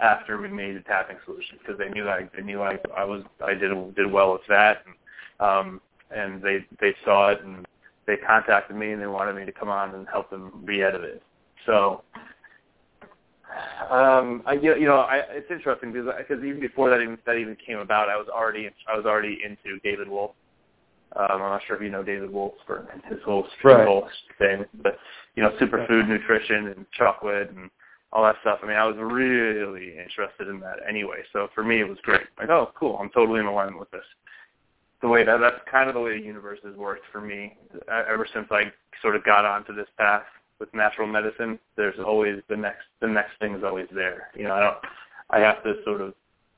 after 0.00 0.40
we 0.40 0.48
made 0.48 0.76
the 0.76 0.80
tapping 0.80 1.16
solution 1.24 1.58
because 1.58 1.78
they 1.78 1.88
knew 1.90 2.08
I 2.08 2.28
they 2.36 2.42
knew 2.42 2.62
I 2.62 2.78
I 2.96 3.04
was 3.04 3.22
I 3.44 3.54
did 3.54 3.70
did 3.94 4.10
well 4.10 4.32
with 4.32 4.42
that, 4.48 4.84
and, 4.86 5.48
um, 5.48 5.80
and 6.14 6.42
they 6.42 6.66
they 6.80 6.94
saw 7.04 7.30
it 7.30 7.42
and 7.42 7.66
they 8.06 8.16
contacted 8.16 8.76
me 8.76 8.92
and 8.92 9.00
they 9.00 9.06
wanted 9.06 9.36
me 9.36 9.44
to 9.46 9.52
come 9.52 9.68
on 9.68 9.94
and 9.94 10.06
help 10.08 10.30
them 10.30 10.50
re-edit 10.64 11.02
it. 11.02 11.22
So, 11.64 12.02
um, 13.90 14.42
I 14.44 14.54
you 14.54 14.84
know 14.84 14.98
I, 14.98 15.22
it's 15.30 15.50
interesting 15.50 15.92
because 15.92 16.12
because 16.18 16.44
even 16.44 16.60
before 16.60 16.90
that 16.90 17.00
even 17.00 17.18
that 17.24 17.36
even 17.36 17.56
came 17.64 17.78
about, 17.78 18.08
I 18.08 18.16
was 18.16 18.28
already 18.28 18.68
I 18.88 18.96
was 18.96 19.06
already 19.06 19.38
into 19.44 19.78
David 19.82 20.08
Wolfe. 20.08 20.34
Um, 21.16 21.26
I'm 21.30 21.38
not 21.38 21.62
sure 21.66 21.76
if 21.76 21.82
you 21.82 21.90
know 21.90 22.02
David 22.02 22.30
Wolfe 22.30 22.54
for 22.66 22.86
his 23.08 23.18
whole, 23.24 23.46
right. 23.62 23.86
whole 23.86 24.08
thing, 24.38 24.64
but 24.82 24.98
you 25.36 25.42
know 25.42 25.50
superfood 25.60 26.08
nutrition 26.08 26.68
and 26.68 26.86
chocolate 26.92 27.50
and 27.50 27.70
all 28.12 28.24
that 28.24 28.36
stuff. 28.40 28.60
I 28.62 28.66
mean, 28.66 28.76
I 28.76 28.84
was 28.84 28.96
really 28.98 29.98
interested 29.98 30.48
in 30.48 30.60
that 30.60 30.76
anyway. 30.88 31.18
So 31.32 31.48
for 31.54 31.62
me, 31.62 31.80
it 31.80 31.88
was 31.88 31.98
great. 32.02 32.22
Like, 32.38 32.48
oh, 32.48 32.72
cool, 32.78 32.98
I'm 33.00 33.10
totally 33.10 33.40
in 33.40 33.46
alignment 33.46 33.78
with 33.78 33.90
this 33.90 34.04
the 35.04 35.08
way 35.08 35.22
that 35.22 35.36
that's 35.36 35.60
kind 35.70 35.90
of 35.90 35.94
the 35.94 36.00
way 36.00 36.18
the 36.18 36.24
universe 36.24 36.58
has 36.64 36.74
worked 36.76 37.04
for 37.12 37.20
me 37.20 37.58
ever 37.90 38.26
since 38.32 38.46
I 38.50 38.72
sort 39.02 39.14
of 39.14 39.22
got 39.22 39.44
onto 39.44 39.74
this 39.74 39.86
path 39.98 40.22
with 40.58 40.72
natural 40.72 41.06
medicine. 41.06 41.58
There's 41.76 41.98
always 42.04 42.40
the 42.48 42.56
next 42.56 42.84
the 43.02 43.08
next 43.08 43.32
thing 43.38 43.54
is 43.54 43.62
always 43.62 43.86
there. 43.94 44.30
You 44.34 44.44
know, 44.44 44.54
I 44.54 44.60
don't 44.60 44.76
I 45.28 45.40
have 45.40 45.62
to 45.64 45.74
sort 45.84 46.00
of 46.00 46.14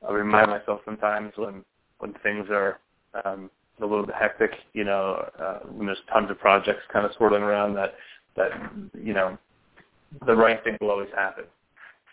I 0.08 0.12
remind 0.12 0.48
myself 0.48 0.80
sometimes 0.84 1.32
when 1.34 1.64
when 1.98 2.14
things 2.22 2.46
are 2.50 2.78
um, 3.24 3.50
a 3.80 3.86
little 3.86 4.06
bit 4.06 4.14
hectic. 4.14 4.52
You 4.72 4.84
know, 4.84 5.28
uh, 5.38 5.58
when 5.70 5.86
there's 5.86 5.98
tons 6.12 6.30
of 6.30 6.38
projects 6.38 6.82
kind 6.92 7.04
of 7.04 7.12
swirling 7.16 7.42
around 7.42 7.74
that 7.74 7.94
that 8.36 8.50
you 9.02 9.12
know 9.12 9.38
the 10.26 10.34
right 10.34 10.62
thing 10.64 10.76
will 10.80 10.90
always 10.90 11.10
happen. 11.14 11.44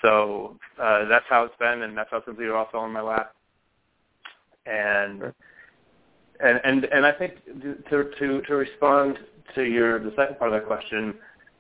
So 0.02 0.58
uh, 0.82 1.06
that's 1.08 1.26
how 1.30 1.44
it's 1.46 1.56
been, 1.60 1.84
and 1.84 1.98
that's 1.98 2.10
how 2.12 2.24
Simply 2.26 2.46
Raw 2.46 2.70
fell 2.72 2.86
in 2.86 2.92
my 2.92 3.02
lap. 3.02 3.34
And 4.66 5.34
and 6.40 6.60
and 6.64 6.86
and 6.86 7.06
I 7.06 7.12
think 7.12 7.36
to 7.90 8.12
to 8.20 8.42
to 8.42 8.56
respond 8.56 9.20
to 9.56 9.64
your 9.64 10.00
the 10.00 10.14
second 10.16 10.40
part 10.40 10.54
of 10.54 10.60
that 10.60 10.68
question, 10.68 11.16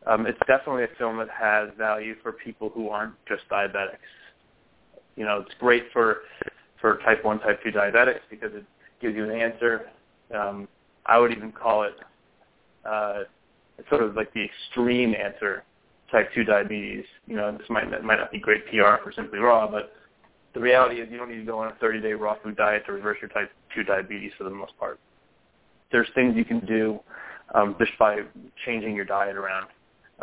um, 0.07 0.25
it's 0.25 0.39
definitely 0.47 0.83
a 0.83 0.97
film 0.97 1.17
that 1.17 1.29
has 1.29 1.69
value 1.77 2.15
for 2.21 2.31
people 2.31 2.69
who 2.73 2.89
aren't 2.89 3.13
just 3.27 3.43
diabetics. 3.49 3.97
You 5.15 5.25
know, 5.25 5.39
it's 5.39 5.55
great 5.59 5.85
for 5.93 6.19
for 6.81 6.97
type 6.99 7.23
one, 7.23 7.39
type 7.39 7.61
two 7.63 7.71
diabetics 7.71 8.21
because 8.29 8.51
it 8.53 8.65
gives 9.03 9.15
you 9.15 9.29
an 9.29 9.39
answer. 9.39 9.89
Um, 10.35 10.67
I 11.05 11.19
would 11.19 11.31
even 11.31 11.51
call 11.51 11.83
it 11.83 11.93
uh, 12.89 13.23
sort 13.89 14.01
of 14.01 14.15
like 14.15 14.33
the 14.33 14.43
extreme 14.43 15.13
answer 15.13 15.63
type 16.11 16.29
two 16.33 16.43
diabetes. 16.43 17.05
You 17.27 17.35
know, 17.35 17.51
this 17.55 17.69
might 17.69 17.89
might 18.03 18.17
not 18.17 18.31
be 18.31 18.39
great 18.39 18.65
PR 18.67 19.03
for 19.03 19.11
Simply 19.15 19.39
Raw, 19.39 19.69
but 19.69 19.93
the 20.53 20.59
reality 20.59 21.01
is 21.01 21.09
you 21.11 21.17
don't 21.17 21.29
need 21.29 21.39
to 21.39 21.45
go 21.45 21.59
on 21.59 21.67
a 21.67 21.83
30-day 21.83 22.13
raw 22.13 22.35
food 22.43 22.55
diet 22.55 22.83
to 22.85 22.93
reverse 22.93 23.17
your 23.21 23.29
type 23.29 23.51
2 23.75 23.83
diabetes 23.83 24.31
for 24.37 24.43
the 24.43 24.51
most 24.51 24.77
part. 24.79 24.99
There's 25.91 26.07
things 26.13 26.35
you 26.35 26.45
can 26.45 26.59
do 26.65 26.99
um, 27.55 27.75
just 27.79 27.91
by 27.99 28.19
changing 28.65 28.95
your 28.95 29.05
diet 29.05 29.35
around. 29.35 29.67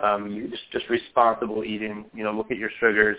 Um, 0.03 0.31
you 0.31 0.49
just 0.49 0.63
just 0.73 0.89
responsible 0.89 1.65
eating. 1.65 2.07
You 2.15 2.25
know, 2.25 2.33
look 2.33 2.51
at 2.51 2.57
your 2.57 2.71
sugars. 2.81 3.19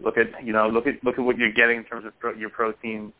Look 0.00 0.16
at 0.18 0.44
you 0.44 0.52
know 0.52 0.68
look 0.68 0.86
at 0.86 1.02
look 1.04 1.18
at 1.18 1.24
what 1.24 1.38
you're 1.38 1.52
getting 1.52 1.78
in 1.78 1.84
terms 1.84 2.04
of 2.04 2.18
pro- 2.18 2.34
your 2.34 2.50
protein. 2.50 3.12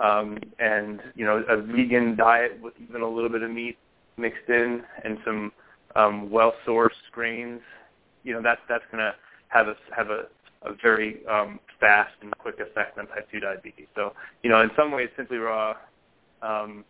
Um, 0.00 0.38
and 0.58 1.00
you 1.14 1.26
know 1.26 1.44
a 1.48 1.60
vegan 1.60 2.16
diet 2.16 2.58
with 2.62 2.74
even 2.82 3.02
a 3.02 3.08
little 3.08 3.28
bit 3.28 3.42
of 3.42 3.50
meat 3.50 3.76
mixed 4.16 4.48
in 4.48 4.82
and 5.04 5.18
some 5.24 5.52
um, 5.96 6.30
well-sourced 6.30 6.90
grains, 7.12 7.60
you 8.22 8.32
know, 8.32 8.42
that's 8.42 8.60
that's 8.68 8.84
going 8.92 9.02
to 9.02 9.14
have 9.48 9.66
a 9.66 9.74
have 9.96 10.10
a, 10.10 10.26
a 10.62 10.74
very 10.82 11.26
um, 11.26 11.58
fast 11.80 12.12
and 12.22 12.36
quick 12.38 12.60
effect 12.60 12.98
on 12.98 13.06
type 13.08 13.28
2 13.32 13.40
diabetes. 13.40 13.86
So, 13.94 14.12
you 14.42 14.50
know, 14.50 14.60
in 14.60 14.70
some 14.76 14.92
ways, 14.92 15.08
Simply 15.16 15.38
Raw 15.38 15.74
um, 16.42 16.84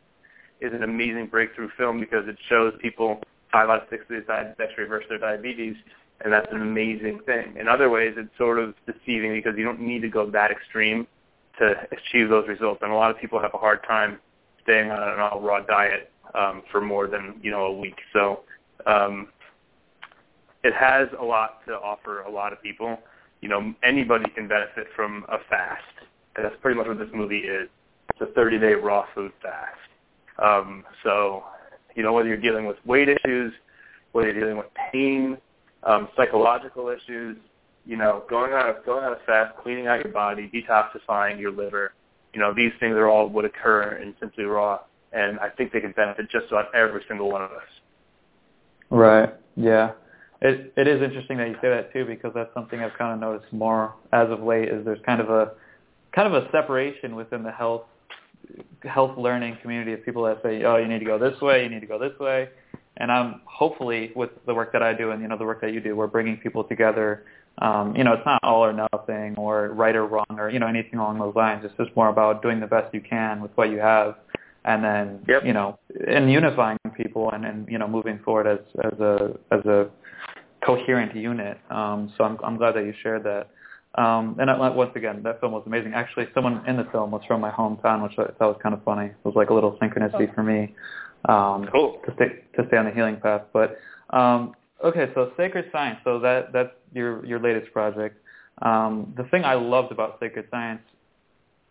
is 0.61 0.73
an 0.73 0.83
amazing 0.83 1.29
breakthrough 1.29 1.71
film 1.79 2.01
because 2.01 2.29
it 2.29 2.37
shows 2.49 2.75
people 2.83 3.21
five 3.53 3.69
out 3.69 3.83
of 3.83 3.89
six 3.89 4.03
of 4.03 4.17
these 4.17 4.27
diabetics 4.29 4.77
reverse 4.77 5.05
their 5.09 5.19
diabetes, 5.19 5.77
and 6.23 6.33
that's 6.33 6.49
an 6.53 6.61
amazing 6.61 7.21
thing. 7.27 7.57
In 7.59 7.69
other 7.69 7.89
ways, 7.89 8.15
it's 8.17 8.37
sort 8.37 8.59
of 8.59 8.75
deceiving 8.87 9.33
because 9.33 9.55
you 9.57 9.65
don't 9.65 9.81
need 9.81 10.03
to 10.03 10.09
go 10.09 10.31
that 10.31 10.51
extreme 10.51 11.07
to 11.61 11.75
achieve 11.93 12.29
those 12.29 12.49
results, 12.49 12.81
and 12.83 12.91
a 12.91 12.95
lot 12.95 13.11
of 13.11 13.19
people 13.19 13.41
have 13.41 13.55
a 13.55 13.59
hard 13.59 13.85
time 13.87 14.19
staying 14.63 14.91
on 14.91 15.03
an 15.03 15.21
all 15.21 15.41
raw 15.41 15.61
diet 15.61 16.11
um, 16.35 16.63
for 16.71 16.81
more 16.81 17.07
than 17.07 17.35
you 17.43 17.51
know 17.51 17.67
a 17.67 17.73
week. 17.73 17.97
So 18.13 18.41
um, 18.87 19.29
it 20.63 20.75
has 20.75 21.09
a 21.19 21.25
lot 21.25 21.65
to 21.67 21.75
offer 21.75 22.23
a 22.23 22.31
lot 22.31 22.53
of 22.53 22.63
people. 22.63 22.99
You 23.41 23.49
know, 23.49 23.75
anybody 23.83 24.29
can 24.35 24.49
benefit 24.49 24.89
from 24.95 25.25
a 25.29 25.39
fast. 25.49 25.83
And 26.37 26.45
that's 26.45 26.57
pretty 26.61 26.79
much 26.79 26.87
what 26.87 26.99
this 26.99 27.09
movie 27.15 27.41
is. 27.41 27.69
It's 28.11 28.21
a 28.21 28.39
30-day 28.39 28.75
raw 28.75 29.07
food 29.15 29.33
fast. 29.43 29.79
Um, 30.39 30.85
so, 31.03 31.45
you 31.95 32.03
know, 32.03 32.13
whether 32.13 32.29
you're 32.29 32.37
dealing 32.37 32.67
with 32.67 32.77
weight 32.85 33.09
issues, 33.09 33.53
whether 34.13 34.31
you're 34.31 34.41
dealing 34.41 34.59
with 34.59 34.67
pain, 34.93 35.39
um, 35.85 36.09
psychological 36.17 36.89
issues, 36.89 37.37
you 37.87 37.97
know, 37.97 38.25
going 38.29 38.53
on 38.53 38.71
a 38.71 38.75
going 38.85 39.05
on 39.05 39.13
a 39.13 39.19
fast, 39.27 39.57
cleaning 39.63 39.87
out 39.87 40.05
your 40.05 40.13
body, 40.13 40.51
detoxifying 40.53 41.41
your 41.41 41.51
liver, 41.51 41.93
you 42.35 42.41
know, 42.41 42.55
these 42.55 42.73
things 42.81 42.95
are 42.95 43.09
all 43.09 43.29
would 43.29 43.45
occur 43.45 43.99
in 44.03 44.15
Simply 44.21 44.45
Raw, 44.45 44.81
and 45.13 45.39
I 45.41 45.49
think 45.49 45.73
they 45.73 45.81
can 45.81 45.93
benefit 45.93 46.31
just 46.31 46.47
about 46.49 46.75
every 46.75 47.03
single 47.09 47.31
one 47.31 47.43
of 47.43 47.51
us. 47.51 47.63
Right. 48.91 49.35
Yeah. 49.57 49.93
It 50.43 50.73
it 50.77 50.89
is 50.89 51.03
interesting 51.03 51.37
that 51.39 51.49
you 51.49 51.55
say 51.61 51.69
that 51.69 51.93
too 51.93 52.05
because 52.05 52.33
that's 52.35 52.53
something 52.55 52.81
I've 52.81 52.97
kind 52.97 53.13
of 53.13 53.21
noticed 53.21 53.53
more 53.53 53.95
as 54.13 54.31
of 54.31 54.43
late 54.43 54.69
is 54.69 54.85
there's 54.85 55.01
kind 55.05 55.21
of 55.21 55.29
a 55.29 55.53
kind 56.15 56.33
of 56.33 56.43
a 56.43 56.51
separation 56.51 57.15
within 57.15 57.43
the 57.43 57.53
health 57.53 57.83
health 58.83 59.19
learning 59.19 59.59
community 59.63 59.93
of 59.93 60.05
people 60.05 60.25
that 60.25 60.41
say, 60.43 60.65
oh, 60.65 60.77
you 60.77 60.89
need 60.89 60.99
to 61.01 61.05
go 61.05 61.19
this 61.19 61.39
way, 61.41 61.63
you 61.63 61.69
need 61.69 61.81
to 61.81 61.87
go 61.87 61.99
this 61.99 62.19
way, 62.19 62.49
and 62.97 63.13
I'm 63.13 63.43
hopefully 63.45 64.13
with 64.17 64.31
the 64.47 64.55
work 64.55 64.73
that 64.73 64.83
I 64.83 64.95
do 64.95 65.11
and 65.11 65.21
you 65.21 65.29
know 65.29 65.37
the 65.37 65.45
work 65.45 65.61
that 65.61 65.73
you 65.73 65.81
do, 65.81 65.95
we're 65.95 66.07
bringing 66.07 66.39
people 66.39 66.65
together. 66.65 67.25
Um, 67.59 67.95
you 67.95 68.05
know, 68.05 68.15
it's 68.15 68.25
not 68.25 68.43
all 68.43 68.65
or 68.65 68.73
nothing 68.73 69.35
or 69.37 69.69
right 69.69 69.95
or 69.95 70.07
wrong 70.07 70.25
or 70.39 70.49
you 70.49 70.59
know 70.59 70.67
anything 70.67 70.99
along 70.99 71.19
those 71.19 71.35
lines. 71.35 71.65
It's 71.65 71.75
just 71.77 71.95
more 71.95 72.09
about 72.09 72.43
doing 72.43 72.61
the 72.61 72.67
best 72.67 72.95
you 72.95 73.01
can 73.01 73.43
with 73.43 73.51
what 73.57 73.71
you 73.71 73.79
have 73.79 74.17
and 74.65 74.85
then 74.85 75.21
yep. 75.27 75.45
you 75.45 75.53
know 75.53 75.79
and 76.07 76.31
unifying 76.31 76.79
people 76.97 77.31
and, 77.31 77.45
and 77.45 77.69
you 77.69 77.79
know 77.79 77.89
moving 77.89 78.19
forward 78.25 78.47
as 78.47 78.59
as 78.85 78.99
a 79.01 79.39
as 79.51 79.65
a 79.67 79.89
coherent 80.65 81.15
unit. 81.17 81.59
Um, 81.71 82.13
so 82.17 82.25
I'm 82.25 82.39
I'm 82.45 82.57
glad 82.57 82.75
that 82.77 82.85
you 82.85 82.95
shared 83.03 83.25
that. 83.25 83.49
Um, 83.97 84.37
and 84.39 84.49
I, 84.49 84.69
once 84.71 84.93
again, 84.95 85.23
that 85.25 85.41
film 85.41 85.53
was 85.53 85.65
amazing. 85.67 85.95
Actually, 85.95 86.27
someone 86.33 86.65
in 86.69 86.77
the 86.77 86.85
film 86.93 87.11
was 87.11 87.23
from 87.27 87.41
my 87.41 87.51
hometown, 87.51 88.03
which 88.05 88.13
I 88.19 88.31
thought 88.39 88.55
was 88.55 88.61
kind 88.63 88.73
of 88.73 88.85
funny. 88.85 89.07
It 89.07 89.25
was 89.25 89.35
like 89.35 89.51
a 89.51 89.55
little 89.55 89.77
synchronicity 89.79 90.33
for 90.33 90.45
me 90.45 90.75
um, 91.29 91.67
cool. 91.73 92.01
to 92.07 92.15
stay 92.15 92.45
to 92.57 92.69
stay 92.69 92.77
on 92.77 92.85
the 92.85 92.93
healing 92.93 93.17
path. 93.17 93.43
But 93.53 93.79
um, 94.11 94.55
okay, 94.85 95.11
so 95.15 95.33
Sacred 95.37 95.71
Science. 95.73 95.99
So 96.05 96.21
that 96.21 96.53
that's 96.53 96.71
your 96.93 97.25
your 97.25 97.41
latest 97.41 97.73
project. 97.73 98.17
Um, 98.63 99.15
the 99.17 99.25
thing 99.25 99.45
I 99.45 99.55
loved 99.55 99.93
about 99.93 100.19
Sacred 100.21 100.47
Science 100.51 100.83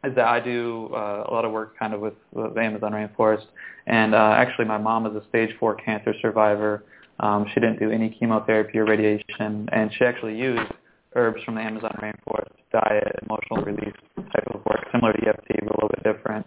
is 0.03 0.15
that 0.15 0.27
I 0.27 0.39
do 0.39 0.89
uh, 0.93 1.25
a 1.27 1.31
lot 1.31 1.45
of 1.45 1.51
work 1.51 1.77
kind 1.77 1.93
of 1.93 1.99
with, 1.99 2.13
with 2.31 2.55
the 2.55 2.61
Amazon 2.61 2.93
rainforest. 2.93 3.45
And 3.87 4.15
uh, 4.15 4.33
actually, 4.35 4.65
my 4.65 4.77
mom 4.77 5.05
is 5.05 5.15
a 5.15 5.27
stage 5.27 5.49
four 5.59 5.75
cancer 5.75 6.13
survivor. 6.21 6.83
Um, 7.19 7.45
she 7.53 7.59
didn't 7.59 7.79
do 7.79 7.91
any 7.91 8.09
chemotherapy 8.09 8.77
or 8.77 8.85
radiation, 8.85 9.67
and 9.71 9.91
she 9.97 10.05
actually 10.05 10.37
used 10.37 10.71
herbs 11.15 11.43
from 11.43 11.55
the 11.55 11.61
Amazon 11.61 11.91
rainforest, 12.01 12.53
diet, 12.71 13.19
emotional 13.23 13.63
release 13.63 13.95
type 14.15 14.47
of 14.53 14.63
work, 14.65 14.85
similar 14.91 15.11
to 15.13 15.27
EFT, 15.27 15.47
but 15.63 15.71
a 15.71 15.75
little 15.75 15.89
bit 15.89 16.03
different. 16.03 16.45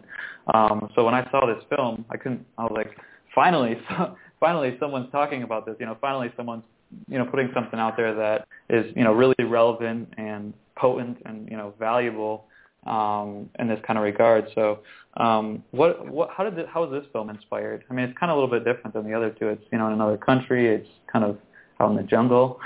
Um, 0.54 0.88
so 0.94 1.04
when 1.04 1.14
I 1.14 1.28
saw 1.30 1.46
this 1.46 1.62
film, 1.76 2.04
I 2.10 2.16
couldn't. 2.16 2.46
I 2.56 2.62
was 2.62 2.72
like, 2.74 2.96
finally, 3.34 3.76
so, 3.88 4.16
finally, 4.40 4.76
someone's 4.80 5.10
talking 5.12 5.42
about 5.42 5.66
this. 5.66 5.76
You 5.78 5.86
know, 5.86 5.98
finally, 6.00 6.32
someone's 6.36 6.64
you 7.08 7.18
know 7.18 7.24
putting 7.24 7.50
something 7.54 7.78
out 7.78 7.96
there 7.96 8.14
that 8.14 8.46
is 8.68 8.92
you 8.96 9.04
know 9.04 9.12
really 9.12 9.34
relevant 9.44 10.12
and 10.18 10.52
potent 10.76 11.18
and 11.24 11.48
you 11.50 11.56
know 11.56 11.74
valuable 11.78 12.46
um, 12.86 13.48
in 13.58 13.68
this 13.68 13.78
kind 13.86 13.98
of 13.98 14.04
regard. 14.04 14.46
So, 14.54 14.80
um, 15.16 15.62
what, 15.70 16.08
what, 16.08 16.30
how 16.30 16.42
did 16.42 16.56
this, 16.56 16.66
how 16.72 16.84
was 16.84 16.90
this 16.90 17.08
film 17.12 17.30
inspired? 17.30 17.84
I 17.88 17.94
mean, 17.94 18.06
it's 18.06 18.18
kind 18.18 18.30
of 18.30 18.36
a 18.36 18.40
little 18.40 18.58
bit 18.58 18.64
different 18.64 18.94
than 18.94 19.04
the 19.04 19.14
other 19.14 19.30
two. 19.30 19.48
It's 19.48 19.62
you 19.70 19.78
know 19.78 19.86
in 19.86 19.92
another 19.92 20.16
country. 20.16 20.74
It's 20.74 20.88
kind 21.10 21.24
of 21.24 21.38
out 21.80 21.90
in 21.90 21.96
the 21.96 22.02
jungle. 22.02 22.60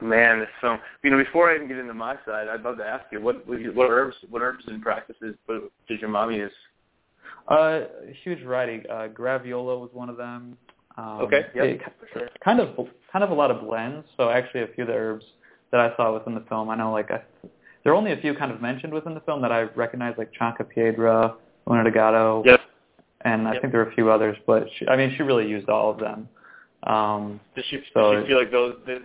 Man, 0.00 0.40
this 0.40 0.48
film. 0.60 0.78
You 1.02 1.10
know, 1.10 1.18
before 1.18 1.50
I 1.50 1.56
even 1.56 1.68
get 1.68 1.78
into 1.78 1.92
my 1.92 2.16
side, 2.24 2.48
I'd 2.48 2.62
love 2.62 2.78
to 2.78 2.84
ask 2.84 3.04
you 3.12 3.20
what 3.20 3.46
what 3.46 3.90
herbs, 3.90 4.16
what 4.30 4.42
herbs 4.42 4.64
and 4.66 4.80
practices 4.82 5.34
did 5.88 6.00
your 6.00 6.10
mom 6.10 6.30
use? 6.30 6.52
Uh, 7.50 7.54
a 8.08 8.14
huge 8.22 8.42
variety. 8.42 8.88
Uh, 8.88 9.08
graviola 9.08 9.78
was 9.78 9.90
one 9.92 10.08
of 10.08 10.16
them. 10.16 10.56
Um, 11.00 11.22
okay. 11.22 11.46
Yeah. 11.54 11.74
Sure. 12.12 12.28
Kind 12.44 12.60
of 12.60 12.68
kind 13.10 13.24
of 13.24 13.30
a 13.30 13.34
lot 13.34 13.50
of 13.50 13.62
blends. 13.62 14.06
So 14.16 14.28
actually, 14.28 14.62
a 14.62 14.66
few 14.68 14.84
of 14.84 14.88
the 14.88 14.94
herbs 14.94 15.24
that 15.70 15.80
I 15.80 15.96
saw 15.96 16.12
within 16.12 16.34
the 16.34 16.44
film, 16.48 16.68
I 16.68 16.76
know 16.76 16.92
like 16.92 17.10
I 17.10 17.22
there 17.82 17.92
are 17.92 17.96
only 17.96 18.12
a 18.12 18.16
few 18.18 18.34
kind 18.34 18.52
of 18.52 18.60
mentioned 18.60 18.92
within 18.92 19.14
the 19.14 19.20
film 19.20 19.40
that 19.42 19.52
I 19.52 19.62
recognize, 19.62 20.14
like 20.18 20.30
Chanca 20.38 20.68
Piedra, 20.68 21.34
Uña 21.66 21.84
de 21.84 21.90
Gato, 21.90 22.42
yep. 22.44 22.60
and 23.22 23.48
I 23.48 23.54
yep. 23.54 23.62
think 23.62 23.72
there 23.72 23.82
are 23.82 23.90
a 23.90 23.94
few 23.94 24.10
others. 24.10 24.36
But 24.46 24.66
she, 24.78 24.86
I 24.88 24.96
mean, 24.96 25.14
she 25.16 25.22
really 25.22 25.48
used 25.48 25.68
all 25.68 25.90
of 25.90 25.98
them. 25.98 26.28
Um, 26.84 27.40
did 27.54 27.64
she, 27.70 27.80
so 27.94 28.12
did 28.12 28.24
she 28.24 28.28
feel 28.28 28.38
like 28.38 28.50
those? 28.50 28.76
Did 28.86 29.02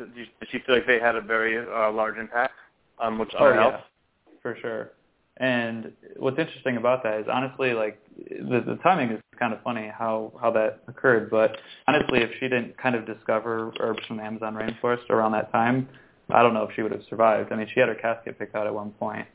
she 0.52 0.60
feel 0.60 0.76
like 0.76 0.88
they 0.88 1.00
had 1.00 1.16
a 1.16 1.22
very 1.22 1.58
uh, 1.58 1.92
large 1.92 2.18
impact 2.18 2.54
on 3.00 3.18
which 3.18 3.32
oh, 3.40 3.54
health? 3.54 3.74
Yeah, 3.76 4.34
for 4.42 4.58
sure. 4.62 4.92
And 5.38 5.92
what's 6.18 6.40
interesting 6.40 6.78
about 6.78 7.04
that 7.04 7.20
is 7.20 7.26
honestly, 7.32 7.74
like 7.74 8.00
the, 8.18 8.64
the 8.66 8.80
timing 8.82 9.12
is 9.12 9.22
kind 9.38 9.54
of 9.54 9.62
funny 9.64 9.92
how 9.96 10.32
how 10.42 10.50
that 10.52 10.80
occurred. 10.88 11.30
But 11.30 11.58
honestly, 11.88 12.20
if 12.22 12.32
she 12.40 12.48
didn't 12.48 12.78
kind 12.78 12.96
of 12.96 13.06
discover 13.06 13.74
herbs 13.80 14.00
from 14.08 14.18
the 14.18 14.24
Amazon 14.24 14.56
rainforest 14.56 15.10
around 15.10 15.34
that 15.34 15.52
time, 15.52 15.90
I 16.30 16.42
don't 16.42 16.54
know 16.54 16.64
if 16.64 16.76
she 16.76 16.84
would 16.84 16.94
have 16.94 17.04
survived. 17.10 17.52
I 17.52 17.58
mean, 17.58 17.68
she 17.74 17.82
had 17.82 17.90
her 17.90 17.96
casket 17.96 18.40
picked 18.40 18.56
out 18.56 18.66
at 18.66 18.74
one 18.74 18.92
point. 18.92 19.28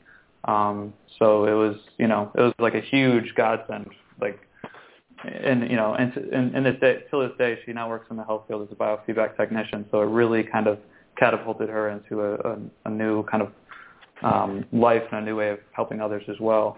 Um, 0.45 0.93
so 1.19 1.45
it 1.45 1.53
was, 1.53 1.77
you 1.99 2.07
know, 2.07 2.31
it 2.35 2.41
was 2.41 2.53
like 2.57 2.73
a 2.73 2.81
huge 2.81 3.35
godsend. 3.35 3.91
Like, 4.19 4.39
and 5.23 5.69
you 5.69 5.75
know, 5.75 5.93
and 5.93 6.15
and, 6.17 6.55
and 6.55 6.65
this 6.65 6.79
day, 6.81 7.03
till 7.11 7.19
this 7.19 7.37
day, 7.37 7.59
she 7.63 7.73
now 7.73 7.87
works 7.87 8.07
in 8.09 8.17
the 8.17 8.23
health 8.23 8.45
field 8.47 8.63
as 8.63 8.69
a 8.71 8.75
biofeedback 8.75 9.37
technician. 9.37 9.85
So 9.91 10.01
it 10.01 10.07
really 10.07 10.41
kind 10.41 10.65
of 10.65 10.79
catapulted 11.17 11.69
her 11.69 11.89
into 11.89 12.21
a, 12.21 12.33
a, 12.35 12.57
a 12.85 12.89
new 12.89 13.23
kind 13.25 13.43
of 13.43 13.51
um, 14.23 14.65
life 14.71 15.03
and 15.11 15.21
a 15.21 15.25
new 15.25 15.35
way 15.35 15.49
of 15.49 15.59
helping 15.73 16.01
others 16.01 16.23
as 16.29 16.39
well. 16.39 16.77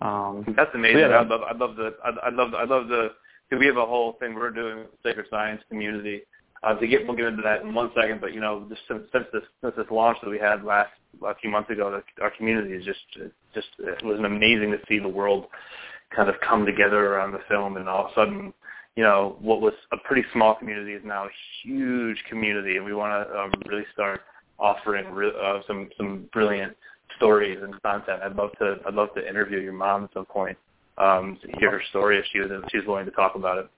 Um, 0.00 0.44
That's 0.56 0.70
amazing. 0.74 0.98
Yeah, 1.00 1.06
I 1.08 1.24
love, 1.24 1.40
I 1.42 1.56
love 1.56 1.76
the, 1.76 1.94
I 2.04 2.30
love, 2.30 2.50
the 2.50 2.56
I 2.58 2.64
love 2.64 2.88
the. 2.88 3.08
We 3.56 3.66
have 3.66 3.76
a 3.76 3.86
whole 3.86 4.14
thing 4.18 4.34
we're 4.34 4.50
doing 4.50 4.78
with 4.78 4.88
the 4.90 5.10
sacred 5.10 5.26
science 5.30 5.62
community 5.68 6.22
uh, 6.62 6.74
to 6.74 6.86
get, 6.86 7.06
we'll 7.06 7.16
get 7.16 7.26
into 7.26 7.42
that 7.42 7.62
in 7.62 7.72
one 7.72 7.90
second, 7.94 8.20
but 8.20 8.34
you 8.34 8.40
know, 8.40 8.66
just 8.68 8.80
since, 8.88 9.02
since 9.12 9.24
this 9.32 9.42
since 9.62 9.74
this 9.76 9.86
launch 9.90 10.18
that 10.22 10.30
we 10.30 10.38
had 10.38 10.64
last 10.64 10.90
a 11.24 11.34
few 11.36 11.50
months 11.50 11.70
ago, 11.70 11.90
the, 11.90 12.22
our 12.22 12.30
community 12.30 12.74
is 12.74 12.84
just 12.84 13.00
just 13.54 13.68
it 13.78 14.04
was 14.04 14.18
amazing 14.18 14.70
to 14.72 14.78
see 14.88 14.98
the 14.98 15.08
world 15.08 15.46
kind 16.14 16.28
of 16.28 16.34
come 16.40 16.64
together 16.66 17.14
around 17.14 17.32
the 17.32 17.40
film, 17.48 17.76
and 17.76 17.88
all 17.88 18.06
of 18.06 18.10
a 18.10 18.14
sudden, 18.14 18.52
you 18.96 19.02
know, 19.02 19.36
what 19.40 19.60
was 19.60 19.74
a 19.92 19.96
pretty 19.98 20.24
small 20.32 20.54
community 20.54 20.92
is 20.92 21.02
now 21.04 21.24
a 21.24 21.30
huge 21.62 22.22
community, 22.28 22.76
and 22.76 22.84
we 22.84 22.94
want 22.94 23.28
to 23.28 23.38
um, 23.38 23.52
really 23.68 23.86
start 23.92 24.22
offering 24.58 25.10
re- 25.12 25.32
uh, 25.42 25.60
some 25.66 25.88
some 25.96 26.28
brilliant 26.32 26.76
stories 27.16 27.58
and 27.62 27.80
content. 27.82 28.22
I'd 28.22 28.36
love 28.36 28.50
to 28.58 28.76
I'd 28.86 28.94
love 28.94 29.08
to 29.14 29.28
interview 29.28 29.60
your 29.60 29.72
mom 29.72 30.04
at 30.04 30.12
some 30.14 30.26
point 30.26 30.56
um, 30.98 31.38
to 31.42 31.58
hear 31.58 31.70
her 31.70 31.82
story 31.90 32.18
if 32.18 32.24
she 32.32 32.40
was 32.40 32.50
if 32.50 32.70
she's 32.70 32.86
willing 32.86 33.06
to 33.06 33.12
talk 33.12 33.34
about 33.34 33.58
it. 33.58 33.68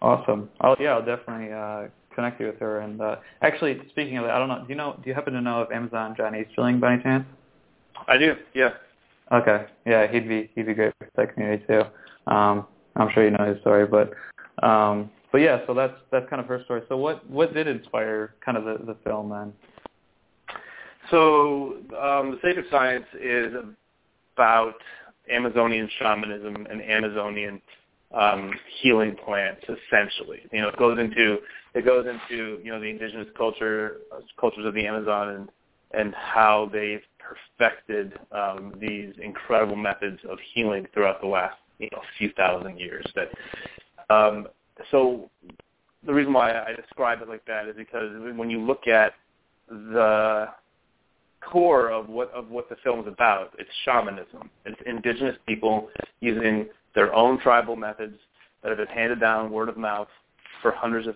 Awesome. 0.00 0.48
Oh 0.60 0.76
yeah, 0.78 0.90
I'll 0.90 1.04
definitely 1.04 1.52
uh, 1.52 1.88
connect 2.14 2.40
you 2.40 2.46
with 2.46 2.58
her. 2.60 2.80
And 2.80 3.00
uh, 3.00 3.16
actually, 3.42 3.80
speaking 3.90 4.18
of 4.18 4.24
it, 4.24 4.30
I 4.30 4.38
don't 4.38 4.48
know. 4.48 4.62
Do 4.62 4.68
you 4.68 4.74
know? 4.74 4.98
Do 5.02 5.08
you 5.08 5.14
happen 5.14 5.32
to 5.34 5.40
know 5.40 5.62
of 5.62 5.72
Amazon 5.72 6.14
John 6.16 6.34
Easterling 6.34 6.80
by 6.80 6.94
any 6.94 7.02
chance? 7.02 7.24
I 8.06 8.16
do. 8.16 8.34
Yeah. 8.54 8.70
Okay. 9.32 9.66
Yeah, 9.86 10.10
he'd 10.10 10.28
be 10.28 10.50
he'd 10.54 10.66
be 10.66 10.74
great 10.74 10.94
for 10.98 11.08
that 11.16 11.34
community 11.34 11.64
too. 11.66 11.82
Um, 12.32 12.66
I'm 12.96 13.10
sure 13.12 13.24
you 13.24 13.30
know 13.30 13.52
his 13.52 13.60
story, 13.60 13.86
but 13.86 14.12
um, 14.66 15.10
but 15.32 15.38
yeah. 15.38 15.60
So 15.66 15.74
that's 15.74 15.94
that's 16.10 16.28
kind 16.30 16.40
of 16.40 16.46
her 16.46 16.62
story. 16.64 16.82
So 16.88 16.96
what 16.96 17.28
what 17.28 17.54
did 17.54 17.66
inspire 17.66 18.34
kind 18.44 18.56
of 18.56 18.64
the 18.64 18.84
the 18.84 18.96
film 19.04 19.30
then? 19.30 19.52
So 21.10 21.76
um, 22.00 22.32
the 22.32 22.38
Sacred 22.42 22.66
Science 22.70 23.06
is 23.20 23.54
about 24.34 24.74
Amazonian 25.30 25.88
shamanism 25.98 26.66
and 26.70 26.82
Amazonian 26.82 27.60
um, 28.14 28.52
healing 28.80 29.16
plants, 29.24 29.62
essentially. 29.64 30.40
You 30.52 30.62
know, 30.62 30.68
it 30.68 30.76
goes 30.76 30.98
into 30.98 31.38
it 31.74 31.84
goes 31.84 32.06
into 32.06 32.60
you 32.62 32.72
know 32.72 32.80
the 32.80 32.86
indigenous 32.86 33.28
culture 33.36 33.98
cultures 34.40 34.64
of 34.64 34.74
the 34.74 34.86
Amazon 34.86 35.28
and 35.30 35.48
and 35.92 36.14
how 36.14 36.70
they've 36.72 37.02
perfected 37.18 38.12
um, 38.32 38.74
these 38.80 39.12
incredible 39.22 39.76
methods 39.76 40.18
of 40.28 40.38
healing 40.54 40.86
throughout 40.92 41.20
the 41.20 41.26
last 41.26 41.56
you 41.78 41.88
know 41.92 42.00
few 42.16 42.30
thousand 42.32 42.78
years. 42.78 43.06
That 43.14 44.14
um, 44.14 44.48
so 44.90 45.30
the 46.06 46.14
reason 46.14 46.32
why 46.32 46.52
I 46.52 46.74
describe 46.74 47.20
it 47.22 47.28
like 47.28 47.44
that 47.46 47.68
is 47.68 47.76
because 47.76 48.10
when 48.36 48.48
you 48.48 48.60
look 48.60 48.86
at 48.86 49.12
the 49.68 50.48
core 51.50 51.90
of 51.90 52.08
what 52.08 52.30
of 52.32 52.50
what 52.50 52.68
the 52.68 52.76
film 52.84 53.00
is 53.00 53.06
about, 53.06 53.52
it's 53.58 53.70
shamanism. 53.84 54.50
It's 54.64 54.80
indigenous 54.86 55.36
people 55.46 55.88
using 56.20 56.68
their 56.94 57.14
own 57.14 57.40
tribal 57.40 57.76
methods 57.76 58.16
that 58.62 58.68
have 58.70 58.78
been 58.78 58.88
handed 58.88 59.20
down 59.20 59.50
word 59.50 59.68
of 59.68 59.76
mouth 59.76 60.08
for 60.62 60.72
hundreds 60.72 61.06
of 61.06 61.14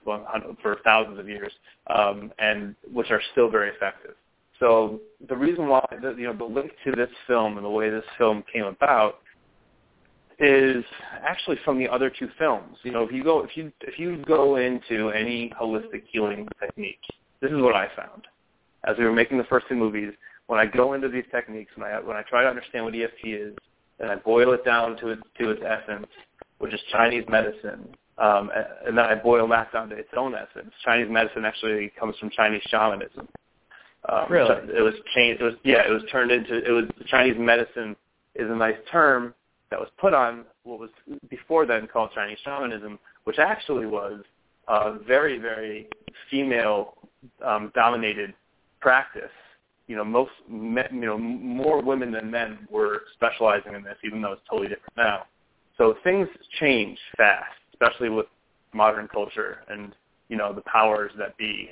for 0.63 0.79
thousands 0.85 1.19
of 1.19 1.29
years, 1.29 1.53
um, 1.95 2.33
and 2.39 2.75
which 2.93 3.11
are 3.11 3.21
still 3.33 3.51
very 3.51 3.71
effective. 3.71 4.15
So 4.61 5.01
the 5.29 5.37
reason 5.37 5.69
why 5.69 5.85
the, 6.01 6.15
you 6.17 6.25
know 6.25 6.37
the 6.37 6.45
link 6.45 6.71
to 6.85 6.93
this 6.93 7.11
film 7.27 7.57
and 7.57 7.65
the 7.65 7.71
way 7.71 7.91
this 7.91 8.05
film 8.17 8.45
came 8.53 8.65
about 8.65 9.19
is 10.39 10.85
actually 11.23 11.59
from 11.65 11.79
the 11.79 11.89
other 11.89 12.11
two 12.11 12.29
films. 12.39 12.77
You 12.83 12.93
know, 12.93 13.03
if 13.03 13.13
you 13.13 13.25
go 13.25 13.43
if 13.43 13.57
you 13.57 13.73
if 13.81 13.99
you 13.99 14.23
go 14.27 14.57
into 14.57 15.11
any 15.11 15.53
holistic 15.61 16.05
healing 16.11 16.49
technique, 16.61 17.01
this 17.41 17.51
is 17.51 17.61
what 17.61 17.75
I 17.75 17.89
found. 17.97 18.27
As 18.85 18.97
we 18.99 19.05
were 19.05 19.13
making 19.13 19.39
the 19.39 19.45
first 19.45 19.67
two 19.69 19.77
movies, 19.77 20.13
when 20.47 20.59
I 20.59 20.67
go 20.67 20.95
into 20.95 21.09
these 21.09 21.25
techniques, 21.31 21.73
when 21.77 21.87
I 21.87 22.01
when 22.01 22.17
I 22.17 22.23
try 22.23 22.43
to 22.43 22.49
understand 22.49 22.85
what 22.85 22.95
EFT 22.95 23.25
is, 23.25 23.55
and 24.01 24.11
I 24.11 24.17
boil 24.17 24.53
it 24.53 24.65
down 24.65 24.97
to 24.99 25.09
its 25.09 25.23
to 25.39 25.51
its 25.51 25.63
essence, 25.65 26.07
which 26.59 26.75
is 26.75 26.81
Chinese 26.91 27.25
medicine, 27.29 27.95
um, 28.19 28.51
and 28.87 28.99
then 28.99 29.05
I 29.05 29.15
boil 29.15 29.47
that 29.49 29.73
down 29.73 29.89
to 29.91 29.97
its 29.97 30.11
own 30.17 30.35
essence. 30.35 30.73
Chinese 30.85 31.11
medicine 31.11 31.45
actually 31.45 31.93
comes 31.99 32.17
from 32.19 32.31
Chinese 32.31 32.63
shamanism. 32.69 33.29
Um, 34.09 34.27
really? 34.29 34.49
So 34.49 34.77
it 34.77 34.83
was 34.83 34.95
changed. 35.15 35.41
It 35.41 35.45
was 35.45 35.55
yeah. 35.65 35.87
It 35.87 35.93
was 35.93 36.03
turned 36.11 36.33
into 36.33 36.59
it 36.59 36.71
was 36.71 36.85
Chinese 37.07 37.37
medicine 37.39 37.97
is 38.35 38.51
a 38.51 38.57
nice 38.57 38.77
term 38.91 39.35
that 39.71 39.79
was 39.81 39.89
put 39.99 40.13
on 40.13 40.45
what 40.65 40.79
was 40.79 40.91
before 41.29 41.67
then 41.67 41.87
called 41.87 42.11
Chinese 42.15 42.39
shamanism, 42.45 42.99
which 43.25 43.39
actually 43.39 43.87
was 43.87 44.23
a 44.69 44.99
very, 44.99 45.39
very 45.39 45.89
female 46.31 46.95
um, 47.45 47.73
dominated 47.75 48.35
practice. 48.83 49.31
You 49.87 49.97
know, 49.97 50.05
most 50.05 50.31
men, 50.49 50.87
you 50.93 51.01
know 51.01 51.19
more 51.19 51.83
women 51.83 52.13
than 52.13 52.31
men 52.31 52.67
were 52.71 53.03
specializing 53.15 53.75
in 53.75 53.83
this, 53.83 53.97
even 54.05 54.21
though 54.21 54.33
it's 54.33 54.43
totally 54.49 54.69
different 54.69 54.97
now. 54.97 55.25
So 55.79 55.97
things 56.05 56.29
change 56.61 56.99
fast, 57.17 57.53
especially 57.73 58.09
with 58.09 58.27
modern 58.75 59.09
culture 59.09 59.65
and 59.69 59.95
you 60.29 60.37
know 60.37 60.53
the 60.53 60.63
powers 60.63 61.13
that 61.19 61.37
be 61.37 61.69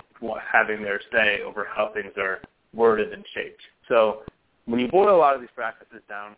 having 0.53 0.83
their 0.83 1.01
say 1.12 1.40
over 1.46 1.66
how 1.75 1.90
things 1.94 2.12
are 2.16 2.40
worded 2.75 3.12
and 3.12 3.25
shaped. 3.35 3.62
So 3.88 4.23
when 4.66 4.81
you 4.81 4.88
boil 4.88 5.14
a 5.14 5.18
lot 5.18 5.35
of 5.35 5.40
these 5.40 5.51
practices 5.55 6.03
down 6.09 6.37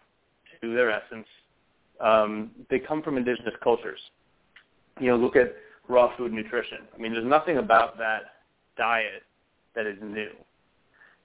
to 0.61 0.75
their 0.75 0.91
essence, 0.91 1.27
um, 2.01 2.51
they 2.71 2.79
come 2.79 3.03
from 3.03 3.17
indigenous 3.17 3.55
cultures. 3.63 4.01
You 5.01 5.09
know, 5.09 5.17
look 5.17 5.37
at 5.37 5.55
raw 5.89 6.17
food 6.17 6.33
nutrition. 6.33 6.79
I 6.95 6.99
mean, 6.99 7.13
there's 7.13 7.27
nothing 7.27 7.59
about 7.59 7.99
that 7.99 8.23
diet 8.77 9.23
that 9.75 9.87
is 9.87 9.97
new. 10.03 10.31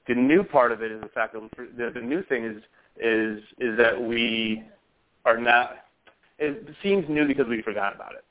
The 0.08 0.15
new 0.15 0.43
part 0.43 0.72
of 0.72 0.82
it 0.82 0.91
is 0.91 1.02
the 1.02 1.10
fact 1.10 1.34
that 1.34 1.50
the, 1.78 1.91
the 1.93 2.02
new 2.02 2.24
thing 2.24 2.46
is 2.46 2.63
is 3.00 3.43
is 3.60 3.78
that 3.78 4.02
we 4.02 4.63
are 5.26 5.38
not. 5.38 5.86
It 6.39 6.67
seems 6.82 7.06
new 7.10 7.28
because 7.28 7.48
we 7.48 7.62
forgot 7.62 7.96
about 7.96 8.13
it. 8.13 8.24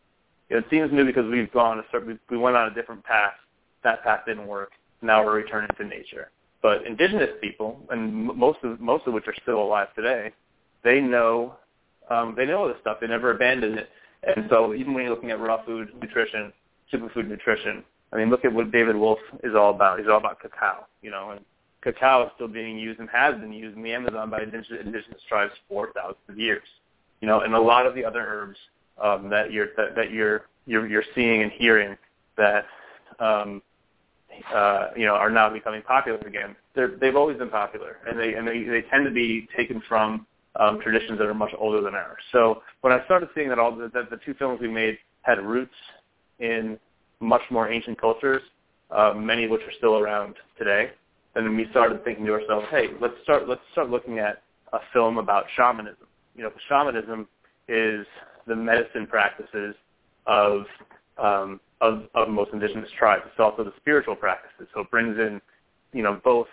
It 0.48 0.64
seems 0.70 0.92
new 0.92 1.04
because 1.04 1.28
we've 1.30 1.52
gone 1.52 1.78
a 1.80 1.82
certain, 1.90 2.18
we 2.30 2.38
went 2.38 2.56
on 2.56 2.70
a 2.70 2.74
different 2.74 3.02
path. 3.04 3.34
That 3.82 4.04
path 4.04 4.20
didn't 4.26 4.46
work. 4.46 4.70
Now 5.02 5.24
we're 5.24 5.34
returning 5.34 5.70
to 5.76 5.84
nature. 5.84 6.30
But 6.62 6.86
indigenous 6.86 7.30
people, 7.40 7.80
and 7.90 8.24
most 8.24 8.58
of 8.62 8.80
most 8.80 9.06
of 9.06 9.12
which 9.12 9.26
are 9.28 9.34
still 9.42 9.60
alive 9.62 9.88
today, 9.94 10.32
they 10.82 11.00
know 11.00 11.56
um, 12.10 12.34
they 12.36 12.46
know 12.46 12.68
this 12.68 12.76
stuff. 12.80 12.98
They 13.00 13.06
never 13.06 13.32
abandoned 13.32 13.78
it. 13.78 13.90
And 14.22 14.46
so 14.48 14.74
even 14.74 14.94
when 14.94 15.04
you're 15.04 15.14
looking 15.14 15.30
at 15.30 15.40
raw 15.40 15.64
food 15.64 15.90
nutrition, 16.00 16.52
superfood 16.92 17.28
nutrition, 17.28 17.84
I 18.12 18.16
mean, 18.16 18.30
look 18.30 18.44
at 18.44 18.52
what 18.52 18.72
David 18.72 18.96
Wolfe 18.96 19.18
is 19.44 19.54
all 19.54 19.70
about. 19.70 19.98
He's 19.98 20.08
all 20.08 20.18
about 20.18 20.40
cacao, 20.40 20.86
you 21.02 21.10
know, 21.10 21.30
and 21.30 21.40
cacao 21.86 22.26
is 22.26 22.32
still 22.34 22.48
being 22.48 22.78
used 22.78 22.98
and 22.98 23.08
has 23.10 23.34
been 23.36 23.52
used 23.52 23.76
in 23.76 23.82
the 23.82 23.92
Amazon 23.92 24.28
by 24.28 24.42
indigenous, 24.42 25.22
tribes 25.28 25.52
for 25.68 25.92
thousands 25.94 26.18
of 26.28 26.38
years, 26.38 26.66
you 27.20 27.28
know, 27.28 27.40
and 27.40 27.54
a 27.54 27.60
lot 27.60 27.86
of 27.86 27.94
the 27.94 28.04
other 28.04 28.20
herbs 28.20 28.58
um, 29.02 29.30
that 29.30 29.52
you're 29.52 29.68
that, 29.76 29.94
that 29.94 30.10
you're 30.10 30.46
you're 30.66 30.86
you're 30.86 31.04
seeing 31.14 31.42
and 31.42 31.52
hearing 31.52 31.96
that 32.36 32.66
um, 33.20 33.62
uh, 34.52 34.88
you 34.96 35.06
know 35.06 35.14
are 35.14 35.30
now 35.30 35.48
becoming 35.48 35.82
popular 35.82 36.18
again. 36.18 36.56
They're, 36.74 36.96
they've 37.00 37.16
always 37.16 37.38
been 37.38 37.50
popular, 37.50 37.98
and 38.08 38.18
they 38.18 38.34
and 38.34 38.46
they, 38.46 38.64
they 38.64 38.82
tend 38.90 39.04
to 39.04 39.12
be 39.12 39.48
taken 39.56 39.80
from 39.88 40.26
um, 40.56 40.80
traditions 40.80 41.18
that 41.18 41.26
are 41.26 41.34
much 41.34 41.52
older 41.56 41.80
than 41.80 41.94
ours. 41.94 42.20
So 42.32 42.62
when 42.80 42.92
I 42.92 43.04
started 43.04 43.28
seeing 43.34 43.48
that 43.50 43.58
all 43.58 43.76
that 43.76 43.92
the 43.92 44.18
two 44.24 44.34
films 44.34 44.60
we 44.60 44.68
made 44.68 44.98
had 45.22 45.40
roots 45.40 45.74
in 46.40 46.78
much 47.20 47.42
more 47.50 47.70
ancient 47.70 48.00
cultures, 48.00 48.42
uh, 48.90 49.14
many 49.16 49.44
of 49.44 49.50
which 49.50 49.62
are 49.62 49.72
still 49.78 49.98
around 49.98 50.34
today, 50.58 50.90
then 51.44 51.56
we 51.56 51.66
started 51.70 52.02
thinking 52.04 52.24
to 52.26 52.32
ourselves, 52.32 52.66
hey, 52.70 52.88
let's 53.00 53.14
start 53.22 53.48
let's 53.48 53.60
start 53.72 53.90
looking 53.90 54.18
at 54.18 54.42
a 54.72 54.78
film 54.92 55.18
about 55.18 55.44
shamanism. 55.56 56.06
You 56.34 56.44
know, 56.44 56.52
shamanism 56.68 57.26
is 57.68 58.06
the 58.46 58.56
medicine 58.56 59.06
practices 59.06 59.74
of 60.26 60.64
um, 61.18 61.60
of, 61.80 62.04
of 62.14 62.28
most 62.28 62.52
indigenous 62.52 62.90
tribes. 62.98 63.22
It's 63.26 63.40
also 63.40 63.64
the 63.64 63.72
spiritual 63.76 64.16
practices. 64.16 64.66
So 64.74 64.80
it 64.80 64.90
brings 64.90 65.18
in, 65.18 65.40
you 65.92 66.02
know, 66.02 66.20
both, 66.24 66.48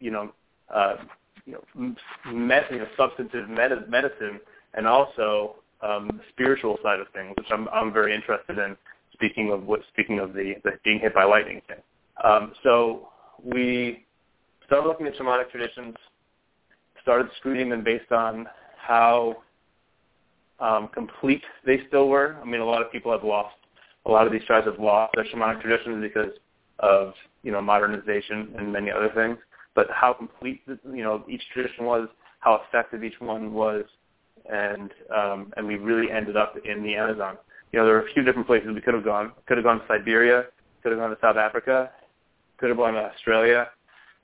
you 0.00 0.10
know, 0.10 0.32
uh, 0.72 0.96
you 1.44 1.54
know, 1.54 1.94
med, 2.32 2.64
you 2.70 2.78
know 2.78 2.86
substantive 2.96 3.48
med- 3.48 3.88
medicine 3.90 4.40
and 4.74 4.86
also 4.86 5.56
um, 5.82 6.08
the 6.08 6.22
spiritual 6.30 6.78
side 6.82 7.00
of 7.00 7.08
things, 7.12 7.34
which 7.36 7.48
I'm 7.50 7.68
I'm 7.68 7.92
very 7.92 8.14
interested 8.14 8.58
in. 8.58 8.76
Speaking 9.12 9.52
of 9.52 9.66
what, 9.66 9.80
speaking 9.92 10.18
of 10.18 10.32
the, 10.32 10.54
the 10.64 10.72
being 10.84 10.98
hit 10.98 11.14
by 11.14 11.24
lightning 11.24 11.60
thing. 11.68 11.78
Um, 12.24 12.52
so 12.62 13.08
we 13.42 14.04
started 14.72 14.88
looking 14.88 15.06
at 15.06 15.14
shamanic 15.16 15.50
traditions, 15.50 15.94
started 17.02 17.28
screening 17.38 17.68
them 17.68 17.84
based 17.84 18.10
on 18.10 18.46
how 18.76 19.36
um, 20.60 20.88
complete 20.94 21.42
they 21.66 21.80
still 21.88 22.08
were. 22.08 22.36
I 22.40 22.44
mean, 22.44 22.60
a 22.60 22.64
lot 22.64 22.82
of 22.82 22.90
people 22.90 23.12
have 23.12 23.24
lost, 23.24 23.56
a 24.06 24.10
lot 24.10 24.26
of 24.26 24.32
these 24.32 24.44
tribes 24.44 24.66
have 24.66 24.78
lost 24.78 25.14
their 25.14 25.24
shamanic 25.26 25.60
traditions 25.60 26.02
because 26.02 26.32
of, 26.78 27.12
you 27.42 27.52
know, 27.52 27.60
modernization 27.60 28.54
and 28.56 28.72
many 28.72 28.90
other 28.90 29.10
things 29.14 29.38
but 29.74 29.88
how 29.90 30.12
complete 30.12 30.62
you 30.66 31.02
know 31.02 31.24
each 31.28 31.42
tradition 31.52 31.84
was, 31.84 32.08
how 32.40 32.60
effective 32.66 33.04
each 33.04 33.20
one 33.20 33.52
was, 33.52 33.84
and 34.50 34.90
um, 35.14 35.52
and 35.56 35.66
we 35.66 35.76
really 35.76 36.10
ended 36.10 36.36
up 36.36 36.54
in 36.64 36.82
the 36.82 36.94
Amazon. 36.94 37.36
You 37.72 37.78
know, 37.78 37.86
there 37.86 37.96
are 37.96 38.06
a 38.06 38.12
few 38.12 38.22
different 38.22 38.46
places 38.46 38.68
we 38.74 38.80
could 38.80 38.94
have 38.94 39.04
gone. 39.04 39.32
Could 39.46 39.56
have 39.56 39.64
gone 39.64 39.80
to 39.80 39.86
Siberia. 39.86 40.44
Could 40.82 40.92
have 40.92 41.00
gone 41.00 41.10
to 41.10 41.18
South 41.20 41.36
Africa. 41.36 41.90
Could 42.58 42.68
have 42.68 42.78
gone 42.78 42.94
to 42.94 43.00
Australia. 43.00 43.68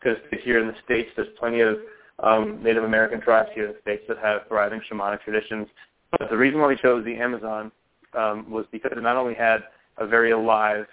Stayed 0.00 0.40
here 0.42 0.60
in 0.60 0.68
the 0.68 0.74
states. 0.84 1.10
There's 1.16 1.28
plenty 1.38 1.60
of 1.60 1.76
um, 2.20 2.62
Native 2.62 2.84
American 2.84 3.20
tribes 3.20 3.50
here 3.54 3.66
in 3.66 3.72
the 3.72 3.80
states 3.80 4.04
that 4.08 4.18
have 4.18 4.42
thriving 4.48 4.80
shamanic 4.90 5.22
traditions. 5.22 5.68
But 6.10 6.30
the 6.30 6.36
reason 6.36 6.60
why 6.60 6.68
we 6.68 6.76
chose 6.76 7.04
the 7.04 7.16
Amazon 7.16 7.70
um, 8.14 8.50
was 8.50 8.64
because 8.72 8.92
it 8.96 9.02
not 9.02 9.16
only 9.16 9.34
had 9.34 9.64
a 9.98 10.06
very 10.06 10.30
alive 10.30 10.86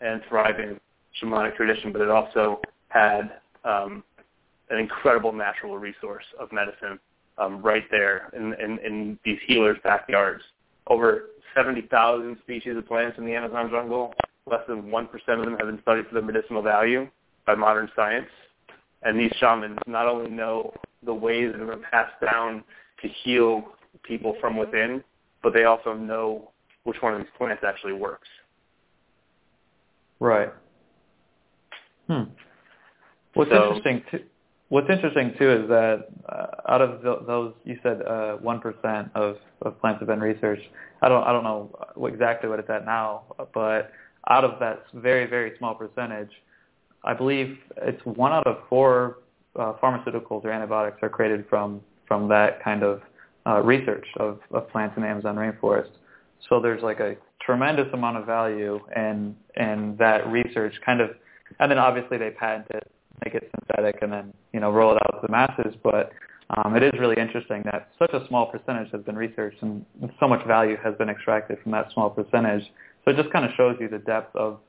and 0.00 0.22
thriving 0.28 0.78
shamanic 1.20 1.56
tradition, 1.56 1.92
but 1.92 2.00
it 2.00 2.10
also 2.10 2.60
had 2.88 3.32
um, 3.64 4.04
an 4.70 4.78
incredible 4.78 5.32
natural 5.32 5.78
resource 5.78 6.24
of 6.38 6.52
medicine 6.52 6.98
um, 7.38 7.62
right 7.62 7.84
there 7.90 8.30
in, 8.36 8.54
in, 8.54 8.78
in 8.78 9.18
these 9.24 9.38
healers' 9.46 9.78
backyards. 9.82 10.42
Over 10.86 11.30
70,000 11.54 12.38
species 12.42 12.76
of 12.76 12.86
plants 12.86 13.18
in 13.18 13.26
the 13.26 13.34
Amazon 13.34 13.70
jungle. 13.70 14.14
Less 14.46 14.62
than 14.66 14.82
1% 14.82 15.04
of 15.12 15.44
them 15.44 15.56
have 15.58 15.66
been 15.66 15.80
studied 15.82 16.06
for 16.06 16.14
their 16.14 16.22
medicinal 16.22 16.62
value 16.62 17.08
by 17.46 17.54
modern 17.54 17.90
science. 17.94 18.28
And 19.02 19.18
these 19.18 19.32
shamans 19.38 19.78
not 19.86 20.06
only 20.06 20.30
know 20.30 20.72
the 21.04 21.14
ways 21.14 21.50
that 21.52 21.60
have 21.60 21.68
been 21.68 21.82
passed 21.90 22.20
down 22.20 22.62
to 23.02 23.08
heal 23.08 23.64
people 24.04 24.36
from 24.40 24.56
within, 24.56 25.02
but 25.42 25.52
they 25.52 25.64
also 25.64 25.94
know 25.94 26.52
which 26.84 26.96
one 27.00 27.14
of 27.14 27.20
these 27.20 27.30
plants 27.36 27.62
actually 27.66 27.92
works. 27.92 28.28
Right. 30.20 30.52
Hmm. 32.08 32.22
What's 33.34 33.50
so, 33.50 33.74
interesting 33.74 34.02
too. 34.10 34.24
What's 34.68 34.88
interesting 34.88 35.34
too 35.38 35.50
is 35.50 35.68
that 35.68 36.06
uh, 36.28 36.46
out 36.72 36.80
of 36.80 37.02
those, 37.02 37.52
you 37.64 37.78
said 37.82 38.02
uh, 38.02 38.36
one 38.36 38.60
uh, 38.64 39.04
of, 39.14 39.36
of 39.60 39.80
plants 39.80 40.00
have 40.00 40.08
been 40.08 40.20
researched. 40.20 40.66
I 41.02 41.08
don't 41.08 41.22
I 41.24 41.32
don't 41.32 41.44
know 41.44 41.76
what, 41.94 42.12
exactly 42.12 42.48
what 42.48 42.58
it's 42.58 42.70
at 42.70 42.86
now, 42.86 43.24
but 43.52 43.92
out 44.28 44.44
of 44.44 44.58
that 44.60 44.84
very 44.94 45.26
very 45.26 45.52
small 45.58 45.74
percentage, 45.74 46.30
I 47.04 47.14
believe 47.14 47.58
it's 47.78 48.00
one 48.04 48.32
out 48.32 48.46
of 48.46 48.58
four 48.68 49.18
uh, 49.58 49.74
pharmaceuticals 49.82 50.44
or 50.44 50.50
antibiotics 50.50 50.98
are 51.02 51.08
created 51.08 51.44
from 51.48 51.80
from 52.06 52.28
that 52.28 52.62
kind 52.62 52.82
of 52.82 53.00
uh, 53.46 53.60
research 53.62 54.06
of, 54.18 54.38
of 54.50 54.68
plants 54.70 54.94
in 54.96 55.02
the 55.02 55.08
Amazon 55.08 55.36
rainforest. 55.36 55.90
So 56.48 56.60
there's 56.60 56.82
like 56.82 57.00
a 57.00 57.16
tremendous 57.44 57.86
amount 57.92 58.18
of 58.18 58.26
value 58.26 58.80
in 58.96 59.36
in 59.56 59.96
that 59.98 60.26
research, 60.28 60.74
kind 60.84 61.00
of, 61.00 61.10
and 61.60 61.70
then 61.70 61.78
obviously 61.78 62.18
they 62.18 62.30
patent 62.30 62.66
it 62.70 62.90
make 63.24 63.34
it 63.34 63.50
synthetic 63.58 64.02
and 64.02 64.12
then 64.12 64.32
you 64.52 64.60
know 64.60 64.70
roll 64.70 64.96
it 64.96 65.02
out 65.04 65.20
to 65.20 65.26
the 65.26 65.32
masses. 65.32 65.74
But 65.82 66.12
um, 66.56 66.76
it 66.76 66.82
is 66.82 66.92
really 66.98 67.16
interesting 67.18 67.62
that 67.64 67.88
such 67.98 68.12
a 68.12 68.26
small 68.28 68.46
percentage 68.46 68.90
has 68.92 69.02
been 69.02 69.16
researched 69.16 69.62
and 69.62 69.84
so 70.20 70.28
much 70.28 70.46
value 70.46 70.76
has 70.82 70.94
been 70.96 71.08
extracted 71.08 71.58
from 71.62 71.72
that 71.72 71.86
small 71.94 72.10
percentage. 72.10 72.64
So 73.04 73.12
it 73.12 73.16
just 73.16 73.32
kind 73.32 73.44
of 73.44 73.50
shows 73.56 73.76
you 73.80 73.88
the 73.88 73.98
depth 73.98 74.34
of 74.36 74.60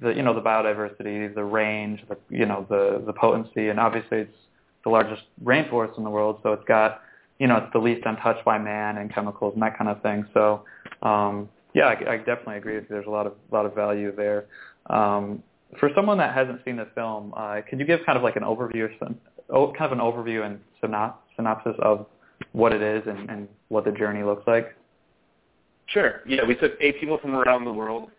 the 0.00 0.10
you 0.10 0.22
know 0.22 0.34
the 0.34 0.40
biodiversity, 0.40 1.34
the 1.34 1.44
range, 1.44 2.04
the 2.08 2.16
you 2.30 2.46
know 2.46 2.66
the 2.68 3.02
the 3.04 3.12
potency, 3.12 3.68
and 3.68 3.80
obviously 3.80 4.18
it's 4.18 4.36
the 4.84 4.90
largest 4.90 5.22
rainforest 5.42 5.98
in 5.98 6.04
the 6.04 6.10
world, 6.10 6.40
so 6.42 6.52
it's 6.52 6.64
got 6.66 7.00
you 7.38 7.46
know 7.46 7.56
it's 7.56 7.72
the 7.72 7.78
least 7.78 8.02
untouched 8.04 8.44
by 8.44 8.58
man 8.58 8.98
and 8.98 9.12
chemicals 9.12 9.52
and 9.54 9.62
that 9.62 9.76
kind 9.76 9.90
of 9.90 10.00
thing. 10.02 10.26
So 10.34 10.64
um, 11.02 11.48
yeah, 11.74 11.86
I, 11.86 12.14
I 12.14 12.16
definitely 12.18 12.56
agree 12.56 12.74
with 12.74 12.84
you. 12.84 12.90
There's 12.90 13.06
a 13.06 13.10
lot 13.10 13.26
of 13.26 13.34
lot 13.50 13.66
of 13.66 13.74
value 13.74 14.14
there. 14.14 14.46
Um, 14.88 15.42
for 15.78 15.90
someone 15.94 16.16
that 16.18 16.34
hasn't 16.34 16.64
seen 16.64 16.76
the 16.76 16.88
film, 16.94 17.34
uh, 17.36 17.60
could 17.68 17.78
you 17.78 17.84
give 17.84 18.00
kind 18.06 18.16
of 18.16 18.24
like 18.24 18.36
an 18.36 18.42
overview, 18.42 18.88
or 18.88 18.92
some, 18.98 19.16
oh, 19.50 19.72
kind 19.72 19.92
of 19.92 19.92
an 19.92 19.98
overview 19.98 20.46
and 20.46 20.58
synopsis 20.80 21.76
of 21.82 22.06
what 22.52 22.72
it 22.72 22.80
is 22.80 23.02
and, 23.06 23.28
and 23.28 23.48
what 23.68 23.84
the 23.84 23.92
journey 23.92 24.22
looks 24.22 24.46
like? 24.46 24.74
Sure. 25.86 26.20
Yeah, 26.26 26.44
we 26.46 26.54
took 26.54 26.72
eight 26.80 27.00
people 27.00 27.18
from 27.18 27.34
around 27.34 27.64
the 27.64 27.72
world 27.72 28.10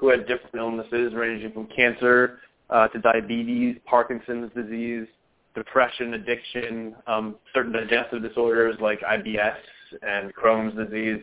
who 0.00 0.08
had 0.08 0.20
different 0.26 0.54
illnesses 0.54 1.12
ranging 1.14 1.52
from 1.52 1.66
cancer 1.76 2.38
uh, 2.70 2.88
to 2.88 2.98
diabetes, 3.00 3.76
Parkinson's 3.84 4.50
disease, 4.54 5.06
depression, 5.54 6.14
addiction, 6.14 6.96
um, 7.06 7.36
certain 7.54 7.72
digestive 7.72 8.22
disorders 8.22 8.76
like 8.80 9.00
IBS 9.00 9.56
and 10.02 10.34
Crohn's 10.34 10.74
disease. 10.76 11.22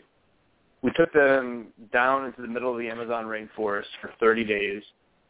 We 0.84 0.92
took 0.96 1.12
them 1.12 1.68
down 1.92 2.26
into 2.26 2.44
the 2.44 2.48
middle 2.48 2.72
of 2.72 2.78
the 2.78 2.88
Amazon 2.88 3.26
rainforest 3.26 3.88
for 4.00 4.12
30 4.20 4.44
days 4.44 4.84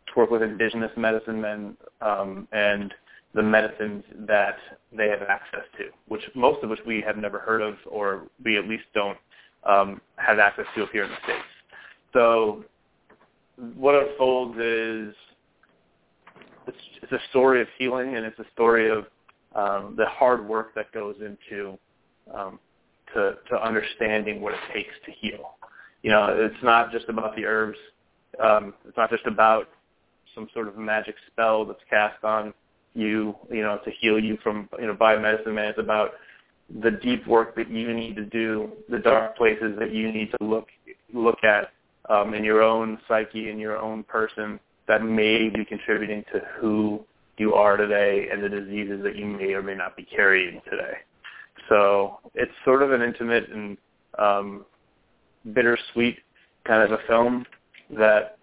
to 0.08 0.20
work 0.20 0.30
with 0.30 0.42
indigenous 0.42 0.92
medicine 0.98 1.40
men 1.40 1.78
um, 2.02 2.48
and 2.52 2.94
the 3.34 3.44
medicines 3.44 4.04
that 4.28 4.58
they 4.92 5.08
have 5.08 5.22
access 5.22 5.64
to, 5.78 5.86
which 6.08 6.22
most 6.36 6.64
of 6.64 6.70
which 6.70 6.80
we 6.86 7.02
have 7.02 7.18
never 7.18 7.40
heard 7.40 7.62
of 7.62 7.76
or 7.86 8.24
we 8.44 8.58
at 8.58 8.68
least 8.68 8.84
don't 8.94 9.18
um, 9.66 10.02
have 10.18 10.40
access 10.40 10.66
to 10.76 10.86
here 10.92 11.04
in 11.04 11.10
the 11.10 11.18
States. 11.24 11.46
So 12.14 12.66
what 13.76 13.96
unfolds 13.96 14.58
is 14.58 15.14
it's, 16.68 16.78
it's 17.02 17.12
a 17.12 17.20
story 17.30 17.62
of 17.62 17.68
healing 17.78 18.16
and 18.16 18.26
it's 18.26 18.40
a 18.40 18.46
story 18.54 18.90
of 18.90 19.06
um, 19.56 19.96
the 19.98 20.06
hard 20.06 20.48
work 20.48 20.76
that 20.76 20.92
goes 20.92 21.16
into 21.22 21.78
um, 22.34 22.60
to, 23.14 23.36
to 23.50 23.66
understanding 23.66 24.42
what 24.42 24.54
it 24.54 24.60
takes 24.74 24.94
to 25.06 25.12
heal. 25.12 25.56
You 26.04 26.12
know, 26.12 26.28
it's 26.30 26.64
not 26.64 26.92
just 26.92 27.06
about 27.10 27.36
the 27.36 27.46
herbs. 27.46 27.78
Um, 28.44 28.74
it's 28.88 28.98
not 28.98 29.10
just 29.10 29.26
about 29.26 29.70
some 30.36 30.48
sort 30.54 30.68
of 30.68 30.78
magic 30.78 31.16
spell 31.32 31.66
that's 31.66 31.80
cast 31.90 32.24
on 32.24 32.54
you, 32.94 33.36
you 33.50 33.62
know, 33.62 33.80
to 33.86 33.92
heal 34.00 34.20
you 34.20 34.38
from, 34.44 34.70
you 34.80 34.88
know, 34.88 34.96
biomedicine 34.96 35.54
man. 35.54 35.70
It's 35.70 35.80
about 35.80 36.12
the 36.82 36.92
deep 36.92 37.26
work 37.28 37.56
that 37.56 37.70
you 37.70 37.94
need 37.94 38.16
to 38.18 38.26
do, 38.26 38.72
the 38.90 39.00
dark 39.00 39.38
places 39.38 39.76
that 39.80 39.94
you 39.94 40.12
need 40.12 40.32
to 40.32 40.46
look 40.46 40.68
look 41.14 41.44
at 41.44 41.72
um, 42.10 42.34
in 42.34 42.44
your 42.44 42.62
own 42.62 42.98
psyche, 43.08 43.50
in 43.50 43.60
your 43.60 43.78
own 43.78 44.04
person, 44.04 44.60
that 44.88 45.04
may 45.04 45.50
be 45.50 45.66
contributing 45.66 46.24
to 46.34 46.42
who 46.60 47.04
you 47.38 47.54
are 47.54 47.78
today 47.78 48.28
and 48.32 48.44
the 48.44 48.50
diseases 48.50 49.04
that 49.04 49.16
you 49.16 49.26
may 49.26 49.54
or 49.54 49.62
may 49.62 49.76
not 49.76 49.96
be 49.96 50.04
carrying 50.04 50.62
today. 50.70 50.98
So 51.70 52.20
it's 52.34 52.52
sort 52.66 52.82
of 52.82 52.92
an 52.92 53.02
intimate 53.02 53.50
and 53.50 53.78
um, 54.18 54.66
bittersweet 55.54 56.18
kind 56.66 56.84
of 56.84 56.92
a 56.92 57.04
film 57.08 57.46
that 57.98 58.38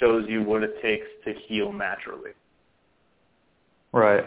shows 0.00 0.26
you 0.28 0.42
what 0.42 0.62
it 0.62 0.80
takes 0.82 1.06
to 1.24 1.34
heal 1.46 1.72
naturally. 1.72 2.32
Right. 3.92 4.24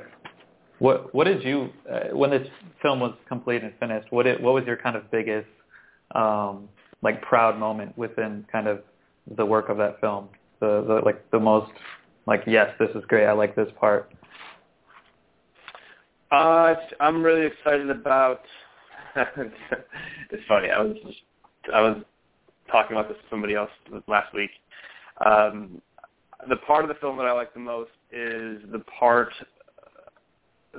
What 0.79 1.13
What 1.15 1.25
did 1.25 1.43
you 1.43 1.69
uh, 1.91 2.15
when 2.15 2.31
this 2.31 2.47
film 2.81 2.99
was 2.99 3.13
complete 3.27 3.63
and 3.63 3.73
finished? 3.79 4.11
What 4.11 4.27
it, 4.27 4.41
What 4.41 4.53
was 4.53 4.65
your 4.65 4.77
kind 4.77 4.95
of 4.95 5.09
biggest 5.09 5.47
um, 6.13 6.69
like 7.05 7.21
proud 7.21 7.57
moment 7.57 7.97
within 7.97 8.45
kind 8.51 8.67
of 8.67 8.81
the 9.37 9.45
work 9.45 9.69
of 9.69 9.77
that 9.77 10.01
film? 10.01 10.27
The, 10.59 10.83
the 10.87 11.01
like 11.05 11.29
the 11.31 11.39
most 11.39 11.71
like 12.27 12.43
yes, 12.47 12.69
this 12.79 12.89
is 12.95 13.03
great. 13.07 13.25
I 13.25 13.31
like 13.31 13.55
this 13.55 13.69
part. 13.79 14.11
Uh, 16.31 16.73
I'm 16.99 17.23
really 17.23 17.45
excited 17.45 17.89
about. 17.89 18.41
it's 19.15 20.43
funny. 20.49 20.69
I 20.69 20.81
was 20.81 20.97
I 21.73 21.81
was 21.81 21.97
talking 22.69 22.97
about 22.97 23.07
this 23.07 23.17
with 23.17 23.29
somebody 23.29 23.55
else 23.55 23.69
last 24.07 24.33
week. 24.33 24.49
Um, 25.25 25.81
the 26.49 26.57
part 26.57 26.83
of 26.83 26.89
the 26.89 26.95
film 26.95 27.17
that 27.17 27.25
I 27.25 27.31
like 27.31 27.53
the 27.53 27.59
most 27.59 27.91
is 28.11 28.59
the 28.71 28.83
part 28.99 29.31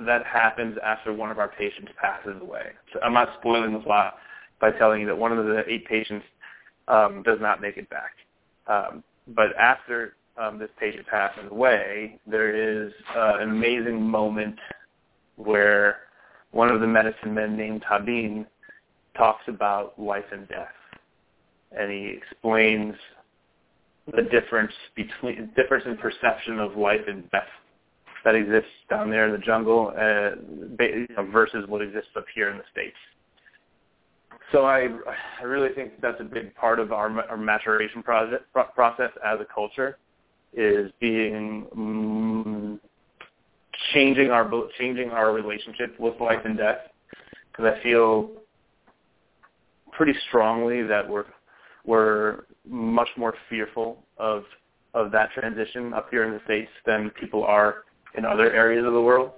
that 0.05 0.25
happens 0.25 0.77
after 0.83 1.13
one 1.13 1.31
of 1.31 1.39
our 1.39 1.47
patients 1.47 1.91
passes 1.99 2.39
away. 2.41 2.67
So 2.93 2.99
I'm 3.01 3.13
not 3.13 3.29
spoiling 3.39 3.73
the 3.73 3.79
plot 3.79 4.15
by 4.59 4.71
telling 4.71 5.01
you 5.01 5.07
that 5.07 5.17
one 5.17 5.31
of 5.31 5.45
the 5.45 5.63
eight 5.67 5.85
patients 5.85 6.25
um, 6.87 7.23
does 7.23 7.39
not 7.41 7.61
make 7.61 7.77
it 7.77 7.89
back. 7.89 8.11
Um, 8.67 9.03
but 9.27 9.55
after 9.59 10.15
um, 10.37 10.57
this 10.59 10.69
patient 10.79 11.05
passes 11.07 11.43
away, 11.51 12.19
there 12.25 12.55
is 12.55 12.91
uh, 13.15 13.37
an 13.39 13.49
amazing 13.49 14.01
moment 14.01 14.57
where 15.35 15.97
one 16.51 16.69
of 16.69 16.79
the 16.79 16.87
medicine 16.87 17.33
men 17.33 17.57
named 17.57 17.83
Tabin 17.89 18.45
talks 19.15 19.43
about 19.47 19.99
life 19.99 20.25
and 20.31 20.47
death, 20.47 20.67
and 21.77 21.91
he 21.91 22.17
explains 22.17 22.95
the 24.15 24.23
difference 24.23 24.71
between 24.95 25.49
difference 25.55 25.83
in 25.85 25.97
perception 25.97 26.59
of 26.59 26.77
life 26.77 27.01
and 27.07 27.29
death 27.31 27.43
that 28.23 28.35
exists 28.35 28.69
down 28.89 29.09
there 29.09 29.25
in 29.25 29.31
the 29.31 29.37
jungle 29.37 29.93
uh, 29.97 30.31
versus 31.31 31.65
what 31.67 31.81
exists 31.81 32.09
up 32.15 32.25
here 32.33 32.49
in 32.49 32.57
the 32.57 32.63
states. 32.71 32.95
So 34.51 34.65
I, 34.65 34.87
I 35.39 35.43
really 35.43 35.73
think 35.73 35.99
that's 36.01 36.19
a 36.21 36.23
big 36.23 36.55
part 36.55 36.79
of 36.79 36.91
our, 36.91 37.09
our 37.29 37.37
maturation 37.37 38.01
project, 38.01 38.45
process 38.53 39.11
as 39.25 39.39
a 39.39 39.45
culture, 39.53 39.97
is 40.53 40.91
being 40.99 41.67
mm, 41.75 42.79
changing 43.93 44.31
our 44.31 44.49
changing 44.79 45.09
our 45.11 45.33
relationship 45.33 45.99
with 45.99 46.19
life 46.19 46.39
and 46.45 46.57
death. 46.57 46.79
Because 47.51 47.73
I 47.77 47.83
feel 47.83 48.31
pretty 49.91 50.13
strongly 50.27 50.83
that 50.83 51.07
we're 51.07 51.25
we're 51.85 52.45
much 52.67 53.09
more 53.17 53.33
fearful 53.49 54.03
of 54.17 54.43
of 54.93 55.11
that 55.11 55.31
transition 55.31 55.93
up 55.93 56.09
here 56.09 56.23
in 56.23 56.31
the 56.31 56.41
states 56.45 56.71
than 56.85 57.09
people 57.11 57.43
are 57.43 57.83
in 58.15 58.25
other 58.25 58.51
areas 58.51 58.85
of 58.85 58.93
the 58.93 59.01
world. 59.01 59.31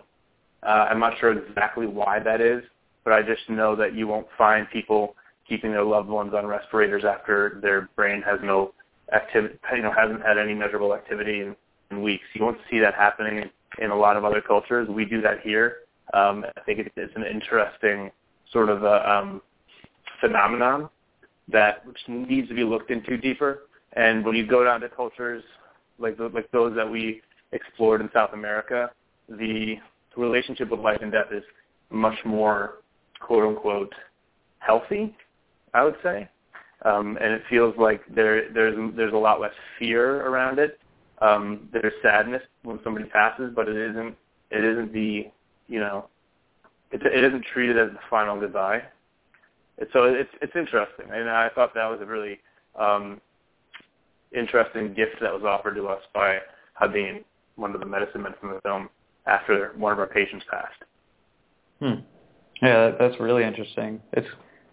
Uh, 0.64 0.88
I'm 0.90 1.00
not 1.00 1.14
sure 1.20 1.32
exactly 1.32 1.88
why 1.88 2.20
that 2.20 2.42
is, 2.42 2.64
but 3.04 3.14
I 3.14 3.22
just 3.22 3.50
know 3.50 3.76
that 3.76 3.96
you 3.96 4.08
won't 4.08 4.28
find 4.38 4.68
people 4.72 5.16
keeping 5.48 5.72
their 5.72 5.84
loved 5.84 6.10
ones 6.10 6.34
on 6.36 6.46
respirators 6.46 7.04
after 7.04 7.60
their 7.62 7.90
brain 7.96 8.22
has 8.22 8.40
no 8.44 8.74
activity, 9.14 9.56
you 9.76 9.82
know, 9.82 9.92
hasn't 9.92 10.22
had 10.22 10.38
any 10.38 10.54
measurable 10.54 10.94
activity 10.94 11.42
in, 11.42 11.56
in 11.92 12.02
weeks. 12.02 12.24
You 12.34 12.44
won't 12.44 12.60
see 12.70 12.80
that 12.80 12.94
happening 12.94 13.50
in 13.80 13.92
a 13.92 13.96
lot 13.96 14.16
of 14.16 14.26
other 14.26 14.42
cultures. 14.42 14.88
We 14.88 15.06
do 15.06 15.22
that 15.22 15.42
here. 15.42 15.78
Um, 16.14 16.46
I 16.56 16.62
think 16.62 16.80
it, 16.80 16.92
it's 16.96 17.16
an 17.16 17.24
interesting 17.24 18.12
sort 18.52 18.70
of 18.70 18.84
a, 18.84 19.10
um, 19.10 19.42
phenomenon 20.20 20.90
that 21.52 21.84
needs 22.08 22.48
to 22.50 22.54
be 22.54 22.64
looked 22.64 22.92
into 22.92 23.18
deeper. 23.18 23.64
And 23.94 24.24
when 24.24 24.36
you 24.36 24.46
go 24.46 24.64
down 24.64 24.82
to 24.82 24.90
cultures 24.90 25.44
like 25.98 26.18
the, 26.18 26.30
like 26.30 26.52
those 26.52 26.76
that 26.76 26.90
we 26.90 27.22
explored 27.52 28.02
in 28.02 28.10
South 28.14 28.32
America, 28.34 28.92
the 29.28 29.78
relationship 30.16 30.70
with 30.70 30.80
life 30.80 31.00
and 31.02 31.12
death 31.12 31.28
is 31.32 31.44
much 31.90 32.18
more 32.26 32.76
quote 33.20 33.44
unquote 33.44 33.94
healthy, 34.60 35.16
I 35.74 35.84
would 35.84 35.96
say. 36.04 36.30
Um, 36.86 37.18
and 37.22 37.34
it 37.34 37.42
feels 37.50 37.76
like 37.78 38.02
there 38.14 38.52
there's 38.54 38.76
there's 38.96 39.14
a 39.14 39.18
lot 39.18 39.42
less 39.42 39.54
fear 39.78 40.26
around 40.26 40.60
it. 40.60 40.80
Um, 41.22 41.68
there's 41.74 41.94
sadness 42.02 42.44
when 42.64 42.80
somebody 42.84 43.06
passes, 43.06 43.52
but 43.56 43.68
it 43.68 43.76
isn't 43.76 44.16
it 44.52 44.64
isn't 44.64 44.94
the 44.94 45.30
you 45.68 45.80
know 45.80 46.08
it, 46.92 47.02
it 47.06 47.24
isn't 47.24 47.46
treated 47.54 47.78
as 47.78 47.90
the 47.92 48.00
final 48.10 48.40
goodbye. 48.40 48.82
It, 49.78 49.90
so 49.92 50.06
it's 50.06 50.30
it's 50.42 50.56
interesting, 50.56 51.08
and 51.12 51.30
I 51.30 51.50
thought 51.50 51.74
that 51.74 51.90
was 51.90 52.00
a 52.02 52.06
really 52.06 52.40
um, 52.80 53.20
interesting 54.34 54.94
gift 54.94 55.18
that 55.22 55.34
was 55.34 55.44
offered 55.44 55.76
to 55.76 55.88
us 55.88 56.02
by 56.14 56.40
Habib 56.74 57.24
one 57.60 57.74
of 57.74 57.82
the 57.82 57.86
medicine 57.86 58.24
men 58.24 58.34
from 58.40 58.52
the 58.52 58.62
film 58.62 58.90
after 59.26 59.74
one 59.78 59.92
of 59.92 60.00
our 60.00 60.08
patients 60.08 60.46
passed. 60.50 60.84
Hmm. 61.80 62.02
Yeah, 62.62 62.92
that's 63.00 63.20
really 63.20 63.44
interesting. 63.44 64.02
It's 64.14 64.28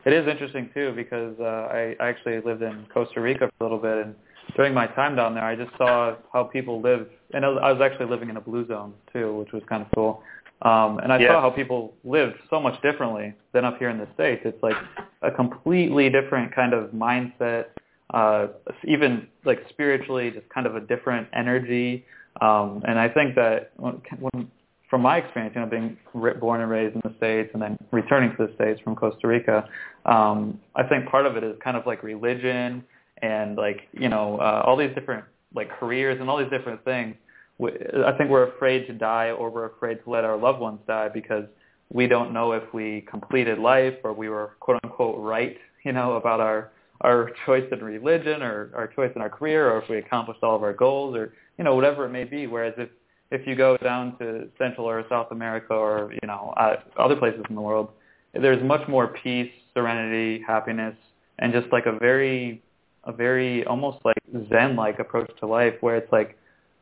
it 0.04 0.12
is 0.12 0.26
interesting 0.28 0.70
too 0.72 0.92
because 0.94 1.34
uh, 1.40 1.44
I, 1.44 1.96
I 2.00 2.08
actually 2.08 2.40
lived 2.40 2.62
in 2.62 2.86
Costa 2.92 3.20
Rica 3.20 3.50
for 3.58 3.64
a 3.64 3.68
little 3.68 3.78
bit, 3.78 4.06
and 4.06 4.14
during 4.54 4.72
my 4.72 4.86
time 4.86 5.16
down 5.16 5.34
there, 5.34 5.44
I 5.44 5.56
just 5.56 5.70
saw 5.76 6.14
how 6.32 6.44
people 6.44 6.80
live, 6.80 7.08
and 7.34 7.44
I 7.44 7.72
was 7.72 7.80
actually 7.82 8.06
living 8.06 8.30
in 8.30 8.36
a 8.36 8.40
blue 8.40 8.66
zone 8.66 8.94
too, 9.12 9.36
which 9.36 9.52
was 9.52 9.62
kind 9.68 9.82
of 9.82 9.88
cool. 9.94 10.22
Um, 10.62 10.98
and 10.98 11.12
I 11.12 11.18
yeah. 11.18 11.34
saw 11.34 11.40
how 11.40 11.50
people 11.50 11.94
lived 12.04 12.36
so 12.48 12.60
much 12.60 12.80
differently 12.82 13.34
than 13.52 13.64
up 13.64 13.78
here 13.78 13.90
in 13.90 13.98
the 13.98 14.08
states. 14.14 14.42
It's 14.44 14.62
like 14.62 14.76
a 15.22 15.30
completely 15.30 16.08
different 16.08 16.54
kind 16.54 16.72
of 16.72 16.90
mindset, 16.90 17.66
uh, 18.14 18.48
even 18.84 19.26
like 19.44 19.60
spiritually, 19.68 20.30
just 20.30 20.48
kind 20.48 20.66
of 20.66 20.76
a 20.76 20.80
different 20.80 21.28
energy. 21.34 22.04
Um, 22.40 22.82
and 22.86 22.98
I 22.98 23.08
think 23.08 23.34
that 23.34 23.72
when, 23.76 24.00
when, 24.18 24.50
from 24.88 25.02
my 25.02 25.18
experience, 25.18 25.54
you 25.54 25.60
know, 25.60 25.66
being 25.66 25.96
born 26.40 26.60
and 26.60 26.70
raised 26.70 26.94
in 26.94 27.02
the 27.04 27.14
States 27.16 27.50
and 27.52 27.62
then 27.62 27.76
returning 27.90 28.30
to 28.36 28.46
the 28.46 28.54
States 28.54 28.80
from 28.82 28.94
Costa 28.94 29.26
Rica, 29.26 29.68
um, 30.04 30.60
I 30.76 30.84
think 30.84 31.08
part 31.08 31.26
of 31.26 31.36
it 31.36 31.42
is 31.42 31.56
kind 31.62 31.76
of 31.76 31.86
like 31.86 32.02
religion 32.02 32.84
and 33.22 33.56
like 33.56 33.80
you 33.92 34.08
know 34.08 34.38
uh, 34.38 34.62
all 34.64 34.76
these 34.76 34.94
different 34.94 35.24
like 35.54 35.70
careers 35.70 36.18
and 36.20 36.28
all 36.28 36.38
these 36.38 36.50
different 36.50 36.84
things. 36.84 37.16
I 37.60 38.12
think 38.18 38.28
we're 38.28 38.48
afraid 38.48 38.86
to 38.86 38.92
die 38.92 39.30
or 39.30 39.48
we're 39.50 39.66
afraid 39.66 40.04
to 40.04 40.10
let 40.10 40.24
our 40.24 40.36
loved 40.36 40.60
ones 40.60 40.78
die 40.86 41.08
because 41.08 41.44
we 41.90 42.06
don't 42.06 42.32
know 42.32 42.52
if 42.52 42.62
we 42.74 43.06
completed 43.10 43.58
life 43.58 43.94
or 44.04 44.12
we 44.12 44.28
were 44.28 44.52
quote 44.60 44.78
unquote 44.84 45.18
right, 45.18 45.56
you 45.84 45.92
know, 45.92 46.14
about 46.14 46.40
our 46.40 46.70
our 47.02 47.30
choice 47.44 47.64
in 47.72 47.82
religion 47.82 48.42
or 48.42 48.70
our 48.74 48.86
choice 48.86 49.10
in 49.16 49.22
our 49.22 49.30
career 49.30 49.70
or 49.70 49.82
if 49.82 49.88
we 49.88 49.98
accomplished 49.98 50.42
all 50.42 50.56
of 50.56 50.62
our 50.62 50.72
goals 50.72 51.16
or 51.16 51.32
you 51.58 51.64
know 51.64 51.74
whatever 51.74 52.04
it 52.04 52.10
may 52.10 52.24
be. 52.24 52.46
Whereas 52.46 52.74
if 52.76 52.90
if 53.30 53.46
you 53.46 53.56
go 53.56 53.76
down 53.76 54.16
to 54.18 54.48
Central 54.58 54.86
or 54.86 55.04
South 55.08 55.28
America 55.30 55.74
or 55.74 56.12
you 56.12 56.26
know 56.26 56.54
uh, 56.56 56.76
other 56.98 57.16
places 57.16 57.42
in 57.48 57.54
the 57.54 57.60
world, 57.60 57.90
there's 58.32 58.62
much 58.62 58.86
more 58.88 59.08
peace, 59.08 59.50
serenity, 59.74 60.42
happiness, 60.46 60.94
and 61.38 61.52
just 61.52 61.66
like 61.72 61.86
a 61.86 61.92
very 61.98 62.62
a 63.04 63.12
very 63.12 63.64
almost 63.66 63.98
like 64.04 64.16
Zen-like 64.48 64.98
approach 64.98 65.30
to 65.40 65.46
life 65.46 65.74
where 65.80 65.96
it's 65.96 66.10
like 66.12 66.36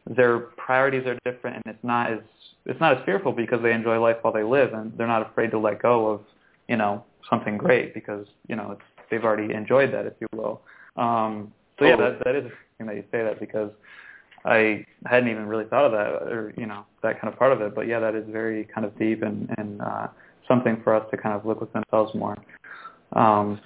their 0.07 0.39
priorities 0.39 1.07
are 1.07 1.19
different 1.25 1.57
and 1.57 1.75
it's 1.75 1.85
not 1.85 2.11
as 2.13 2.19
it's 2.67 2.81
not 2.81 2.97
as 2.97 3.05
fearful 3.05 3.33
because 3.33 3.63
they 3.63 3.73
enjoy 3.73 4.01
life 4.01 4.17
while 4.23 4.33
they 4.33 4.43
live 4.43 4.73
and 4.73 4.93
they're 4.97 5.07
not 5.07 5.27
afraid 5.29 5.51
to 5.51 5.59
let 5.59 5.81
go 5.81 6.09
of 6.09 6.21
you 6.69 6.77
know 6.77 7.05
something 7.29 7.57
great 7.57 7.95
because 7.95 8.27
you 8.49 8.57
know 8.57 8.73
it's, 8.73 9.09
they've 9.11 9.25
already 9.25 9.53
enjoyed 9.55 9.93
that 9.93 10.07
if 10.07 10.15
you 10.21 10.27
will. 10.33 10.61
Um 10.97 11.53
so 11.79 11.87
yeah 11.87 11.97
that 11.97 12.25
that 12.25 12.37
is 12.37 12.45
interesting 12.45 12.87
that 12.87 12.97
you 12.97 13.05
say 13.11 13.23
that 13.23 13.41
because 13.41 13.71
i 14.45 14.85
hadn't 15.07 15.29
even 15.29 15.47
really 15.47 15.65
thought 15.67 15.85
of 15.85 15.93
that 15.93 16.33
or 16.33 16.53
you 16.57 16.67
know 16.67 16.85
that 17.03 17.21
kind 17.21 17.33
of 17.33 17.39
part 17.39 17.53
of 17.53 17.61
it 17.61 17.75
but 17.75 17.87
yeah 17.87 17.99
that 17.99 18.15
is 18.15 18.25
very 18.31 18.65
kind 18.75 18.87
of 18.87 18.97
deep 18.99 19.23
and 19.23 19.49
and 19.59 19.81
uh 19.81 20.07
something 20.49 20.81
for 20.85 20.95
us 20.95 21.07
to 21.11 21.17
kind 21.17 21.35
of 21.35 21.47
look 21.47 21.61
within 21.61 21.83
ourselves 21.85 22.15
more 22.15 22.37
um 23.13 23.61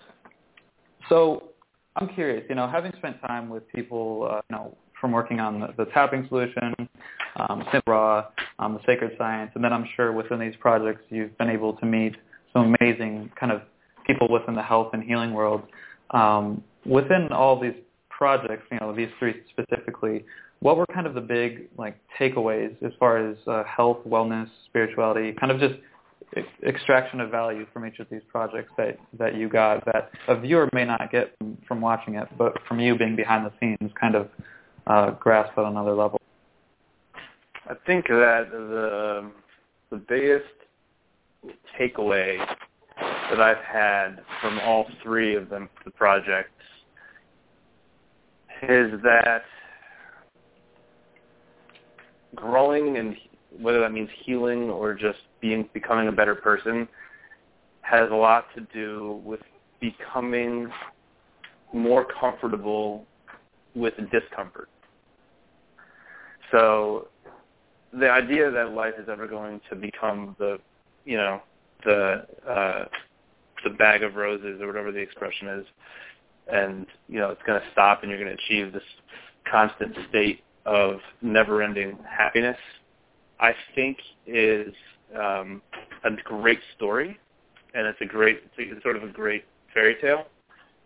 so 1.09 1.51
i'm 1.97 2.09
curious 2.09 2.45
you 2.49 2.55
know 2.55 2.69
having 2.69 2.93
spent 2.99 3.21
time 3.23 3.49
with 3.49 3.67
people 3.73 4.29
uh, 4.31 4.41
you 4.51 4.57
know 4.57 4.77
from 5.01 5.13
working 5.13 5.41
on 5.41 5.61
the, 5.61 5.69
the 5.77 5.85
tapping 5.93 6.27
solution, 6.29 6.75
um, 7.37 7.63
um, 8.59 8.75
the 8.75 8.81
sacred 8.87 9.13
science, 9.19 9.51
and 9.55 9.63
then 9.63 9.73
I'm 9.73 9.87
sure 9.97 10.13
within 10.13 10.41
these 10.41 10.55
projects 10.59 11.03
you've 11.11 11.37
been 11.39 11.51
able 11.51 11.75
to 11.75 11.87
meet 11.87 12.17
some 12.53 12.75
amazing 12.81 13.31
kind 13.39 13.53
of 13.53 13.63
people 14.07 14.29
within 14.31 14.55
the 14.55 14.63
health 14.63 14.91
and 14.93 15.03
healing 15.03 15.33
world. 15.33 15.63
Um, 16.11 16.63
within 16.87 17.29
all 17.33 17.61
these 17.61 17.75
projects, 18.09 18.65
you 18.73 18.81
know, 18.81 18.95
these 18.95 19.09
three 19.19 19.43
specifically, 19.51 20.25
what 20.61 20.77
were 20.77 20.87
kind 20.87 21.07
of 21.07 21.15
the 21.15 21.21
big 21.21 21.69
like 21.77 21.99
takeaways 22.19 22.75
as 22.83 22.93
far 22.99 23.19
as 23.19 23.37
uh, 23.47 23.65
health, 23.65 23.99
wellness, 24.07 24.49
spirituality, 24.67 25.33
kind 25.39 25.53
of 25.53 25.61
just 25.61 25.75
extraction 26.67 27.21
of 27.21 27.31
value 27.31 27.67
from 27.73 27.87
each 27.87 27.99
of 28.01 28.07
these 28.11 28.21
projects 28.29 28.71
that 28.77 28.99
that 29.19 29.35
you 29.35 29.49
got 29.49 29.85
that 29.87 30.11
a 30.29 30.39
viewer 30.39 30.69
may 30.73 30.85
not 30.85 31.11
get 31.11 31.35
from, 31.39 31.57
from 31.67 31.81
watching 31.81 32.17
it, 32.17 32.29
but 32.37 32.53
from 32.67 32.81
you 32.81 32.97
being 32.97 33.17
behind 33.17 33.47
the 33.47 33.53
scenes, 33.61 33.91
kind 34.01 34.15
of 34.15 34.29
uh, 34.87 35.11
grasp 35.13 35.57
at 35.57 35.65
another 35.65 35.95
level? 35.95 36.21
I 37.69 37.75
think 37.87 38.07
that 38.09 38.49
the 38.51 39.31
the 39.91 39.97
biggest 39.97 40.45
takeaway 41.79 42.39
that 43.31 43.41
I've 43.41 43.65
had 43.65 44.21
from 44.41 44.59
all 44.61 44.87
three 45.03 45.37
of 45.37 45.49
them, 45.49 45.69
the 45.85 45.91
projects, 45.91 46.51
is 48.63 48.91
that 49.03 49.43
growing 52.41 52.97
and 52.97 53.17
whether 53.61 53.81
that 53.81 53.93
means 53.93 54.09
healing 54.25 54.71
or 54.71 54.95
just 54.95 55.19
being 55.41 55.69
becoming 55.73 56.09
a 56.09 56.13
better 56.13 56.35
person 56.35 56.89
has 57.83 58.11
a 58.11 58.15
lot 58.15 58.47
to 58.55 58.61
do 58.73 59.21
with 59.25 59.41
becoming 59.81 60.69
more 61.73 62.07
comfortable 62.21 63.07
with 63.75 63.95
discomfort. 64.11 64.69
So 66.51 67.09
the 67.93 68.11
idea 68.11 68.51
that 68.51 68.73
life 68.73 68.95
is 68.99 69.09
ever 69.09 69.27
going 69.27 69.61
to 69.71 69.77
become 69.77 70.37
the, 70.39 70.59
you 71.05 71.17
know, 71.17 71.41
the 71.85 72.27
uh, 72.49 72.85
the 73.65 73.71
bag 73.71 74.03
of 74.03 74.15
roses 74.15 74.61
or 74.61 74.67
whatever 74.67 74.93
the 74.93 74.99
expression 74.99 75.49
is, 75.49 75.67
and 76.53 76.87
you 77.09 77.19
know 77.19 77.31
it's 77.31 77.43
going 77.47 77.61
to 77.61 77.67
stop 77.73 78.03
and 78.03 78.11
you're 78.11 78.23
going 78.23 78.37
to 78.37 78.43
achieve 78.45 78.73
this 78.73 78.83
constant 79.51 79.97
state 80.09 80.43
of 80.69 81.01
never-ending 81.23 81.99
happiness, 82.07 82.59
I 83.41 83.55
think 83.75 83.97
is 84.27 84.75
um, 85.19 85.63
a 86.05 86.11
great 86.25 86.61
story, 86.77 87.19
and 87.75 87.87
it's 87.87 87.99
a 88.03 88.05
great, 88.05 88.43
it's 88.59 88.83
sort 88.83 88.97
of 88.97 89.03
a 89.03 89.09
great 89.09 89.45
fairy 89.73 89.97
tale. 90.01 90.27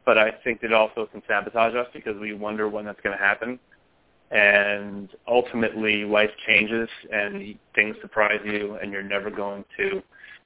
But 0.07 0.19
I 0.19 0.31
think 0.45 0.63
it 0.63 0.73
also 0.73 1.07
can 1.07 1.23
sabotage 1.27 1.75
us 1.75 1.87
because 1.93 2.17
we 2.21 2.33
wonder 2.33 2.69
when 2.69 2.85
that's 2.85 3.01
going 3.01 3.17
to 3.17 3.23
happen 3.23 3.59
and 4.31 5.11
ultimately 5.29 6.05
life 6.05 6.31
changes 6.47 6.89
and 7.13 7.55
things 7.75 7.97
surprise 8.01 8.41
you 8.45 8.79
and 8.81 8.91
you're 8.91 9.03
never 9.03 9.31
going 9.31 9.65
to 9.77 10.03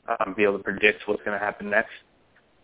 um, 0.09 0.35
be 0.37 0.43
able 0.43 0.59
to 0.59 0.65
predict 0.65 1.07
what's 1.07 1.23
going 1.23 1.39
to 1.39 1.45
happen 1.45 1.71
next. 1.71 1.93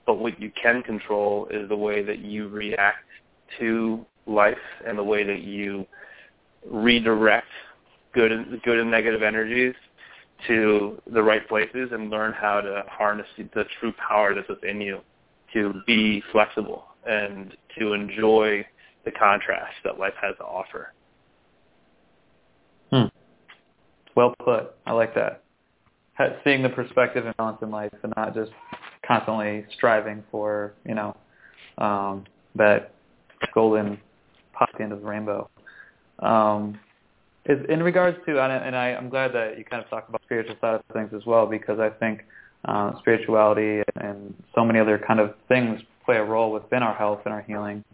But 0.04 0.14
what 0.14 0.40
you 0.40 0.50
can 0.60 0.82
control 0.82 1.46
is 1.50 1.68
the 1.68 1.76
way 1.76 2.02
that 2.02 2.18
you 2.18 2.48
react 2.48 3.06
to 3.58 4.04
life 4.26 4.56
and 4.86 4.98
the 4.98 5.04
way 5.04 5.22
that 5.22 5.42
you 5.42 5.86
redirect 6.70 7.46
good 8.12 8.32
and, 8.32 8.60
good 8.62 8.78
and 8.78 8.90
negative 8.90 9.22
energies 9.22 9.74
to 10.46 11.00
the 11.12 11.22
right 11.22 11.46
places 11.48 11.90
and 11.92 12.10
learn 12.10 12.32
how 12.32 12.60
to 12.60 12.82
harness 12.88 13.26
the 13.38 13.64
true 13.80 13.92
power 14.08 14.34
that's 14.34 14.48
within 14.48 14.80
you 14.80 14.98
to 15.52 15.74
be 15.86 16.22
flexible 16.32 16.84
and 17.06 17.56
to 17.78 17.92
enjoy 17.92 18.64
the 19.04 19.10
contrast 19.12 19.74
that 19.84 19.98
life 19.98 20.14
has 20.20 20.36
to 20.38 20.44
offer. 20.44 20.92
Hmm. 22.90 23.06
Well 24.14 24.34
put. 24.44 24.74
I 24.86 24.92
like 24.92 25.14
that. 25.14 25.42
Seeing 26.44 26.62
the 26.62 26.68
perspective 26.68 27.26
and 27.26 27.36
balance 27.36 27.58
in 27.62 27.70
life 27.70 27.92
and 28.02 28.12
not 28.16 28.34
just 28.34 28.52
constantly 29.06 29.64
striving 29.74 30.22
for, 30.30 30.74
you 30.86 30.94
know, 30.94 31.16
um, 31.78 32.24
that 32.54 32.94
golden 33.54 33.98
pot 34.52 34.68
at 34.72 34.78
the 34.78 34.84
end 34.84 34.92
of 34.92 35.00
the 35.00 35.06
rainbow. 35.06 35.48
Um, 36.22 36.78
is 37.44 37.58
in 37.68 37.82
regards 37.82 38.16
to, 38.26 38.40
and 38.40 38.76
I, 38.76 38.90
I'm 38.90 39.08
glad 39.08 39.32
that 39.34 39.58
you 39.58 39.64
kind 39.64 39.82
of 39.82 39.90
talk 39.90 40.08
about 40.08 40.22
spiritual 40.24 40.56
side 40.60 40.76
of 40.76 40.82
things 40.92 41.10
as 41.14 41.26
well, 41.26 41.46
because 41.46 41.80
I 41.80 41.90
think 41.90 42.22
uh, 42.64 42.92
spirituality 43.00 43.82
and 43.96 44.32
so 44.54 44.64
many 44.64 44.78
other 44.78 45.02
kind 45.04 45.18
of 45.18 45.34
things 45.48 45.80
play 46.04 46.16
a 46.16 46.24
role 46.24 46.52
within 46.52 46.82
our 46.82 46.94
health 46.94 47.20
and 47.24 47.34
our 47.34 47.42
healing 47.42 47.84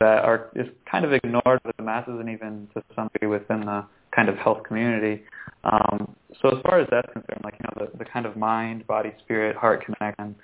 that 0.00 0.24
are 0.24 0.48
is 0.54 0.66
kind 0.90 1.04
of 1.04 1.12
ignored 1.12 1.60
by 1.62 1.70
the 1.76 1.82
masses 1.82 2.16
and 2.18 2.28
even 2.28 2.66
to 2.74 2.82
some 2.96 3.08
degree 3.12 3.28
within 3.28 3.60
the 3.60 3.84
kind 4.14 4.28
of 4.28 4.36
health 4.36 4.62
community. 4.64 5.22
Um, 5.64 6.14
so 6.40 6.48
as 6.48 6.62
far 6.62 6.80
as 6.80 6.88
that's 6.90 7.12
concerned, 7.12 7.42
like 7.44 7.54
you 7.60 7.66
know, 7.66 7.86
the, 7.86 7.98
the 7.98 8.04
kind 8.04 8.26
of 8.26 8.36
mind, 8.36 8.86
body, 8.86 9.12
spirit, 9.22 9.56
heart 9.56 9.84
connection, 9.84 10.34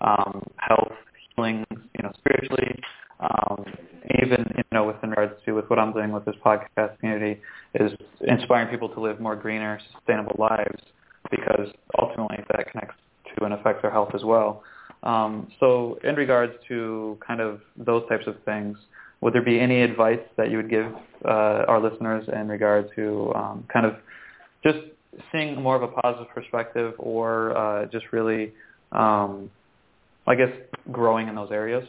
um, 0.00 0.44
health, 0.56 0.92
healing, 1.34 1.64
you 1.70 2.02
know, 2.02 2.12
spiritually, 2.18 2.80
um, 3.20 3.64
even 4.22 4.44
you 4.56 4.64
know, 4.72 4.86
within 4.86 5.10
regards 5.10 5.34
to 5.44 5.52
with 5.52 5.68
what 5.68 5.78
I'm 5.78 5.92
doing 5.92 6.12
with 6.12 6.24
this 6.24 6.36
podcast 6.44 6.98
community, 6.98 7.40
is 7.74 7.92
inspiring 8.20 8.68
people 8.68 8.88
to 8.90 9.00
live 9.00 9.20
more 9.20 9.36
greener, 9.36 9.80
sustainable 9.92 10.36
lives, 10.38 10.82
because 11.30 11.68
ultimately 12.00 12.38
that 12.48 12.70
connects 12.70 12.94
to 13.36 13.44
and 13.44 13.54
affects 13.54 13.82
their 13.82 13.90
health 13.90 14.10
as 14.14 14.24
well. 14.24 14.62
Um, 15.02 15.50
so 15.60 15.98
in 16.02 16.16
regards 16.16 16.54
to 16.68 17.18
kind 17.26 17.40
of 17.40 17.60
those 17.76 18.08
types 18.08 18.26
of 18.26 18.36
things, 18.44 18.76
would 19.20 19.32
there 19.32 19.42
be 19.42 19.58
any 19.58 19.82
advice 19.82 20.20
that 20.36 20.50
you 20.50 20.56
would 20.56 20.70
give 20.70 20.92
uh, 21.24 21.64
our 21.68 21.80
listeners 21.80 22.28
in 22.32 22.48
regard 22.48 22.90
to 22.96 23.32
um, 23.34 23.64
kind 23.72 23.86
of 23.86 23.96
just 24.64 24.78
seeing 25.32 25.60
more 25.60 25.76
of 25.76 25.82
a 25.82 25.88
positive 25.88 26.28
perspective 26.32 26.94
or 26.98 27.56
uh, 27.56 27.86
just 27.86 28.06
really, 28.12 28.52
um, 28.92 29.50
I 30.26 30.34
guess, 30.34 30.50
growing 30.92 31.28
in 31.28 31.34
those 31.34 31.50
areas? 31.50 31.86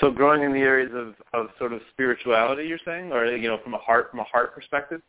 So 0.00 0.10
growing 0.10 0.42
in 0.42 0.52
the 0.52 0.60
areas 0.60 0.92
of, 0.94 1.14
of 1.32 1.48
sort 1.58 1.72
of 1.72 1.80
spirituality, 1.92 2.64
you're 2.64 2.78
saying, 2.84 3.12
or 3.12 3.26
you 3.26 3.48
know, 3.48 3.58
from 3.62 3.74
a 3.74 3.78
heart 3.78 4.10
from 4.10 4.20
a 4.20 4.24
heart 4.24 4.54
perspective. 4.54 5.00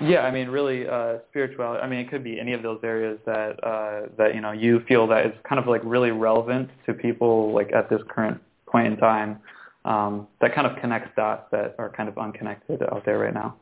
Yeah, 0.00 0.20
I 0.20 0.30
mean, 0.30 0.48
really, 0.48 0.88
uh, 0.88 1.18
spirituality. 1.28 1.82
I 1.82 1.86
mean, 1.86 1.98
it 2.00 2.10
could 2.10 2.24
be 2.24 2.40
any 2.40 2.54
of 2.54 2.62
those 2.62 2.80
areas 2.82 3.18
that 3.26 3.62
uh, 3.62 4.08
that 4.16 4.34
you 4.34 4.40
know 4.40 4.52
you 4.52 4.80
feel 4.88 5.06
that 5.08 5.26
is 5.26 5.32
kind 5.48 5.60
of 5.60 5.66
like 5.66 5.82
really 5.84 6.10
relevant 6.10 6.70
to 6.86 6.94
people 6.94 7.52
like 7.54 7.72
at 7.72 7.90
this 7.90 8.00
current 8.08 8.40
point 8.66 8.86
in 8.86 8.96
time 8.96 9.40
um, 9.84 10.26
that 10.40 10.54
kind 10.54 10.66
of 10.66 10.78
connects 10.80 11.10
dots 11.16 11.44
that 11.52 11.74
are 11.78 11.90
kind 11.90 12.08
of 12.08 12.18
unconnected 12.18 12.82
out 12.82 13.04
there 13.04 13.18
right 13.18 13.34
now? 13.34 13.56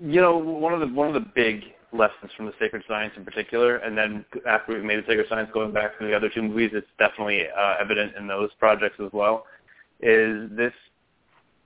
You 0.00 0.20
know, 0.20 0.36
one 0.36 0.72
of 0.72 0.80
the 0.80 0.88
one 0.88 1.08
of 1.08 1.14
the 1.14 1.28
big 1.34 1.62
lessons 1.92 2.32
from 2.36 2.46
the 2.46 2.52
Sacred 2.58 2.82
Science 2.88 3.14
in 3.16 3.24
particular, 3.24 3.76
and 3.76 3.96
then 3.96 4.24
after 4.48 4.74
we 4.74 4.82
made 4.82 4.98
the 4.98 5.06
Sacred 5.06 5.26
Science, 5.28 5.48
going 5.54 5.72
back 5.72 5.98
to 5.98 6.06
the 6.06 6.14
other 6.14 6.28
two 6.28 6.42
movies, 6.42 6.70
it's 6.74 6.86
definitely 6.98 7.42
uh, 7.56 7.76
evident 7.80 8.16
in 8.16 8.26
those 8.26 8.50
projects 8.58 8.96
as 9.04 9.12
well, 9.12 9.46
is 10.00 10.50
this 10.56 10.72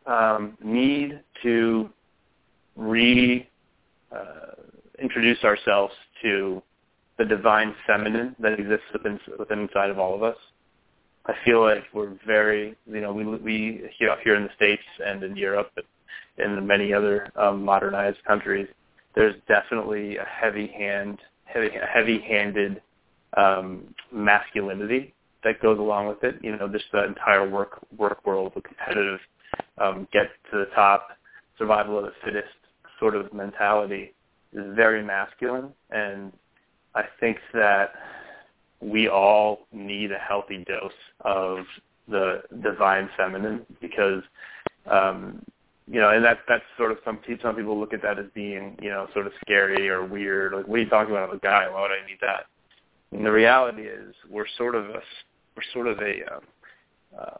um, 0.06 0.56
need 0.62 1.20
to 1.42 1.90
re 2.76 3.48
uh, 4.12 4.54
ourselves 5.44 5.92
to 6.22 6.62
the 7.18 7.24
divine 7.24 7.74
feminine 7.86 8.34
that 8.38 8.58
exists 8.58 8.86
within, 8.92 9.18
within 9.38 9.60
inside 9.60 9.90
of 9.90 9.98
all 9.98 10.14
of 10.14 10.22
us. 10.22 10.36
I 11.26 11.34
feel 11.44 11.60
like 11.60 11.84
we're 11.92 12.16
very, 12.26 12.74
you 12.86 13.00
know, 13.00 13.12
we 13.12 13.24
we 13.24 13.90
here 13.98 14.16
here 14.24 14.34
in 14.34 14.44
the 14.44 14.50
states 14.56 14.82
and 15.04 15.22
in 15.22 15.36
Europe 15.36 15.70
and 16.38 16.58
in 16.58 16.66
many 16.66 16.92
other 16.94 17.30
um, 17.36 17.64
modernized 17.64 18.24
countries, 18.24 18.66
there's 19.14 19.34
definitely 19.46 20.16
a 20.16 20.24
heavy 20.24 20.68
hand, 20.68 21.18
heavy 21.44 21.70
heavy-handed 21.92 22.80
um, 23.36 23.94
masculinity 24.10 25.12
that 25.44 25.60
goes 25.62 25.78
along 25.78 26.08
with 26.08 26.22
it. 26.24 26.36
You 26.42 26.56
know, 26.56 26.68
just 26.68 26.86
the 26.92 27.04
entire 27.04 27.48
work 27.48 27.78
work 27.96 28.24
world, 28.26 28.52
the 28.54 28.60
competitive, 28.60 29.20
um, 29.78 30.08
get 30.12 30.28
to 30.50 30.58
the 30.58 30.66
top, 30.74 31.08
survival 31.58 31.98
of 31.98 32.04
the 32.04 32.12
fittest 32.24 32.48
sort 32.98 33.14
of 33.14 33.32
mentality 33.32 34.12
is 34.52 34.64
very 34.74 35.02
masculine, 35.04 35.70
and 35.90 36.32
I 36.94 37.04
think 37.20 37.38
that 37.54 37.92
we 38.80 39.08
all 39.08 39.66
need 39.72 40.12
a 40.12 40.18
healthy 40.18 40.64
dose 40.64 40.92
of 41.20 41.64
the 42.08 42.42
divine 42.62 43.08
feminine 43.16 43.66
because 43.80 44.22
um 44.90 45.44
you 45.86 46.00
know 46.00 46.10
and 46.10 46.24
that 46.24 46.38
that's 46.48 46.64
sort 46.76 46.92
of 46.92 46.98
some 47.04 47.18
some 47.42 47.54
people 47.54 47.78
look 47.78 47.92
at 47.92 48.02
that 48.02 48.18
as 48.18 48.26
being 48.34 48.76
you 48.80 48.88
know 48.88 49.06
sort 49.12 49.26
of 49.26 49.32
scary 49.40 49.88
or 49.88 50.04
weird 50.06 50.54
like 50.54 50.66
what 50.66 50.78
are 50.78 50.82
you 50.82 50.88
talking 50.88 51.10
about 51.10 51.28
I'm 51.28 51.36
a 51.36 51.40
guy 51.40 51.68
why 51.68 51.82
would 51.82 51.90
I 51.90 52.06
need 52.06 52.18
that 52.22 52.46
and 53.12 53.24
the 53.24 53.32
reality 53.32 53.82
is 53.82 54.14
we're 54.30 54.46
sort 54.56 54.74
of 54.74 54.86
a 54.86 55.00
we're 55.56 55.62
sort 55.72 55.86
of 55.86 55.98
a 55.98 56.20
uh, 57.20 57.36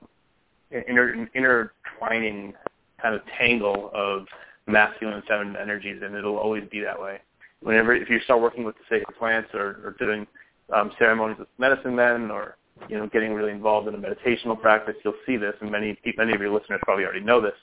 inter, 0.71 1.29
intertwining 1.35 2.55
kind 3.01 3.15
of 3.15 3.21
tangle 3.39 3.91
of 3.95 4.27
masculine 4.67 5.15
and 5.15 5.25
feminine 5.25 5.57
energies 5.57 6.01
and 6.03 6.15
it'll 6.15 6.37
always 6.37 6.65
be 6.71 6.81
that 6.81 7.01
way 7.01 7.19
whenever 7.61 7.95
if 7.95 8.09
you 8.09 8.21
start 8.21 8.41
working 8.41 8.65
with 8.65 8.75
the 8.77 8.85
sacred 8.89 9.17
plants 9.19 9.49
or, 9.55 9.81
or 9.85 9.97
doing 9.99 10.27
um, 10.75 10.93
ceremonies 10.99 11.39
with 11.39 11.49
medicine 11.59 11.95
men 11.95 12.31
or 12.31 12.57
you 12.89 12.97
know 12.97 13.07
getting 13.09 13.33
really 13.33 13.53
involved 13.53 13.89
in 13.89 13.95
a 13.95 13.99
meditational 13.99 14.61
practice, 14.61 14.95
you'll 15.05 15.15
see 15.27 15.37
this, 15.37 15.55
and 15.61 15.71
many 15.71 15.99
many 16.17 16.33
of 16.33 16.41
your 16.41 16.53
listeners 16.53 16.81
probably 16.83 17.05
already 17.05 17.25
know 17.25 17.41
this. 17.41 17.55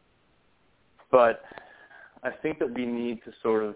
But 1.11 1.41
I 2.23 2.31
think 2.31 2.59
that 2.59 2.73
we 2.73 2.85
need 2.85 3.23
to 3.23 3.31
sort 3.41 3.63
of 3.63 3.75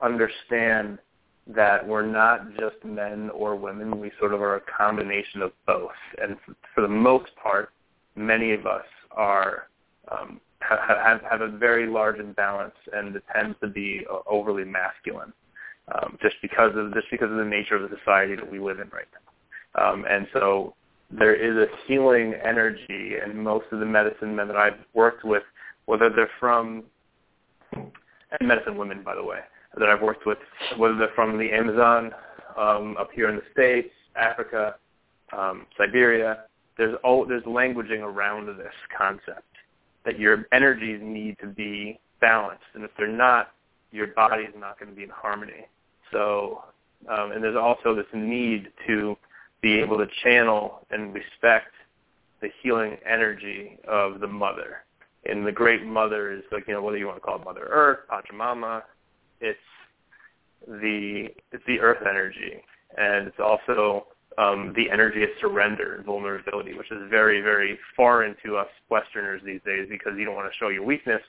understand 0.00 0.98
that 1.46 1.86
we're 1.86 2.06
not 2.06 2.54
just 2.58 2.76
men 2.84 3.30
or 3.30 3.56
women. 3.56 3.98
We 3.98 4.12
sort 4.18 4.34
of 4.34 4.40
are 4.40 4.56
a 4.56 4.60
combination 4.60 5.42
of 5.42 5.52
both. 5.66 5.90
And 6.22 6.36
for 6.74 6.82
the 6.82 6.88
most 6.88 7.30
part, 7.42 7.70
many 8.14 8.52
of 8.52 8.66
us 8.66 8.84
are 9.10 9.68
um, 10.10 10.40
have, 10.60 11.22
have 11.22 11.40
a 11.40 11.48
very 11.48 11.86
large 11.86 12.18
imbalance, 12.18 12.74
and 12.92 13.16
it 13.16 13.22
tends 13.34 13.56
to 13.60 13.68
be 13.68 14.06
overly 14.26 14.64
masculine 14.64 15.32
um, 15.94 16.18
just 16.22 16.36
because 16.42 16.72
of 16.76 16.92
just 16.94 17.06
because 17.10 17.30
of 17.30 17.36
the 17.36 17.44
nature 17.44 17.76
of 17.76 17.88
the 17.88 17.96
society 17.98 18.36
that 18.36 18.50
we 18.50 18.58
live 18.58 18.80
in 18.80 18.88
right 18.90 19.06
now. 19.12 19.90
Um, 19.90 20.04
and 20.08 20.26
so 20.32 20.74
there 21.10 21.34
is 21.34 21.56
a 21.56 21.66
healing 21.86 22.34
energy, 22.44 23.14
and 23.22 23.34
most 23.34 23.66
of 23.72 23.80
the 23.80 23.86
medicine 23.86 24.34
men 24.34 24.48
that 24.48 24.56
I've 24.56 24.78
worked 24.94 25.24
with, 25.24 25.42
whether 25.86 26.10
they're 26.10 26.30
from 26.38 26.84
and 27.72 28.48
medicine 28.48 28.76
women, 28.76 29.02
by 29.02 29.14
the 29.14 29.24
way, 29.24 29.40
that 29.76 29.88
I've 29.88 30.02
worked 30.02 30.26
with, 30.26 30.38
whether 30.76 30.96
they're 30.96 31.10
from 31.14 31.38
the 31.38 31.50
Amazon 31.52 32.12
um, 32.58 32.96
up 32.98 33.10
here 33.12 33.28
in 33.28 33.36
the 33.36 33.42
states, 33.52 33.90
Africa, 34.16 34.76
um, 35.36 35.66
Siberia, 35.76 36.44
there's 36.76 36.96
all, 37.04 37.26
there's 37.26 37.44
languaging 37.44 38.00
around 38.00 38.46
this 38.46 38.72
concept 38.96 39.44
that 40.04 40.18
your 40.18 40.46
energies 40.52 41.00
need 41.02 41.36
to 41.40 41.46
be 41.46 42.00
balanced, 42.20 42.64
and 42.74 42.84
if 42.84 42.90
they're 42.96 43.06
not, 43.06 43.52
your 43.92 44.08
body 44.08 44.44
is 44.44 44.54
not 44.56 44.78
going 44.78 44.90
to 44.90 44.96
be 44.96 45.02
in 45.02 45.10
harmony. 45.10 45.66
So, 46.12 46.64
um, 47.08 47.32
and 47.32 47.42
there's 47.42 47.56
also 47.56 47.94
this 47.94 48.06
need 48.12 48.68
to 48.86 49.16
be 49.60 49.78
able 49.78 49.98
to 49.98 50.06
channel 50.22 50.86
and 50.90 51.14
respect 51.14 51.72
the 52.40 52.48
healing 52.62 52.96
energy 53.08 53.78
of 53.86 54.20
the 54.20 54.26
mother. 54.26 54.84
And 55.26 55.46
the 55.46 55.52
great 55.52 55.84
mother 55.84 56.32
is 56.32 56.42
like, 56.50 56.66
you 56.66 56.74
know, 56.74 56.82
whether 56.82 56.96
you 56.96 57.06
want 57.06 57.18
to 57.18 57.20
call 57.20 57.36
it 57.36 57.44
Mother 57.44 57.68
Earth, 57.70 57.98
Pachamama, 58.10 58.82
it's 59.40 59.58
the 60.66 61.28
it's 61.52 61.64
the 61.66 61.80
earth 61.80 62.06
energy. 62.08 62.62
And 62.96 63.28
it's 63.28 63.38
also 63.38 64.06
um, 64.38 64.72
the 64.76 64.90
energy 64.90 65.22
of 65.22 65.30
surrender 65.40 65.96
and 65.96 66.04
vulnerability, 66.04 66.74
which 66.74 66.90
is 66.90 66.98
very, 67.08 67.40
very 67.40 67.78
foreign 67.96 68.34
to 68.44 68.56
us 68.56 68.68
Westerners 68.88 69.42
these 69.44 69.60
days 69.64 69.86
because 69.88 70.12
you 70.16 70.24
don't 70.24 70.34
want 70.34 70.50
to 70.50 70.58
show 70.58 70.68
your 70.68 70.84
weakness. 70.84 71.22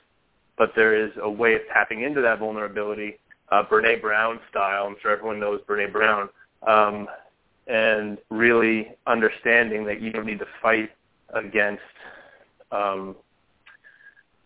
But 0.58 0.72
there 0.76 0.94
is 0.94 1.12
a 1.22 1.30
way 1.30 1.54
of 1.54 1.62
tapping 1.72 2.02
into 2.02 2.20
that 2.22 2.38
vulnerability 2.38 3.18
uh, 3.50 3.62
Brene 3.70 4.00
Brown 4.00 4.40
style. 4.50 4.86
I'm 4.86 4.96
sure 5.02 5.12
everyone 5.12 5.40
knows 5.40 5.60
Brene 5.68 5.92
Brown. 5.92 6.28
Um, 6.66 7.06
and 7.66 8.18
really 8.30 8.88
understanding 9.06 9.84
that 9.84 10.00
you 10.00 10.10
don't 10.10 10.26
need 10.26 10.40
to 10.40 10.46
fight 10.60 10.90
against 11.34 11.82
um, 12.72 13.14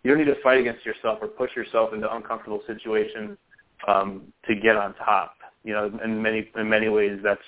you 0.03 0.11
don't 0.11 0.19
need 0.19 0.33
to 0.33 0.41
fight 0.43 0.59
against 0.59 0.85
yourself 0.85 1.19
or 1.21 1.29
push 1.29 1.51
yourself 1.57 1.93
into 1.95 2.13
uncomfortable 2.15 2.61
situations 2.67 3.39
um, 3.87 4.33
to 4.47 4.55
get 4.55 4.77
on 4.77 4.95
top. 4.95 5.35
You 5.65 5.73
know, 5.73 6.01
in 6.05 6.23
many 6.23 6.51
in 6.57 6.69
many 6.69 6.89
ways, 6.89 7.19
that's 7.23 7.41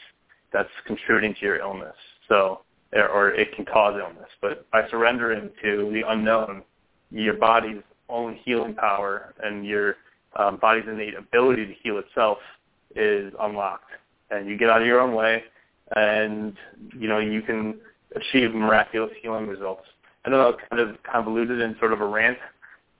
that's 0.53 0.69
contributing 0.87 1.35
to 1.35 1.41
your 1.41 1.59
illness. 1.59 1.95
So, 2.29 2.61
or 2.93 3.31
it 3.31 3.55
can 3.55 3.65
cause 3.65 3.99
illness. 4.01 4.29
But 4.41 4.71
by 4.71 4.89
surrendering 4.89 5.51
to 5.63 5.91
the 5.93 6.03
unknown, 6.09 6.63
your 7.11 7.35
body's 7.35 7.83
own 8.09 8.39
healing 8.45 8.75
power 8.75 9.35
and 9.43 9.67
your 9.67 9.97
um, 10.37 10.59
body's 10.61 10.85
innate 10.89 11.15
ability 11.17 11.67
to 11.67 11.75
heal 11.83 11.99
itself 11.99 12.39
is 12.95 13.33
unlocked, 13.41 13.91
and 14.31 14.49
you 14.49 14.57
get 14.57 14.71
out 14.71 14.81
of 14.81 14.87
your 14.87 15.01
own 15.01 15.15
way, 15.15 15.43
and 15.97 16.57
you 16.99 17.09
know 17.09 17.19
you 17.19 17.43
can 17.43 17.79
achieve 18.17 18.55
miraculous 18.55 19.13
healing 19.23 19.47
results. 19.47 19.87
I 20.25 20.31
know 20.31 20.39
that 20.39 20.57
was 20.57 20.61
kind 20.71 20.83
of 20.83 21.03
convoluted 21.03 21.61
and 21.61 21.77
sort 21.79 21.93
of 21.93 22.01
a 22.01 22.07
rant, 22.07 22.39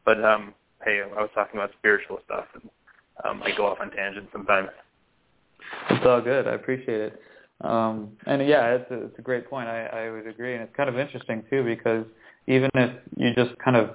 but 0.05 0.23
um, 0.25 0.55
hey, 0.85 1.03
I 1.03 1.21
was 1.21 1.31
talking 1.35 1.59
about 1.59 1.71
spiritual 1.79 2.21
stuff, 2.25 2.45
and 2.55 2.69
um, 3.25 3.43
I 3.43 3.51
go 3.57 3.67
off 3.67 3.79
on 3.81 3.91
tangents 3.91 4.29
sometimes. 4.33 4.69
It's 5.91 6.07
all 6.07 6.21
good. 6.21 6.47
I 6.47 6.55
appreciate 6.55 7.01
it. 7.01 7.23
Um, 7.63 8.13
and 8.27 8.47
yeah, 8.47 8.75
it's 8.75 8.91
a, 8.91 9.05
it's 9.07 9.19
a 9.19 9.23
great 9.23 9.49
point. 9.51 9.69
I, 9.69 9.87
I 9.87 10.11
would 10.11 10.27
agree, 10.27 10.55
and 10.55 10.63
it's 10.63 10.77
kind 10.77 10.89
of 10.89 10.99
interesting 10.99 11.43
too 11.51 11.65
because 11.65 12.05
even 12.47 12.71
if 12.75 12.91
you 13.17 13.35
just 13.35 13.59
kind 13.59 13.77
of 13.77 13.91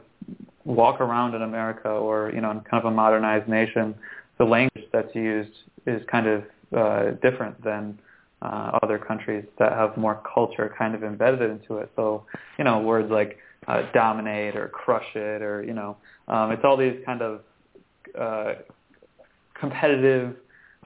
walk 0.65 1.01
around 1.01 1.34
in 1.36 1.41
America 1.41 1.89
or 1.89 2.32
you 2.34 2.41
know 2.41 2.51
in 2.51 2.59
kind 2.61 2.84
of 2.84 2.86
a 2.86 2.95
modernized 2.95 3.47
nation, 3.47 3.95
the 4.38 4.43
language 4.43 4.86
that's 4.91 5.13
used 5.15 5.51
is 5.88 6.01
kind 6.11 6.28
of 6.28 6.43
uh, 6.76 7.11
different 7.21 7.61
than 7.63 7.97
uh, 8.41 8.78
other 8.84 8.99
countries 8.99 9.45
that 9.59 9.71
have 9.71 9.95
more 9.95 10.21
culture 10.34 10.74
kind 10.78 10.93
of 10.93 11.03
embedded 11.03 11.49
into 11.49 11.78
it. 11.78 11.89
So 11.95 12.26
you 12.57 12.65
know 12.65 12.82
words 12.82 13.09
like 13.09 13.38
uh, 13.67 13.84
dominate 13.93 14.57
or 14.57 14.67
crush 14.67 15.07
it 15.15 15.41
or 15.41 15.63
you 15.63 15.74
know 15.74 15.95
um, 16.28 16.51
it's 16.51 16.63
all 16.65 16.76
these 16.76 16.99
kind 17.05 17.21
of 17.21 17.41
uh, 18.19 18.53
competitive 19.64 20.36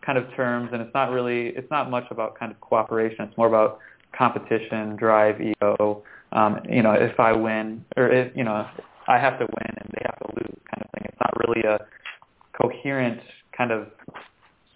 kind 0.06 0.20
of 0.20 0.26
terms, 0.36 0.70
and 0.72 0.82
it's 0.84 0.94
not 0.94 1.10
really 1.10 1.48
it's 1.48 1.72
not 1.72 1.90
much 1.90 2.06
about 2.12 2.38
kind 2.38 2.52
of 2.52 2.62
cooperation. 2.62 3.26
It's 3.26 3.38
more 3.38 3.48
about 3.48 3.80
competition, 4.16 4.96
drive, 4.96 5.42
ego. 5.42 6.04
Um, 6.32 6.60
you 6.70 6.84
know, 6.84 6.92
if 6.92 7.20
I 7.20 7.32
win, 7.32 7.84
or 7.96 8.08
if 8.12 8.36
you 8.38 8.44
know, 8.44 8.68
I 9.08 9.18
have 9.18 9.40
to 9.40 9.46
win 9.46 9.74
and 9.82 9.90
they 9.94 10.04
have 10.06 10.20
to 10.20 10.28
lose 10.38 10.58
kind 10.70 10.84
of 10.84 10.92
thing. 10.92 11.06
It's 11.06 11.20
not 11.20 11.34
really 11.48 11.64
a 11.64 11.80
coherent 12.62 13.20
kind 13.58 13.72
of 13.72 13.88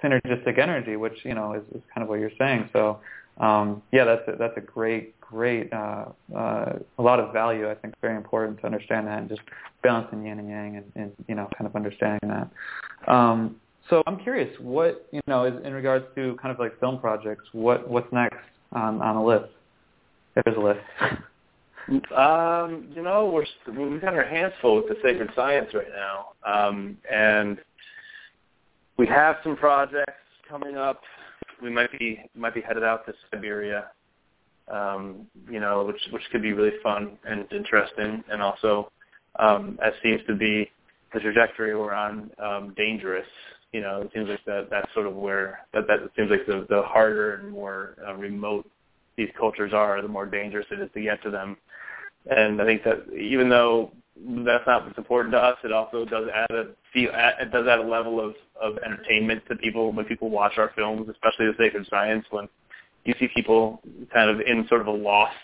synergistic 0.04 0.58
energy, 0.58 0.96
which 0.96 1.20
you 1.24 1.36
know 1.36 1.54
is, 1.54 1.64
is 1.76 1.84
kind 1.94 2.02
of 2.04 2.10
what 2.10 2.20
you're 2.20 2.38
saying. 2.40 2.70
So 2.74 3.00
um, 3.40 3.84
yeah, 3.92 4.06
that's 4.06 4.28
a, 4.28 4.36
that's 4.36 4.58
a 4.58 4.62
great 4.62 5.20
great 5.22 5.72
uh, 5.72 6.06
uh, 6.36 6.74
a 6.98 7.02
lot 7.02 7.20
of 7.20 7.32
value. 7.32 7.70
I 7.70 7.76
think 7.76 7.94
very 8.02 8.18
important 8.18 8.60
to 8.62 8.66
understand 8.66 9.06
that 9.06 9.20
and 9.20 9.30
just 9.30 9.42
balancing 9.84 10.26
yin 10.26 10.40
and 10.40 10.50
yang 10.50 10.78
and, 10.78 10.92
and 10.96 11.12
you 11.28 11.36
know 11.36 11.48
kind 11.56 11.68
of 11.68 11.76
understanding 11.76 12.30
that. 12.30 12.50
Um, 13.08 13.61
so 13.90 14.04
I'm 14.08 14.20
curious, 14.20 14.50
what 14.60 15.08
you 15.12 15.22
know 15.28 15.46
is 15.46 15.54
in 15.66 15.74
regards 15.74 16.06
to 16.16 16.38
kind 16.42 16.54
of 16.54 16.60
like 16.60 16.80
film 16.80 17.00
projects, 17.00 17.44
what 17.52 17.90
what's 17.90 18.12
next 18.12 18.38
on 18.72 19.00
the 19.00 19.22
list? 19.22 19.52
There's 20.36 20.58
a 20.58 20.60
list. 20.60 20.80
Um, 22.16 22.88
you 22.96 23.02
know, 23.02 23.30
we're 23.34 23.90
we've 23.90 24.02
got 24.02 24.14
our 24.14 24.24
hands 24.24 24.54
full 24.62 24.76
with 24.78 24.88
the 24.88 24.96
sacred 25.04 25.32
science 25.36 25.74
right 25.74 25.88
now, 25.90 26.28
um, 26.46 26.96
and 27.12 27.58
we 28.98 29.08
have 29.08 29.38
some 29.44 29.58
projects 29.58 30.22
coming 30.48 30.78
up. 30.78 31.02
We 31.62 31.70
might 31.70 31.92
be 31.98 32.22
might 32.36 32.54
be 32.54 32.62
headed 32.62 32.84
out 32.84 33.06
to 33.08 33.14
Siberia, 33.30 33.88
um, 34.72 35.28
you 35.50 35.60
know, 35.60 35.84
which 35.86 36.00
which 36.12 36.24
could 36.32 36.44
be 36.44 36.54
really 36.54 36.78
fun 36.84 37.18
and 37.26 37.52
interesting, 37.52 38.24
and 38.32 38.42
also, 38.42 38.92
um, 39.40 39.80
as 39.84 39.94
seems 40.04 40.22
to 40.28 40.36
be 40.36 40.70
the 41.14 41.20
trajectory 41.20 41.76
we're 41.76 41.94
on, 41.94 42.32
um, 42.42 42.74
dangerous. 42.78 43.28
You 43.74 43.82
know, 43.82 44.02
it 44.02 44.12
seems 44.14 44.28
like 44.30 44.44
that 44.46 44.68
that's 44.70 44.94
sort 44.94 45.08
of 45.08 45.16
where 45.16 45.62
that 45.74 45.88
that 45.88 46.00
seems 46.16 46.30
like 46.30 46.46
the 46.46 46.66
the 46.70 46.82
harder 46.82 47.36
and 47.36 47.52
more 47.52 47.96
uh, 48.08 48.14
remote 48.16 48.70
these 49.18 49.30
cultures 49.38 49.74
are, 49.74 50.02
the 50.02 50.08
more 50.08 50.26
dangerous 50.26 50.66
it 50.72 50.80
is 50.80 50.90
to 50.94 51.02
get 51.02 51.22
to 51.24 51.32
them. 51.32 51.58
And 52.30 52.62
I 52.62 52.66
think 52.66 52.84
that 52.84 53.06
even 53.14 53.50
though 53.50 53.92
that's 54.18 54.66
not 54.68 54.86
what's 54.86 54.98
important 54.98 55.34
to 55.34 55.40
us, 55.40 55.58
it 55.64 55.72
also 55.72 56.06
does 56.06 56.28
add 56.34 56.52
a 56.52 56.68
feel, 56.94 57.12
it 57.14 57.52
does 57.52 57.68
add 57.68 57.80
a 57.80 57.84
level 57.84 58.20
of 58.20 58.36
of 58.62 58.78
entertainment 58.80 59.44
to 59.50 59.56
people 59.56 59.92
when 59.92 60.06
people 60.06 60.30
watch 60.30 60.58
our 60.58 60.72
films, 60.76 61.08
especially 61.10 61.48
the 61.48 61.56
sacred 61.58 61.88
science. 61.90 62.26
When 62.30 62.48
you 63.06 63.14
see 63.20 63.30
people 63.34 63.82
kind 64.14 64.30
of 64.30 64.42
in 64.42 64.68
sort 64.68 64.82
of 64.82 64.88
a 64.88 64.92
lost 64.92 65.36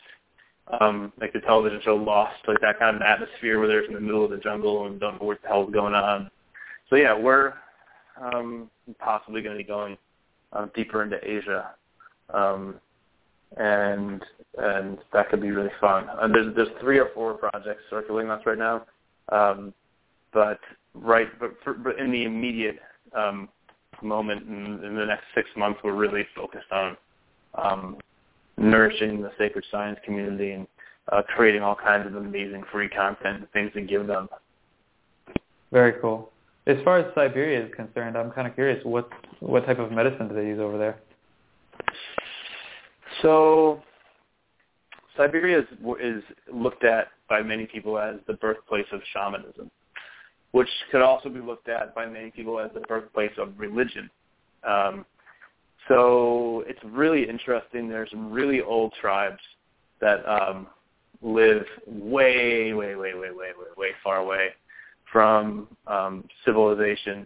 um, 0.80 1.13
like 1.19 1.34
the 1.34 1.39
television 1.41 1.80
show 1.84 1.95
Lost, 1.95 2.36
like 2.47 2.59
that 2.61 2.80
kind 2.80 2.95
of 2.95 3.01
atmosphere 3.01 3.59
where 3.59 3.67
they're 3.67 3.86
in 3.86 3.93
the 3.93 3.99
middle 3.99 4.25
of 4.25 4.32
the 4.32 4.38
jungle 4.38 4.86
and 4.86 4.99
don't 4.99 5.19
know 5.19 5.28
what 5.28 5.41
the 5.41 5.47
hell's 5.47 5.71
going 5.71 5.93
on. 5.93 6.30
So 6.89 6.95
yeah, 6.95 7.17
we're 7.17 7.53
um, 8.22 8.70
possibly 8.99 9.41
going 9.41 9.57
to 9.57 9.63
be 9.63 9.68
going 9.68 9.97
um, 10.53 10.72
deeper 10.76 11.03
into 11.03 11.18
Asia, 11.24 11.72
um, 12.34 12.76
and 13.57 14.24
and 14.57 14.97
that 15.13 15.30
could 15.30 15.41
be 15.41 15.51
really 15.51 15.72
fun. 15.80 16.07
And 16.22 16.34
there's 16.34 16.55
there's 16.55 16.82
three 16.82 16.99
or 16.99 17.09
four 17.13 17.34
projects 17.36 17.82
circulating 17.89 18.32
us 18.32 18.41
right 18.45 18.57
now, 18.57 18.86
um, 19.32 19.74
but 20.34 20.59
right, 20.93 21.28
but, 21.39 21.51
for, 21.63 21.74
but 21.74 21.99
in 21.99 22.11
the 22.11 22.24
immediate 22.24 22.80
um, 23.15 23.49
moment 24.01 24.47
in, 24.47 24.84
in 24.84 24.95
the 24.95 25.05
next 25.05 25.26
six 25.36 25.49
months, 25.55 25.80
we're 25.84 25.95
really 25.95 26.26
focused 26.36 26.72
on 26.72 26.97
um, 27.55 27.97
nourishing 28.57 29.22
the 29.22 29.32
sacred 29.38 29.65
science 29.72 29.99
community 30.03 30.51
and 30.51 30.68
uh, 31.11 31.22
creating 31.36 31.61
all 31.61 31.76
kinds 31.76 32.05
of 32.07 32.15
amazing 32.15 32.63
free 32.72 32.89
content 32.89 33.47
things 33.53 33.72
to 33.74 33.82
give 33.82 34.07
them. 34.07 34.28
Very 35.72 35.93
cool. 36.01 36.32
As 36.68 36.76
far 36.84 36.99
as 36.99 37.05
Siberia 37.15 37.65
is 37.65 37.74
concerned, 37.74 38.18
I'm 38.18 38.30
kind 38.32 38.45
of 38.45 38.53
curious 38.53 38.84
what 38.84 39.09
what 39.39 39.65
type 39.65 39.80
of 39.80 39.89
medicine 39.89 40.28
do 40.28 40.36
they 40.36 40.45
use 40.45 40.59
over 40.59 40.78
there? 40.78 40.99
So 43.22 43.82
Siberia 45.15 45.59
is, 45.59 45.65
is 46.01 46.24
looked 46.53 46.84
at 46.84 47.07
by 47.30 47.41
many 47.41 47.68
people 47.68 47.97
as 47.97 48.18
the 48.28 48.34
birthplace 48.34 48.86
of 48.91 48.99
shamanism, 49.13 49.72
which 50.51 50.68
could 50.91 51.01
also 51.01 51.30
be 51.30 51.39
looked 51.39 51.70
at 51.70 51.95
by 51.95 52.05
many 52.05 52.32
people 52.32 52.59
as 52.59 52.70
the 52.74 52.82
birthplace 52.82 53.32
of 53.38 53.57
religion. 53.57 54.09
Um, 54.68 55.05
so 55.88 56.65
it's 56.68 56.84
really 56.84 57.30
interesting. 57.30 57.88
There's 57.88 58.11
some 58.11 58.30
really 58.30 58.61
old 58.61 58.93
tribes 58.99 59.39
that 60.01 60.28
um, 60.28 60.68
live 61.22 61.65
way, 61.88 62.74
way, 62.74 62.95
way, 62.95 63.13
way, 63.13 63.32
way, 63.32 63.32
way, 63.32 63.68
way 63.78 63.89
far 64.03 64.18
away 64.18 64.49
from 65.12 65.68
um, 65.88 66.24
civilization, 66.45 67.26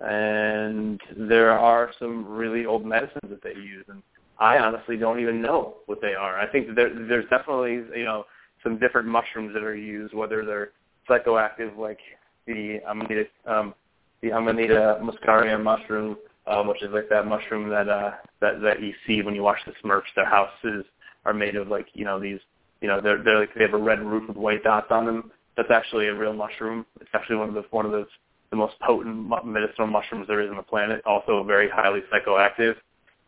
and 0.00 1.00
there 1.16 1.52
are 1.52 1.90
some 1.98 2.26
really 2.26 2.66
old 2.66 2.84
medicines 2.84 3.30
that 3.30 3.42
they 3.42 3.54
use, 3.54 3.84
and 3.88 4.02
I 4.38 4.58
honestly 4.58 4.96
don't 4.96 5.20
even 5.20 5.40
know 5.40 5.76
what 5.86 6.00
they 6.00 6.14
are. 6.14 6.38
I 6.38 6.46
think 6.50 6.74
there, 6.74 6.90
there's 7.08 7.28
definitely 7.30 7.82
you 7.98 8.04
know 8.04 8.24
some 8.62 8.78
different 8.78 9.08
mushrooms 9.08 9.52
that 9.54 9.62
are 9.62 9.76
used, 9.76 10.12
whether 10.14 10.44
they're 10.44 10.70
psychoactive 11.08 11.76
like 11.76 11.98
the 12.46 12.80
Amanita, 12.88 13.24
um, 13.46 13.74
the 14.22 14.30
Amanita 14.30 15.00
muscaria 15.02 15.62
mushroom, 15.62 16.16
um, 16.46 16.68
which 16.68 16.82
is 16.82 16.90
like 16.92 17.08
that 17.08 17.26
mushroom 17.26 17.68
that 17.70 17.88
uh, 17.88 18.12
that 18.40 18.60
that 18.62 18.82
you 18.82 18.92
see 19.06 19.22
when 19.22 19.34
you 19.34 19.42
watch 19.42 19.58
the 19.66 19.72
Smurfs. 19.82 20.02
Their 20.14 20.28
houses 20.28 20.84
are 21.24 21.34
made 21.34 21.56
of 21.56 21.68
like 21.68 21.86
you 21.94 22.04
know 22.04 22.20
these 22.20 22.40
you 22.80 22.88
know 22.88 23.00
they're 23.00 23.22
they're 23.22 23.40
like 23.40 23.54
they 23.54 23.62
have 23.62 23.74
a 23.74 23.78
red 23.78 24.00
roof 24.00 24.28
with 24.28 24.36
white 24.36 24.62
dots 24.62 24.88
on 24.90 25.06
them. 25.06 25.30
That's 25.56 25.70
actually 25.70 26.08
a 26.08 26.14
real 26.14 26.32
mushroom. 26.32 26.84
It's 27.00 27.10
actually 27.14 27.36
one 27.36 27.48
of 27.48 27.54
the 27.54 27.64
one 27.70 27.86
of 27.86 27.92
the 27.92 28.06
the 28.50 28.56
most 28.56 28.74
potent 28.80 29.28
medicinal 29.44 29.86
mushrooms 29.86 30.26
there 30.28 30.40
is 30.40 30.50
on 30.50 30.56
the 30.56 30.62
planet. 30.62 31.02
Also 31.04 31.42
very 31.44 31.68
highly 31.68 32.00
psychoactive. 32.12 32.74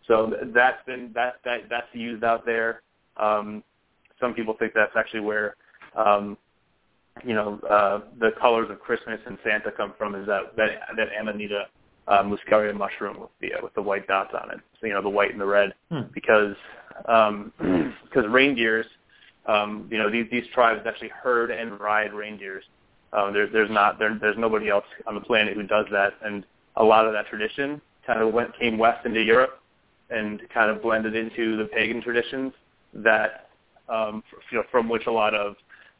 So 0.07 0.33
that's 0.55 0.85
been 0.87 1.11
that 1.15 1.35
that 1.45 1.63
that's 1.69 1.87
used 1.93 2.25
out 2.25 2.47
there. 2.47 2.83
Um, 3.17 3.63
some 4.21 4.35
people 4.35 4.57
think 4.59 4.73
that's 4.75 4.97
actually 4.97 5.21
where 5.21 5.57
um, 5.97 6.37
you 7.25 7.35
know 7.35 7.61
uh, 7.69 8.01
the 8.19 8.31
colors 8.41 8.69
of 8.71 8.81
Christmas 8.81 9.21
and 9.27 9.39
Santa 9.45 9.71
come 9.71 9.95
from. 9.99 10.15
Is 10.15 10.27
that 10.27 10.57
that 10.57 10.71
that 10.97 11.09
Amanita 11.21 11.67
uh, 12.07 12.23
muscaria 12.23 12.75
mushroom 12.77 13.21
with 13.21 13.31
the 13.41 13.55
uh, 13.55 13.59
with 13.63 13.75
the 13.75 13.83
white 13.83 14.07
dots 14.07 14.33
on 14.41 14.51
it? 14.51 14.61
So 14.81 14.87
you 14.87 14.95
know 14.95 15.03
the 15.03 15.09
white 15.09 15.33
and 15.33 15.41
the 15.41 15.47
red 15.47 15.75
hmm. 15.91 16.03
because 16.15 16.55
um, 17.07 17.53
because 18.05 18.29
reindeers 18.31 18.87
um, 19.49 19.89
you 19.91 19.99
know, 19.99 20.11
these 20.11 20.27
these 20.31 20.45
tribes 20.55 20.83
actually 20.87 21.09
herd 21.09 21.51
and 21.51 21.81
ride 21.81 22.13
reindeers. 22.13 22.65
Um, 23.13 23.33
there, 23.33 23.49
there's 23.51 23.71
not 23.71 23.99
there, 23.99 24.17
there's 24.21 24.37
nobody 24.37 24.69
else 24.69 24.85
on 25.07 25.15
the 25.15 25.21
planet 25.23 25.55
who 25.55 25.63
does 25.63 25.87
that, 25.91 26.13
and 26.23 26.45
a 26.77 26.85
lot 26.85 27.07
of 27.07 27.15
that 27.15 27.27
tradition 27.27 27.81
kind 28.07 28.21
of 28.21 28.33
went 28.33 28.51
came 28.59 28.79
west 28.79 29.05
into 29.07 29.23
Europe 29.23 29.61
and 30.11 30.43
kind 30.53 30.71
of 30.71 30.83
blended 30.83 31.17
into 31.17 31.57
the 31.57 31.65
pagan 31.65 32.03
traditions 32.03 32.53
that 32.93 33.49
um, 33.89 34.23
you 34.53 34.59
know 34.59 34.65
from 34.71 34.89
which 34.89 35.07
a 35.07 35.11
lot 35.11 35.35
of 35.35 35.57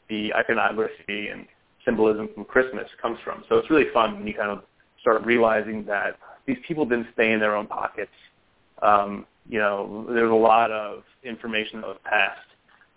the 0.09 0.33
iconography 0.35 1.27
and 1.29 1.47
symbolism 1.83 2.29
from 2.35 2.45
Christmas 2.45 2.87
comes 3.01 3.17
from. 3.23 3.43
So 3.49 3.57
it's 3.57 3.69
really 3.69 3.89
fun 3.93 4.15
when 4.17 4.27
you 4.27 4.33
kind 4.35 4.51
of 4.51 4.63
start 5.01 5.25
realizing 5.25 5.85
that 5.85 6.17
these 6.45 6.57
people 6.67 6.85
didn't 6.85 7.07
stay 7.13 7.31
in 7.31 7.39
their 7.39 7.55
own 7.55 7.65
pockets. 7.65 8.11
Um, 8.83 9.25
you 9.47 9.57
know, 9.59 10.05
there's 10.09 10.31
a 10.31 10.35
lot 10.35 10.71
of 10.71 11.03
information 11.23 11.81
that 11.81 11.87
was 11.87 11.97
passed 12.03 12.48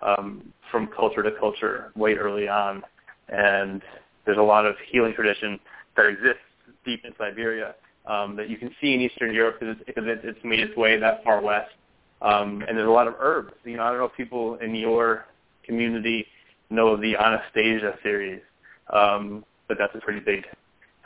um, 0.03 0.53
from 0.71 0.89
culture 0.89 1.23
to 1.23 1.31
culture 1.33 1.93
way 1.97 2.15
early 2.15 2.49
on, 2.49 2.83
and 3.29 3.83
there's 4.25 4.39
a 4.39 4.43
lot 4.43 4.67
of 4.67 4.75
healing 4.91 5.15
tradition 5.15 5.59
that 5.97 6.07
exists 6.07 6.43
deep 6.85 7.05
in 7.05 7.13
Siberia 7.19 7.75
um, 8.07 8.37
that 8.37 8.49
you 8.49 8.57
can 8.57 8.71
see 8.81 8.95
in 8.95 9.01
Eastern 9.01 9.35
Europe 9.35 9.61
because 9.61 9.77
it's, 9.87 9.97
it, 9.97 10.25
it's 10.25 10.45
made 10.45 10.61
its 10.61 10.77
way 10.77 10.99
that 10.99 11.23
far 11.25 11.41
west. 11.41 11.71
Um, 12.21 12.63
and 12.69 12.77
there's 12.79 12.89
a 12.89 12.93
lot 12.93 13.09
of 13.09 13.15
herbs. 13.19 13.53
You 13.65 13.77
know, 13.77 13.83
I 13.83 13.91
don't 13.91 13.99
know 13.99 14.05
if 14.05 14.17
people 14.17 14.57
in 14.57 14.75
your 14.75 15.27
community 15.65 16.27
know 16.71 16.89
of 16.89 17.01
the 17.01 17.17
Anastasia 17.17 17.95
series, 18.03 18.41
um, 18.93 19.45
but 19.69 19.77
that's 19.79 19.95
a 19.95 19.99
pretty 19.99 20.21
big 20.21 20.45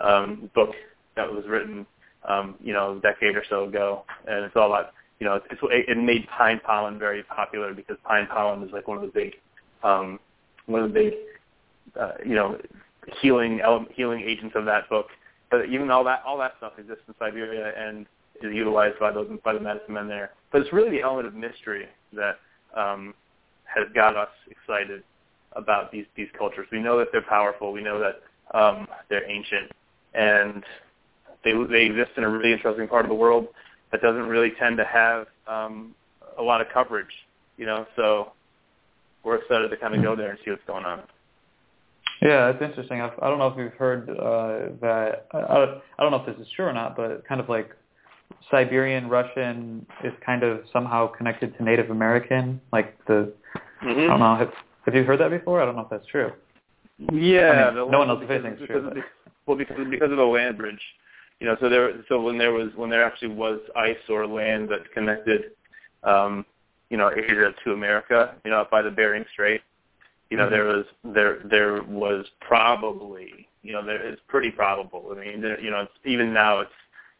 um, 0.01 0.51
book 0.55 0.74
that 1.16 1.30
was 1.30 1.44
written, 1.47 1.86
um, 2.28 2.55
you 2.62 2.72
know, 2.72 2.99
a 2.99 3.01
decade 3.01 3.34
or 3.34 3.44
so 3.49 3.64
ago, 3.64 4.05
and 4.26 4.44
it's 4.44 4.57
all 4.57 4.66
about 4.66 4.92
you 5.18 5.26
know, 5.26 5.40
it's, 5.50 5.60
it 5.62 5.96
made 5.96 6.26
pine 6.28 6.60
pollen 6.64 6.98
very 6.98 7.22
popular 7.22 7.72
because 7.72 7.96
pine 8.04 8.26
pollen 8.26 8.62
is 8.62 8.70
like 8.72 8.86
one 8.86 8.98
of 8.98 9.02
the 9.02 9.08
big, 9.08 9.34
um, 9.82 10.18
one 10.66 10.82
of 10.82 10.92
the 10.92 10.94
big, 10.94 11.12
uh, 11.98 12.12
you 12.24 12.34
know, 12.34 12.58
healing 13.22 13.60
healing 13.94 14.20
agents 14.20 14.54
of 14.56 14.64
that 14.66 14.88
book. 14.88 15.06
But 15.50 15.66
even 15.66 15.90
all 15.90 16.04
that 16.04 16.22
all 16.26 16.38
that 16.38 16.52
stuff 16.58 16.72
exists 16.78 17.04
in 17.08 17.14
Siberia 17.18 17.72
and 17.76 18.06
is 18.42 18.52
utilized 18.52 18.98
by 18.98 19.12
those 19.12 19.28
by 19.44 19.54
the 19.54 19.60
medicine 19.60 19.94
men 19.94 20.08
there. 20.08 20.32
But 20.52 20.60
it's 20.62 20.72
really 20.72 20.90
the 20.90 21.02
element 21.02 21.28
of 21.28 21.34
mystery 21.34 21.86
that 22.12 22.38
um, 22.76 23.14
has 23.64 23.86
got 23.94 24.16
us 24.16 24.28
excited 24.50 25.02
about 25.52 25.90
these 25.92 26.06
these 26.16 26.28
cultures. 26.36 26.66
We 26.70 26.80
know 26.80 26.98
that 26.98 27.08
they're 27.12 27.22
powerful. 27.22 27.72
We 27.72 27.82
know 27.82 27.98
that 28.00 28.58
um, 28.58 28.86
they're 29.08 29.28
ancient, 29.30 29.72
and 30.14 30.62
they 31.44 31.52
they 31.70 31.86
exist 31.86 32.10
in 32.18 32.24
a 32.24 32.28
really 32.28 32.52
interesting 32.52 32.88
part 32.88 33.04
of 33.04 33.08
the 33.08 33.14
world 33.14 33.48
that 33.93 34.03
doesn't 34.03 34.26
really 34.26 34.53
tend 34.59 34.76
to 34.78 34.84
have 34.84 35.26
um, 35.47 35.95
a 36.39 36.43
lot 36.43 36.61
of 36.61 36.66
coverage, 36.72 37.12
you 37.57 37.66
know. 37.66 37.87
So 37.97 38.32
we're 39.24 39.37
excited 39.37 39.68
to 39.68 39.76
kind 39.76 39.95
of 39.95 40.03
go 40.03 40.16
there 40.16 40.30
and 40.30 40.39
see 40.45 40.51
what's 40.51 40.62
going 40.66 40.84
on. 40.84 41.03
Yeah, 42.22 42.49
it's 42.49 42.62
interesting. 42.62 43.01
I've, 43.01 43.12
I 43.20 43.28
don't 43.28 43.39
know 43.39 43.49
if 43.49 43.59
you've 43.59 43.74
heard 43.74 44.09
uh, 44.09 44.74
that. 44.80 45.26
I, 45.32 45.80
I 45.99 46.03
don't 46.03 46.11
know 46.11 46.24
if 46.24 46.26
this 46.26 46.47
is 46.47 46.51
true 46.55 46.66
or 46.66 46.72
not, 46.72 46.97
but 46.97 47.26
kind 47.26 47.41
of 47.41 47.49
like 47.49 47.70
Siberian 48.51 49.09
Russian 49.09 49.87
is 50.03 50.12
kind 50.24 50.43
of 50.43 50.61
somehow 50.72 51.09
connected 51.09 51.57
to 51.57 51.64
Native 51.64 51.91
American. 51.91 52.61
Like 52.72 52.97
the, 53.07 53.32
mm-hmm. 53.82 53.89
I 53.89 54.07
don't 54.07 54.20
know. 54.20 54.37
Have, 54.37 54.53
have 54.87 54.95
you 54.95 55.05
heard 55.05 55.20
that 55.20 55.30
before? 55.30 55.61
I 55.61 55.66
don't 55.66 55.76
know 55.76 55.82
if 55.82 55.91
that's 55.91 56.07
true. 56.07 56.32
Yeah, 57.12 57.70
I 57.70 57.74
mean, 57.74 57.91
no 57.91 57.99
one 57.99 58.09
else 58.09 58.22
is 58.22 58.28
saying 58.28 58.47
it's 58.47 58.66
true. 58.66 59.03
well, 59.47 59.57
because 59.57 59.76
because 59.91 60.11
of 60.11 60.16
the 60.16 60.24
land 60.24 60.57
bridge 60.57 60.80
you 61.41 61.47
know, 61.47 61.57
so 61.61 61.68
there, 61.68 61.93
so 62.09 62.20
when 62.20 62.39
there 62.39 62.53
was, 62.53 62.70
when 62.76 62.91
there 62.91 63.05
actually 63.05 63.34
was 63.34 63.61
ice 63.76 63.97
or 64.09 64.26
land 64.26 64.68
that 64.70 64.91
connected, 64.93 65.53
um, 66.03 66.47
you 66.91 66.97
know, 66.97 67.11
Asia 67.11 67.53
to 67.64 67.72
America, 67.72 68.34
you 68.45 68.51
know, 68.51 68.61
up 68.61 68.70
by 68.70 68.82
the 68.82 68.91
Bering 68.91 69.24
Strait, 69.32 69.61
you 70.30 70.37
know, 70.37 70.45
mm-hmm. 70.45 70.55
there 70.55 70.64
was, 70.64 70.84
there, 71.05 71.41
there 71.45 71.82
was 71.82 72.24
probably, 72.41 73.49
you 73.62 73.72
know, 73.72 73.84
there 73.84 74.07
is 74.07 74.18
pretty 74.28 74.51
probable. 74.51 75.14
I 75.14 75.20
mean, 75.20 75.41
there, 75.41 75.61
you 75.61 75.70
know, 75.70 75.80
it's, 75.80 75.93
even 76.05 76.32
now 76.32 76.61
it's 76.61 76.70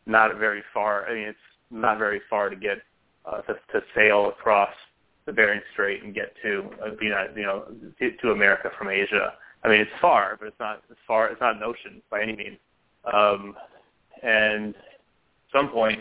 not 0.07 0.39
very 0.39 0.63
far. 0.73 1.07
I 1.09 1.15
mean, 1.15 1.29
it's 1.29 1.39
not 1.71 1.99
very 1.99 2.21
far 2.31 2.49
to 2.49 2.57
get 2.57 2.79
uh, 3.25 3.41
to, 3.43 3.55
to 3.73 3.83
sail 3.95 4.29
across 4.29 4.71
the 5.27 5.33
Bering 5.33 5.61
Strait 5.73 6.05
and 6.05 6.15
get 6.15 6.33
to, 6.43 6.71
uh, 6.85 6.91
you 7.01 7.11
know, 7.11 7.27
you 7.37 7.43
know, 7.43 7.65
to, 7.99 8.13
to 8.19 8.31
America 8.31 8.71
from 8.79 8.89
Asia. 8.89 9.35
I 9.65 9.69
mean, 9.69 9.81
it's 9.81 9.91
far, 10.01 10.37
but 10.39 10.47
it's 10.47 10.61
not 10.61 10.83
as 10.91 10.97
far. 11.07 11.29
It's 11.29 11.41
not 11.41 11.57
an 11.57 11.63
ocean 11.65 12.01
by 12.09 12.23
any 12.23 12.37
means. 12.37 12.59
Um, 13.13 13.57
and 14.23 14.75
at 14.75 14.83
some 15.53 15.69
point, 15.69 16.01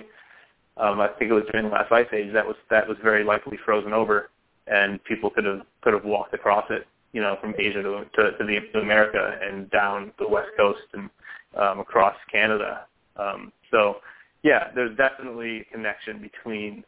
um, 0.77 0.99
I 0.99 1.07
think 1.07 1.31
it 1.31 1.33
was 1.33 1.43
during 1.51 1.67
the 1.67 1.73
last 1.73 1.91
ice 1.91 2.07
age, 2.13 2.33
that 2.33 2.45
was 2.45 2.55
that 2.69 2.87
was 2.87 2.97
very 3.03 3.23
likely 3.23 3.57
frozen 3.63 3.93
over, 3.93 4.29
and 4.67 5.03
people 5.03 5.29
could 5.29 5.45
have 5.45 5.61
could 5.81 5.93
have 5.93 6.05
walked 6.05 6.33
across 6.33 6.65
it, 6.69 6.85
you 7.13 7.21
know, 7.21 7.37
from 7.39 7.53
Asia 7.57 7.81
to 7.81 8.05
to, 8.15 8.37
to, 8.37 8.45
the, 8.45 8.59
to 8.73 8.79
America 8.79 9.39
and 9.41 9.69
down 9.71 10.11
the 10.19 10.27
west 10.27 10.49
coast 10.57 10.81
and 10.93 11.09
um, 11.55 11.79
across 11.79 12.15
Canada. 12.31 12.85
Um, 13.15 13.53
so, 13.71 13.97
yeah, 14.43 14.71
there's 14.75 14.95
definitely 14.97 15.61
a 15.61 15.63
connection 15.73 16.19
between 16.19 16.83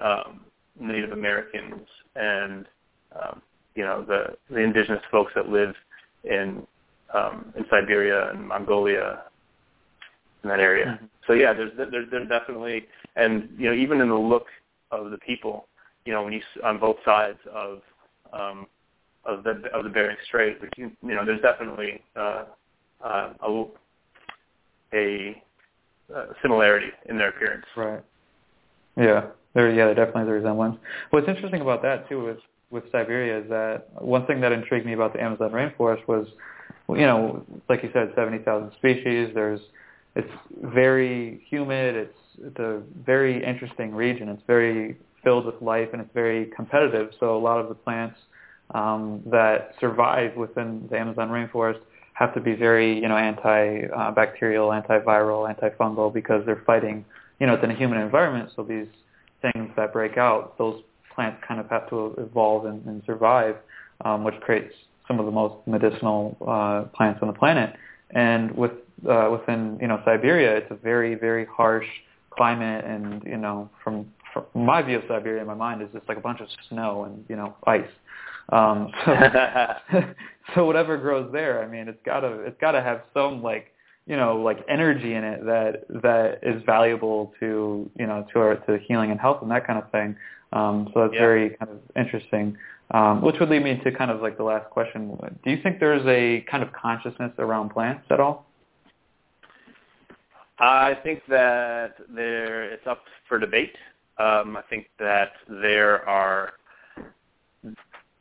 um, 0.00 0.40
Native 0.78 1.12
Americans 1.12 1.86
and 2.14 2.66
um, 3.20 3.42
you 3.74 3.82
know 3.82 4.04
the 4.06 4.36
the 4.50 4.60
indigenous 4.60 5.02
folks 5.10 5.32
that 5.34 5.48
live 5.48 5.74
in 6.24 6.66
um, 7.12 7.52
in 7.56 7.64
Siberia 7.70 8.30
and 8.30 8.46
Mongolia 8.46 9.22
in 10.44 10.48
that 10.50 10.60
area. 10.60 10.86
Mm-hmm. 10.86 11.06
So 11.26 11.32
yeah, 11.32 11.52
there's 11.52 11.72
there's 11.76 12.08
there's 12.10 12.28
definitely 12.28 12.86
and 13.16 13.48
you 13.58 13.66
know 13.66 13.74
even 13.74 14.00
in 14.00 14.08
the 14.08 14.14
look 14.14 14.46
of 14.90 15.10
the 15.10 15.18
people, 15.18 15.66
you 16.04 16.12
know 16.12 16.22
when 16.22 16.32
you 16.32 16.40
on 16.62 16.78
both 16.78 16.96
sides 17.04 17.38
of 17.52 17.80
um, 18.32 18.66
of 19.24 19.44
the 19.44 19.62
of 19.74 19.84
the 19.84 19.90
Bering 19.90 20.16
Strait. 20.26 20.60
But 20.60 20.76
you, 20.78 20.90
you 21.02 21.14
know, 21.14 21.24
there's 21.24 21.40
definitely 21.40 22.02
uh, 22.16 22.44
uh, 23.04 23.32
a, 23.42 23.64
a 24.92 25.42
uh, 26.14 26.26
similarity 26.42 26.88
in 27.08 27.16
their 27.16 27.30
appearance. 27.30 27.64
Right. 27.76 28.02
Yeah. 28.96 29.26
There. 29.54 29.70
Yeah. 29.72 29.92
Definitely 29.94 30.22
is 30.22 30.28
a 30.28 30.32
resemblance. 30.32 30.76
What's 31.10 31.28
interesting 31.28 31.60
about 31.60 31.82
that 31.82 32.08
too 32.08 32.28
is 32.28 32.38
with 32.70 32.84
Siberia 32.90 33.40
is 33.40 33.48
that 33.48 33.86
one 34.02 34.26
thing 34.26 34.40
that 34.40 34.52
intrigued 34.52 34.84
me 34.84 34.94
about 34.94 35.12
the 35.12 35.22
Amazon 35.22 35.52
rainforest 35.52 36.06
was, 36.08 36.26
you 36.88 37.06
know, 37.06 37.44
like 37.68 37.82
you 37.84 37.90
said, 37.92 38.12
70,000 38.16 38.72
species. 38.76 39.30
There's, 39.32 39.60
it's 40.16 40.30
very 40.62 41.44
humid. 41.48 41.96
It's, 41.96 42.18
it's 42.42 42.58
a 42.58 42.82
very 43.04 43.44
interesting 43.44 43.94
region. 43.94 44.28
It's 44.28 44.42
very 44.46 44.96
filled 45.22 45.46
with 45.46 45.60
life 45.60 45.88
and 45.92 46.00
it's 46.02 46.12
very 46.14 46.46
competitive. 46.54 47.10
So 47.18 47.36
a 47.36 47.38
lot 47.38 47.58
of 47.58 47.68
the 47.68 47.74
plants 47.74 48.16
um, 48.74 49.22
that 49.26 49.74
survive 49.80 50.36
within 50.36 50.86
the 50.90 50.98
Amazon 50.98 51.28
rainforest 51.30 51.80
have 52.14 52.32
to 52.34 52.40
be 52.40 52.54
very, 52.54 52.94
you 52.94 53.08
know, 53.08 53.14
antibacterial, 53.14 54.70
antiviral, 54.70 55.52
antifungal 55.52 56.12
because 56.12 56.44
they're 56.46 56.62
fighting, 56.64 57.04
you 57.40 57.46
know, 57.46 57.54
it's 57.54 57.64
in 57.64 57.70
a 57.70 57.74
human 57.74 57.98
environment. 57.98 58.50
So 58.54 58.62
these 58.62 58.86
things 59.42 59.70
that 59.76 59.92
break 59.92 60.16
out, 60.16 60.56
those 60.56 60.82
plants 61.14 61.42
kind 61.46 61.60
of 61.60 61.68
have 61.70 61.88
to 61.90 62.14
evolve 62.18 62.66
and, 62.66 62.84
and 62.86 63.02
survive, 63.04 63.56
um, 64.04 64.22
which 64.22 64.38
creates 64.40 64.72
some 65.08 65.18
of 65.18 65.26
the 65.26 65.32
most 65.32 65.54
medicinal 65.66 66.36
uh, 66.46 66.84
plants 66.96 67.18
on 67.20 67.28
the 67.28 67.34
planet. 67.34 67.74
And 68.10 68.52
with 68.56 68.72
uh, 69.08 69.28
within 69.30 69.78
you 69.80 69.88
know 69.88 70.00
Siberia, 70.04 70.56
it's 70.56 70.70
a 70.70 70.76
very 70.76 71.14
very 71.14 71.46
harsh 71.46 71.86
climate, 72.30 72.84
and 72.84 73.22
you 73.24 73.36
know 73.36 73.68
from, 73.82 74.12
from 74.32 74.44
my 74.54 74.82
view 74.82 74.98
of 74.98 75.04
Siberia 75.08 75.40
in 75.40 75.46
my 75.46 75.54
mind 75.54 75.82
is 75.82 75.88
just 75.92 76.08
like 76.08 76.16
a 76.16 76.20
bunch 76.20 76.40
of 76.40 76.48
snow 76.68 77.04
and 77.04 77.24
you 77.28 77.36
know 77.36 77.54
ice. 77.66 77.82
Um, 78.50 78.92
so, 79.04 80.02
so 80.54 80.64
whatever 80.64 80.96
grows 80.96 81.30
there, 81.32 81.62
I 81.62 81.66
mean, 81.66 81.88
it's 81.88 82.00
gotta 82.04 82.40
it's 82.42 82.60
gotta 82.60 82.82
have 82.82 83.02
some 83.12 83.42
like 83.42 83.72
you 84.06 84.16
know 84.16 84.36
like 84.36 84.64
energy 84.68 85.14
in 85.14 85.24
it 85.24 85.44
that 85.44 85.84
that 86.02 86.40
is 86.42 86.62
valuable 86.64 87.32
to 87.40 87.90
you 87.98 88.06
know 88.06 88.26
to 88.32 88.38
our 88.38 88.56
to 88.56 88.78
healing 88.86 89.10
and 89.10 89.20
health 89.20 89.38
and 89.42 89.50
that 89.50 89.66
kind 89.66 89.78
of 89.82 89.90
thing. 89.90 90.16
Um, 90.52 90.88
so 90.94 91.02
that's 91.02 91.14
yeah. 91.14 91.20
very 91.20 91.50
kind 91.50 91.70
of 91.70 91.78
interesting. 91.96 92.56
Um, 92.90 93.22
which 93.22 93.36
would 93.40 93.48
lead 93.48 93.64
me 93.64 93.80
to 93.82 93.90
kind 93.90 94.10
of 94.10 94.20
like 94.20 94.36
the 94.36 94.44
last 94.44 94.68
question. 94.70 95.16
Do 95.42 95.50
you 95.50 95.60
think 95.62 95.80
there's 95.80 96.04
a 96.06 96.44
kind 96.50 96.62
of 96.62 96.72
consciousness 96.72 97.32
around 97.38 97.70
plants 97.70 98.04
at 98.10 98.20
all? 98.20 98.46
I 100.58 100.94
think 101.02 101.20
that 101.28 101.96
there 102.14 102.64
it's 102.64 102.86
up 102.86 103.02
for 103.28 103.38
debate. 103.38 103.74
Um, 104.18 104.56
I 104.56 104.62
think 104.70 104.86
that 104.98 105.32
there 105.48 106.08
are 106.08 106.52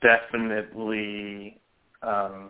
definitely 0.02 1.60
um, 2.02 2.50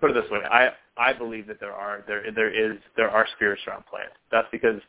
put 0.00 0.10
it 0.10 0.14
this 0.14 0.30
way. 0.30 0.40
I 0.50 0.70
I 0.96 1.12
believe 1.12 1.46
that 1.48 1.58
there 1.58 1.72
are 1.72 2.04
there 2.06 2.30
there 2.32 2.50
is 2.50 2.78
there 2.96 3.10
are 3.10 3.26
spirits 3.34 3.62
around 3.66 3.86
plants. 3.86 4.14
That's 4.30 4.48
because 4.52 4.80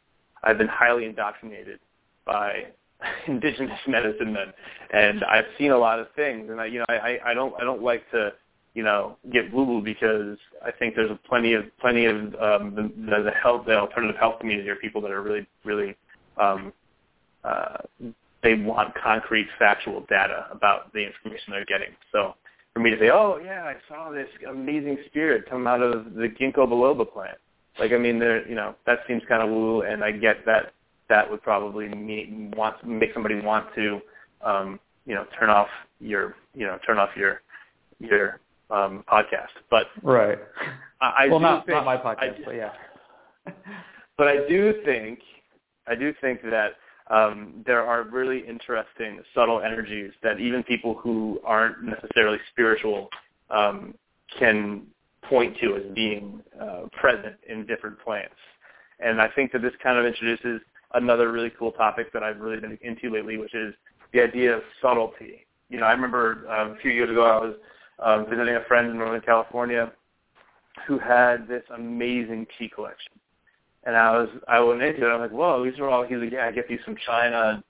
I've 0.44 0.58
been 0.58 0.68
highly 0.68 1.06
indoctrinated 1.06 1.80
by 2.26 2.66
indigenous 3.28 3.80
medicine 3.88 4.34
men, 4.34 4.54
and 4.94 5.24
I've 5.24 5.46
seen 5.58 5.72
a 5.72 5.78
lot 5.78 6.00
of 6.00 6.08
things. 6.16 6.50
And 6.50 6.60
I, 6.60 6.66
you 6.66 6.80
know, 6.80 6.86
I, 6.90 7.20
I 7.26 7.34
don't, 7.34 7.54
I 7.60 7.64
don't 7.64 7.82
like 7.82 8.10
to, 8.12 8.34
you 8.74 8.84
know, 8.84 9.18
get 9.32 9.54
woo 9.54 9.82
because 9.82 10.38
I 10.64 10.72
think 10.72 10.96
there's 10.96 11.12
plenty 11.28 11.54
of, 11.54 11.66
plenty 11.80 12.06
of 12.06 12.16
um, 12.36 12.76
the, 12.76 13.24
the 13.24 13.32
health, 13.32 13.66
the 13.66 13.78
alternative 13.78 14.18
health 14.20 14.40
community 14.40 14.70
are 14.70 14.76
people 14.76 15.02
that 15.02 15.12
are 15.12 15.22
really, 15.22 15.48
really, 15.64 15.96
um, 16.38 16.74
uh, 17.44 17.78
they 18.42 18.56
want 18.56 18.94
concrete, 18.96 19.48
factual 19.60 20.06
data 20.10 20.48
about 20.52 20.92
the 20.94 21.06
information 21.06 21.52
they're 21.52 21.66
getting. 21.66 21.96
So 22.12 22.34
for 22.74 22.80
me 22.80 22.90
to 22.90 23.00
say, 23.00 23.10
oh 23.10 23.40
yeah, 23.44 23.64
I 23.64 23.76
saw 23.88 24.12
this 24.12 24.28
amazing 24.50 24.98
spirit 25.08 25.50
come 25.50 25.68
out 25.68 25.82
of 25.82 26.14
the 26.16 26.28
ginkgo 26.28 26.68
biloba 26.68 27.12
plant. 27.12 27.38
Like 27.80 27.92
I 27.92 27.98
mean, 27.98 28.20
there, 28.20 28.48
you 28.48 28.56
know, 28.56 28.76
that 28.86 29.00
seems 29.08 29.22
kind 29.28 29.42
of 29.42 29.50
woo, 29.50 29.82
and 29.82 30.04
I 30.04 30.12
get 30.12 30.46
that 30.46 30.74
that 31.10 31.30
would 31.30 31.42
probably 31.42 31.90
want 32.56 32.84
make 32.86 33.14
somebody 33.14 33.40
want 33.40 33.74
to 33.76 34.00
um, 34.44 34.80
you 35.06 35.16
know 35.16 35.26
turn 35.40 35.50
off 35.50 35.68
your 36.00 36.36
you 36.54 36.66
know 36.66 36.78
turn 36.86 36.98
off 36.98 37.10
your 37.16 37.42
your 38.00 38.40
um, 38.74 39.04
podcast. 39.12 39.54
But 39.70 39.88
right, 40.02 40.40
I, 41.02 41.26
I 41.26 41.28
well, 41.28 41.40
not 41.40 41.66
think, 41.66 41.76
not 41.76 41.86
my 41.86 41.98
podcast, 41.98 42.42
I, 42.42 42.46
but 42.46 42.56
yeah. 42.56 42.72
but 44.18 44.28
I 44.28 44.48
do 44.48 44.74
think 44.86 45.20
I 45.88 45.96
do 45.96 46.14
think 46.22 46.42
that 46.44 46.74
um, 47.10 47.64
there 47.66 47.86
are 47.86 48.04
really 48.04 48.40
interesting 48.48 49.22
subtle 49.36 49.62
energies 49.62 50.12
that 50.24 50.40
even 50.40 50.64
people 50.64 50.96
who 50.96 51.40
aren't 51.44 51.84
necessarily 51.84 52.40
spiritual 52.52 53.10
um, 53.50 53.94
can 54.40 54.84
point 55.30 55.58
to 55.62 55.76
as 55.76 55.84
being 55.94 56.42
uh, 56.60 56.84
present 57.00 57.36
in 57.48 57.66
different 57.66 58.00
plants. 58.00 58.36
And 59.00 59.22
I 59.22 59.28
think 59.30 59.52
that 59.52 59.62
this 59.62 59.74
kind 59.82 59.98
of 59.98 60.06
introduces 60.06 60.62
another 60.94 61.32
really 61.32 61.52
cool 61.58 61.72
topic 61.72 62.14
that 62.14 62.24
I've 62.24 62.40
really 62.40 62.60
been 62.60 62.78
into 62.82 63.10
lately, 63.10 63.38
which 63.38 63.54
is 63.54 63.74
the 64.14 64.22
idea 64.22 64.56
of 64.56 64.64
subtlety. 64.82 65.46
You 65.70 65.80
know, 65.80 65.86
I 65.86 65.92
remember 65.92 66.46
um, 66.50 66.72
a 66.72 66.76
few 66.82 66.92
years 66.92 67.10
ago 67.10 67.24
I 67.24 67.38
was 67.38 67.56
um, 68.00 68.26
visiting 68.30 68.56
a 68.56 68.64
friend 68.68 68.90
in 68.90 68.98
Northern 68.98 69.22
California 69.22 69.92
who 70.88 71.00
had 71.00 71.48
this 71.48 71.64
amazing 71.76 72.48
tea 72.58 72.70
collection. 72.70 73.14
And 73.86 73.96
I 73.96 74.12
was 74.18 74.30
I 74.48 74.60
went 74.60 74.82
into 74.82 75.06
it. 75.06 75.12
I'm 75.12 75.20
like, 75.20 75.32
whoa, 75.32 75.64
these 75.64 75.78
are 75.80 75.90
all. 75.90 76.04
He's 76.04 76.18
like, 76.18 76.32
yeah, 76.32 76.46
I 76.48 76.52
get 76.52 76.68
these 76.68 76.80
from 76.86 76.96
China. 77.06 77.64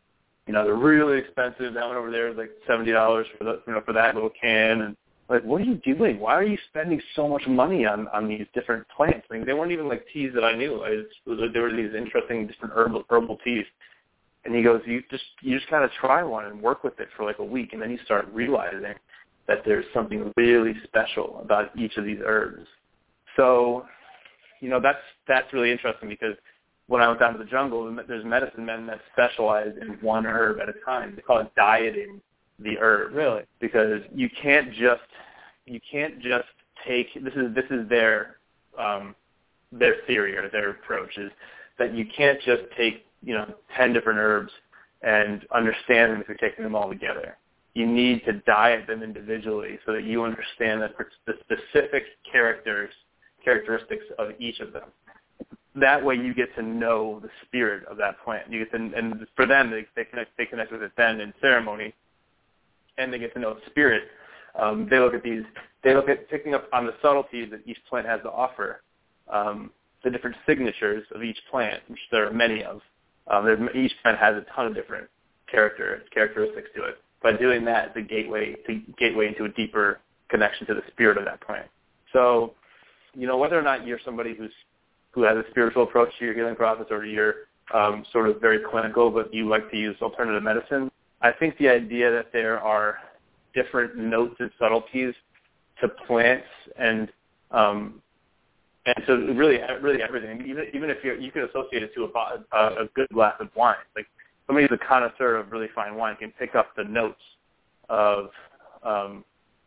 You 0.46 0.54
know, 0.54 0.64
they're 0.64 0.76
really 0.76 1.18
expensive. 1.18 1.74
That 1.74 1.88
one 1.88 1.98
over 1.98 2.12
there 2.12 2.30
is 2.30 2.38
like 2.38 2.52
seventy 2.68 2.92
dollars 2.92 3.28
for 3.38 3.44
the 3.46 3.62
you 3.66 3.74
know 3.74 3.82
for 3.86 3.94
that 3.94 4.14
little 4.14 4.30
can. 4.40 4.82
And 4.82 4.98
like, 5.30 5.44
what 5.44 5.62
are 5.62 5.64
you 5.64 5.76
doing? 5.76 6.20
Why 6.20 6.34
are 6.34 6.44
you 6.44 6.58
spending 6.70 7.02
so 7.16 7.28
much 7.28 7.44
money 7.48 7.86
on 7.86 8.08
on 8.10 8.28
these 8.28 8.46
different 8.54 8.86
plants? 8.96 9.26
I 9.32 9.34
mean, 9.34 9.46
they 9.46 9.54
weren't 9.54 9.72
even 9.72 9.88
like 9.88 10.06
teas 10.14 10.32
that 10.36 10.44
I 10.44 10.56
knew. 10.56 10.84
I 10.84 10.98
just, 10.98 11.54
there 11.54 11.64
were 11.64 11.72
these 11.72 11.96
interesting 11.96 12.46
different 12.46 12.74
herbal 12.76 13.04
herbal 13.10 13.38
teas. 13.44 13.66
And 14.46 14.54
he 14.54 14.62
goes, 14.62 14.82
you 14.86 15.02
just 15.10 15.24
you 15.42 15.58
just 15.58 15.70
kind 15.70 15.84
of 15.84 15.92
try 16.00 16.22
one 16.22 16.46
and 16.46 16.62
work 16.62 16.84
with 16.84 17.00
it 17.00 17.08
for 17.16 17.26
like 17.26 17.40
a 17.40 17.44
week, 17.44 17.74
and 17.74 17.82
then 17.82 17.90
you 17.90 17.98
start 18.06 18.28
realizing 18.32 18.94
that 19.48 19.60
there's 19.66 19.86
something 19.94 20.32
really 20.38 20.74
special 20.84 21.40
about 21.42 21.78
each 21.78 21.98
of 21.98 22.06
these 22.06 22.20
herbs. 22.24 22.66
So, 23.36 23.86
you 24.62 24.70
know, 24.70 24.80
that's 24.80 25.00
that's 25.28 25.52
really 25.54 25.72
interesting 25.72 26.10
because 26.10 26.36
when 26.88 27.02
I 27.02 27.08
went 27.08 27.20
down 27.20 27.34
to 27.34 27.40
the 27.40 27.50
jungle, 27.50 27.96
there's 28.08 28.26
medicine 28.26 28.66
men 28.66 28.86
that 28.88 29.00
specialize 29.12 29.74
in 29.82 29.98
one 30.02 30.26
herb 30.26 30.60
at 30.60 30.70
a 30.70 30.74
time. 30.86 31.14
They 31.16 31.22
call 31.22 31.40
it 31.40 31.54
dieting 31.56 32.22
the 32.60 32.78
herb. 32.80 33.14
Really? 33.14 33.44
Because 33.60 34.02
you 34.14 34.30
can't 34.42 34.72
just 34.74 35.02
you 35.66 35.80
can't 35.90 36.20
just 36.20 36.48
take 36.86 37.08
this 37.16 37.34
is 37.34 37.54
this 37.56 37.66
is 37.70 37.88
their 37.90 38.38
um, 38.78 39.16
their 39.72 39.96
theory 40.08 40.38
or 40.38 40.50
their 40.50 40.72
approach 40.72 41.18
is 41.18 41.32
that 41.80 41.94
you 41.94 42.06
can't 42.16 42.40
just 42.42 42.64
take 42.78 43.06
you 43.22 43.34
know 43.34 43.54
ten 43.76 43.94
different 43.94 44.20
herbs 44.20 44.52
and 45.02 45.46
understand 45.54 46.14
them 46.14 46.22
if 46.22 46.28
you're 46.28 46.38
taking 46.38 46.64
them 46.64 46.76
all 46.76 46.90
together. 46.90 47.38
You 47.74 47.88
need 47.88 48.24
to 48.26 48.34
diet 48.34 48.88
them 48.88 49.02
individually 49.02 49.80
so 49.86 49.94
that 49.94 50.04
you 50.04 50.24
understand 50.24 50.82
the, 50.82 50.90
the 51.26 51.34
specific 51.42 52.04
characters 52.32 52.92
characteristics 53.44 54.06
of 54.20 54.30
each 54.40 54.60
of 54.60 54.74
them. 54.74 54.90
That 55.76 56.04
way, 56.04 56.16
you 56.16 56.34
get 56.34 56.56
to 56.56 56.62
know 56.62 57.20
the 57.20 57.30
spirit 57.46 57.86
of 57.88 57.98
that 57.98 58.24
plant. 58.24 58.52
You 58.52 58.60
get 58.60 58.72
to, 58.72 58.78
and 58.78 59.26
for 59.36 59.46
them, 59.46 59.72
they, 59.72 59.86
they 59.96 60.06
connect 60.06 60.38
they 60.38 60.46
connect 60.46 60.72
with 60.72 60.84
it 60.84 60.92
then 60.96 61.20
in 61.20 61.34
ceremony, 61.42 61.94
and 62.98 63.12
they 63.12 63.18
get 63.18 63.34
to 63.34 63.40
know 63.40 63.56
the 63.56 63.62
spirit. 63.68 64.04
Um, 64.60 64.88
they 64.90 65.00
look 65.00 65.16
at 65.16 65.24
these. 65.24 65.44
They 65.84 65.96
look 65.96 66.10
at 66.10 66.30
picking 66.30 66.54
up 66.54 66.70
on 66.72 66.86
the 66.86 66.94
subtleties 67.02 67.50
that 67.52 67.62
each 67.66 67.80
plant 67.90 68.06
has 68.06 68.22
to 68.22 68.32
offer, 68.32 68.84
um, 69.28 69.72
the 70.04 70.12
different 70.12 70.36
signatures 70.46 71.06
of 71.14 71.24
each 71.24 71.40
plant, 71.50 71.82
which 71.88 72.00
there 72.12 72.28
are 72.28 72.32
many 72.32 72.64
of. 72.64 72.82
Um, 73.28 73.70
each 73.74 73.94
plant 74.04 74.20
has 74.20 74.36
a 74.36 74.46
ton 74.56 74.68
of 74.68 74.76
different 74.76 75.10
character 75.50 76.04
characteristics 76.14 76.70
to 76.76 76.84
it. 76.84 76.98
By 77.24 77.34
doing 77.34 77.66
that, 77.66 77.88
it's 77.88 77.98
a 77.98 78.02
gateway 78.02 78.56
to 78.68 78.82
gateway 79.00 79.28
into 79.28 79.46
a 79.46 79.50
deeper 79.50 80.00
connection 80.30 80.68
to 80.68 80.74
the 80.74 80.84
spirit 80.92 81.18
of 81.18 81.26
that 81.26 81.42
plant. 81.42 81.68
So, 82.12 82.54
you 83.16 83.28
know, 83.28 83.38
whether 83.38 83.58
or 83.58 83.62
not 83.62 83.88
you're 83.88 84.00
somebody 84.04 84.36
who's 84.36 84.52
who 85.12 85.24
has 85.24 85.38
a 85.38 85.44
spiritual 85.52 85.84
approach 85.84 86.10
to 86.20 86.26
your 86.26 86.34
healing 86.34 86.56
process, 86.56 86.88
or 86.90 87.06
you're 87.06 87.36
um, 87.74 88.04
sort 88.12 88.28
of 88.28 88.42
very 88.42 88.60
clinical, 88.60 89.10
but 89.10 89.34
you 89.34 89.48
like 89.48 89.70
to 89.72 89.78
use 89.78 89.96
alternative 90.02 90.44
medicine, 90.44 90.92
I 91.22 91.32
think 91.32 91.58
the 91.58 91.70
idea 91.70 92.12
that 92.12 92.34
there 92.34 92.60
are 92.60 92.98
different 93.54 93.96
notes 93.96 94.36
and 94.40 94.52
subtleties 94.60 95.14
to 95.82 95.88
plants 95.88 96.48
and 96.78 97.10
um, 97.52 98.02
and 98.86 98.96
so 99.08 99.16
really 99.16 99.60
really 99.82 100.02
everything 100.02 100.42
even 100.46 100.66
even 100.74 100.90
if 100.90 100.98
you 101.04 101.14
you 101.16 101.32
can 101.32 101.44
associate 101.44 101.84
it 101.84 101.94
to 101.96 102.04
a, 102.04 102.58
a, 102.58 102.84
a 102.84 102.86
good 102.96 103.08
glass 103.14 103.36
of 103.40 103.48
wine 103.56 103.76
like 103.96 104.08
somebody 104.48 104.68
who's 104.68 104.80
a 104.82 104.88
connoisseur 104.88 105.36
of 105.38 105.52
really 105.52 105.70
fine 105.74 105.96
wine. 105.96 106.16
Can 106.18 106.32
pick 106.32 106.56
up 106.56 106.76
the 106.76 106.84
notes 106.84 107.22
of 107.90 108.30
um, 108.84 109.24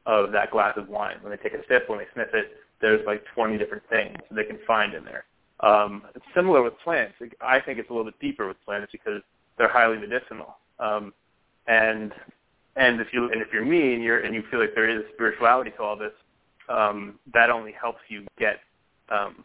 of 0.07 0.33
that 0.33 0.51
glass 0.51 0.74
of 0.77 0.89
wine. 0.89 1.16
When 1.20 1.31
they 1.31 1.37
take 1.37 1.55
a 1.55 1.62
sip 1.68 1.89
when 1.89 1.99
they 1.99 2.07
sniff 2.14 2.29
it 2.35 2.53
there's 2.81 3.05
like 3.07 3.24
20 3.35 3.59
different 3.59 3.83
things 3.89 4.16
they 4.31 4.45
can 4.45 4.59
find 4.66 4.95
in 4.95 5.05
there. 5.05 5.24
Um, 5.61 6.03
it's 6.14 6.24
similar 6.35 6.62
with 6.62 6.74
plants. 6.85 7.14
I 7.41 7.61
think 7.61 7.79
it's 7.79 7.89
a 7.89 7.93
little 7.93 8.05
bit 8.05 8.20
deeper 8.20 8.47
with 8.47 8.62
plants 8.64 8.93
because 8.93 9.22
they're 9.57 9.72
highly 9.72 9.97
medicinal. 9.97 10.57
Um, 10.79 11.14
and 11.66 12.12
and 12.77 13.01
if 13.01 13.09
you 13.12 13.31
and 13.33 13.41
if 13.41 13.49
you're 13.53 13.64
me 13.64 13.95
and 13.95 14.03
you're 14.03 14.20
and 14.20 14.35
you 14.35 14.43
feel 14.51 14.61
like 14.61 14.74
there 14.74 14.89
is 14.89 15.03
spirituality 15.14 15.70
to 15.70 15.83
all 15.83 15.97
this, 15.97 16.12
um, 16.68 17.18
that 17.33 17.49
only 17.49 17.72
helps 17.72 18.01
you 18.09 18.27
get 18.39 18.61
um, 19.09 19.45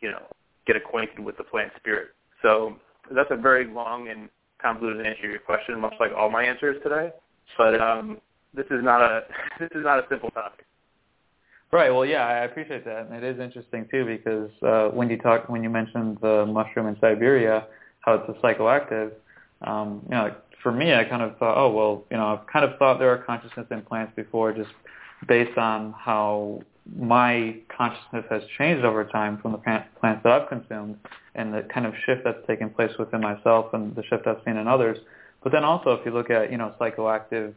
you 0.00 0.10
know 0.10 0.22
get 0.66 0.76
acquainted 0.76 1.18
with 1.18 1.36
the 1.36 1.44
plant 1.44 1.70
spirit. 1.76 2.08
So 2.40 2.76
that's 3.14 3.30
a 3.30 3.36
very 3.36 3.66
long 3.66 4.08
and 4.08 4.30
convoluted 4.60 5.06
answer 5.06 5.28
your 5.28 5.38
question, 5.38 5.80
much 5.80 5.94
like 6.00 6.12
all 6.16 6.30
my 6.30 6.44
answers 6.44 6.76
today. 6.82 7.10
But 7.58 7.80
um, 7.80 8.20
this 8.54 8.66
is 8.66 8.82
not 8.82 9.00
a 9.02 9.22
this 9.60 9.70
is 9.74 9.84
not 9.84 9.98
a 9.98 10.06
simple 10.08 10.30
topic. 10.30 10.66
Right. 11.72 11.90
Well, 11.90 12.04
yeah, 12.04 12.26
I 12.26 12.44
appreciate 12.44 12.84
that, 12.84 13.06
and 13.06 13.14
it 13.14 13.22
is 13.22 13.40
interesting 13.40 13.86
too 13.90 14.04
because 14.04 14.50
uh, 14.62 14.88
when 14.94 15.08
you 15.08 15.18
talk 15.18 15.48
when 15.48 15.62
you 15.62 15.70
mentioned 15.70 16.18
the 16.20 16.44
mushroom 16.46 16.88
in 16.88 16.96
Siberia, 17.00 17.66
how 18.00 18.14
it's 18.14 18.28
a 18.28 18.40
psychoactive. 18.44 19.12
Um, 19.62 20.00
you 20.04 20.16
know, 20.16 20.34
for 20.62 20.72
me, 20.72 20.94
I 20.94 21.04
kind 21.04 21.22
of 21.22 21.36
thought, 21.38 21.56
oh 21.56 21.70
well, 21.72 22.04
you 22.10 22.16
know, 22.16 22.26
I've 22.26 22.46
kind 22.46 22.64
of 22.64 22.76
thought 22.78 22.98
there 22.98 23.10
are 23.10 23.18
consciousness 23.18 23.66
in 23.70 23.82
plants 23.82 24.12
before, 24.16 24.52
just 24.52 24.70
based 25.28 25.56
on 25.58 25.94
how 25.96 26.62
my 26.98 27.56
consciousness 27.76 28.24
has 28.30 28.42
changed 28.58 28.84
over 28.84 29.04
time 29.04 29.38
from 29.38 29.52
the 29.52 29.58
plants 29.58 30.22
that 30.24 30.32
I've 30.32 30.48
consumed 30.48 30.98
and 31.34 31.52
the 31.52 31.62
kind 31.72 31.86
of 31.86 31.94
shift 32.04 32.22
that's 32.24 32.44
taken 32.46 32.70
place 32.70 32.90
within 32.98 33.20
myself 33.20 33.72
and 33.72 33.94
the 33.94 34.02
shift 34.04 34.26
I've 34.26 34.40
seen 34.44 34.56
in 34.56 34.66
others. 34.66 34.98
But 35.42 35.52
then 35.52 35.64
also, 35.64 35.92
if 35.92 36.04
you 36.04 36.12
look 36.12 36.30
at 36.30 36.50
you 36.50 36.58
know 36.58 36.74
psychoactive 36.80 37.54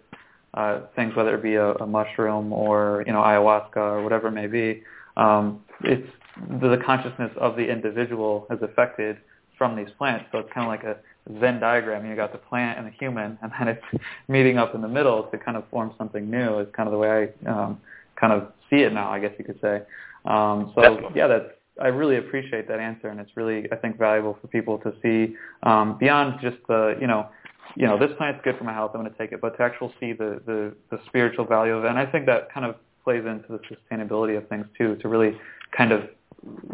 uh, 0.53 0.81
things, 0.95 1.15
whether 1.15 1.35
it 1.35 1.43
be 1.43 1.55
a, 1.55 1.73
a 1.75 1.87
mushroom 1.87 2.53
or 2.53 3.03
you 3.05 3.13
know 3.13 3.21
ayahuasca 3.21 3.77
or 3.77 4.03
whatever 4.03 4.27
it 4.27 4.31
may 4.31 4.47
be, 4.47 4.83
um, 5.17 5.61
it's 5.83 6.07
the, 6.49 6.77
consciousness 6.85 7.31
of 7.37 7.55
the 7.55 7.69
individual 7.69 8.47
is 8.49 8.59
affected 8.61 9.17
from 9.57 9.75
these 9.75 9.89
plants. 9.97 10.25
So 10.31 10.39
it's 10.39 10.49
kind 10.53 10.65
of 10.65 10.69
like 10.69 10.83
a 10.83 10.97
Venn 11.39 11.59
diagram. 11.59 12.05
You 12.05 12.15
got 12.15 12.31
the 12.31 12.37
plant 12.37 12.77
and 12.77 12.87
the 12.87 12.91
human, 12.91 13.37
and 13.41 13.51
then 13.57 13.67
it's 13.69 14.03
meeting 14.27 14.57
up 14.57 14.75
in 14.75 14.81
the 14.81 14.87
middle 14.87 15.23
to 15.23 15.37
kind 15.37 15.57
of 15.57 15.67
form 15.69 15.93
something 15.97 16.29
new. 16.29 16.59
Is 16.59 16.67
kind 16.75 16.87
of 16.87 16.91
the 16.93 16.97
way 16.97 17.31
I 17.45 17.49
um, 17.49 17.79
kind 18.19 18.33
of 18.33 18.51
see 18.73 18.83
it 18.83 18.93
now, 18.93 19.11
I 19.11 19.19
guess 19.19 19.31
you 19.37 19.45
could 19.45 19.59
say. 19.61 19.81
Um, 20.25 20.71
so 20.75 21.11
yeah, 21.15 21.27
that's 21.27 21.49
I 21.81 21.87
really 21.87 22.17
appreciate 22.17 22.67
that 22.67 22.79
answer, 22.79 23.07
and 23.09 23.19
it's 23.19 23.35
really 23.35 23.71
I 23.71 23.75
think 23.75 23.97
valuable 23.97 24.37
for 24.41 24.47
people 24.47 24.77
to 24.79 24.93
see 25.01 25.35
um, 25.63 25.97
beyond 25.97 26.39
just 26.41 26.57
the 26.67 26.95
you 26.99 27.07
know 27.07 27.27
you 27.75 27.87
know 27.87 27.97
this 27.97 28.11
plant's 28.17 28.41
good 28.43 28.57
for 28.57 28.63
my 28.63 28.73
health, 28.73 28.91
I'm 28.93 29.01
going 29.01 29.11
to 29.11 29.17
take 29.17 29.31
it, 29.31 29.41
but 29.41 29.57
to 29.57 29.63
actually 29.63 29.93
see 29.99 30.13
the 30.13 30.41
the, 30.45 30.75
the 30.91 30.99
spiritual 31.07 31.45
value 31.45 31.73
of 31.73 31.85
it, 31.85 31.89
and 31.89 31.97
I 31.97 32.05
think 32.05 32.25
that 32.27 32.53
kind 32.53 32.65
of 32.65 32.75
plays 33.03 33.25
into 33.25 33.45
the 33.49 33.59
sustainability 33.69 34.37
of 34.37 34.47
things 34.47 34.65
too, 34.77 34.95
to 34.97 35.07
really 35.07 35.37
kind 35.75 35.91
of 35.91 36.07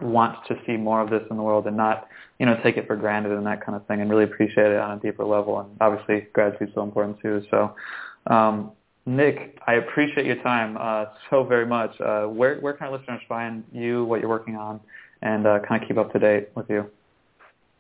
want 0.02 0.46
to 0.48 0.58
see 0.66 0.78
more 0.78 1.02
of 1.02 1.10
this 1.10 1.22
in 1.30 1.38
the 1.38 1.44
world 1.44 1.68
and 1.68 1.78
not, 1.78 2.08
you 2.40 2.46
know, 2.46 2.60
take 2.64 2.78
it 2.78 2.88
for 2.88 2.96
granted 2.96 3.32
and 3.32 3.46
that 3.46 3.64
kind 3.64 3.76
of 3.76 3.86
thing 3.88 4.02
and 4.02 4.10
really 4.10 4.24
appreciate 4.24 4.72
it 4.72 4.80
on 4.80 4.98
a 4.98 5.00
deeper 5.00 5.24
level. 5.24 5.60
And 5.60 5.70
obviously 5.80 6.28
gratitude 6.34 6.70
is 6.70 6.76
so 6.76 6.84
important 6.84 7.20
too. 7.22 7.44
So, 7.52 7.76
um, 8.28 8.72
Nick, 9.10 9.58
I 9.66 9.74
appreciate 9.76 10.26
your 10.26 10.42
time 10.44 10.78
uh, 10.80 11.06
so 11.30 11.44
very 11.44 11.66
much. 11.66 12.00
Uh, 12.00 12.26
where, 12.26 12.60
where 12.60 12.74
can 12.74 12.88
our 12.88 12.98
listeners 12.98 13.22
find 13.28 13.64
you, 13.72 14.06
what 14.06 14.20
you're 14.20 14.30
working 14.30 14.56
on, 14.56 14.80
and 15.22 15.48
uh, 15.48 15.60
kind 15.68 15.82
of 15.82 15.88
keep 15.88 15.98
up 15.98 16.12
to 16.14 16.20
date 16.20 16.50
with 16.56 16.70
you? 16.70 16.86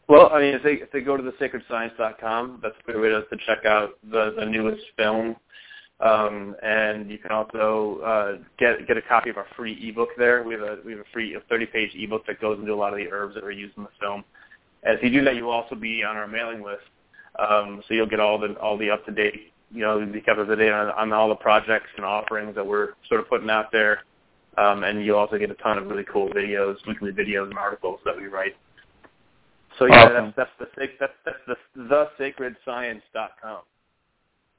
Well, 0.07 0.31
I 0.33 0.39
mean, 0.39 0.55
if 0.55 0.63
they 0.63 0.73
if 0.73 0.91
they 0.91 1.01
go 1.01 1.15
to 1.17 1.23
thesacredscience.com, 1.23 2.59
that's 2.63 2.75
a 2.81 2.91
good 2.91 2.99
way 2.99 3.09
to, 3.09 3.21
to 3.21 3.37
check 3.45 3.65
out 3.65 3.91
the, 4.09 4.33
the 4.39 4.45
newest 4.45 4.81
film 4.97 5.35
um, 6.01 6.55
and 6.63 7.11
you 7.11 7.17
can 7.17 7.31
also 7.31 7.99
uh, 8.05 8.43
get 8.57 8.87
get 8.87 8.97
a 8.97 9.01
copy 9.01 9.29
of 9.29 9.37
our 9.37 9.47
free 9.57 9.77
ebook 9.89 10.09
there. 10.17 10.43
We 10.43 10.53
have 10.53 10.63
a 10.63 10.77
we 10.85 10.93
have 10.93 11.01
a 11.01 11.09
free 11.11 11.35
a 11.35 11.41
30 11.41 11.65
page 11.67 11.91
ebook 11.95 12.25
that 12.27 12.39
goes 12.39 12.57
into 12.59 12.73
a 12.73 12.75
lot 12.75 12.93
of 12.93 12.99
the 12.99 13.11
herbs 13.11 13.35
that 13.35 13.43
are 13.43 13.51
used 13.51 13.77
in 13.77 13.83
the 13.83 13.89
film. 13.99 14.23
And 14.83 14.97
if 14.97 15.03
you 15.03 15.09
do 15.09 15.25
that, 15.25 15.35
you'll 15.35 15.49
also 15.49 15.75
be 15.75 16.03
on 16.03 16.15
our 16.15 16.27
mailing 16.27 16.63
list, 16.63 16.83
um, 17.37 17.83
so 17.85 17.93
you'll 17.93 18.07
get 18.07 18.21
all 18.21 18.39
the 18.39 18.53
all 18.59 18.77
the 18.77 18.89
up 18.89 19.05
to 19.07 19.11
date, 19.11 19.51
you 19.71 19.81
know, 19.81 20.03
be 20.05 20.21
kept 20.21 20.39
up 20.39 20.47
to 20.47 20.55
date 20.55 20.71
on, 20.71 20.89
on 20.89 21.13
all 21.13 21.29
the 21.29 21.35
projects 21.35 21.89
and 21.95 22.05
offerings 22.05 22.55
that 22.55 22.65
we're 22.65 22.89
sort 23.07 23.19
of 23.21 23.29
putting 23.29 23.49
out 23.49 23.71
there. 23.71 24.03
Um, 24.57 24.83
and 24.83 25.05
you'll 25.05 25.17
also 25.17 25.37
get 25.37 25.51
a 25.51 25.55
ton 25.55 25.77
of 25.77 25.87
really 25.87 26.05
cool 26.11 26.29
videos, 26.29 26.75
weekly 26.87 27.11
videos 27.11 27.49
and 27.49 27.57
articles 27.57 27.99
that 28.03 28.17
we 28.17 28.27
write. 28.27 28.55
So 29.77 29.85
yeah, 29.85 30.05
awesome. 30.05 30.33
that's 30.35 30.49
that's 30.59 30.75
the 30.75 30.87
that's 30.99 31.13
that's 31.25 31.59
the 31.75 32.07
thesacredscience.com. 32.19 33.61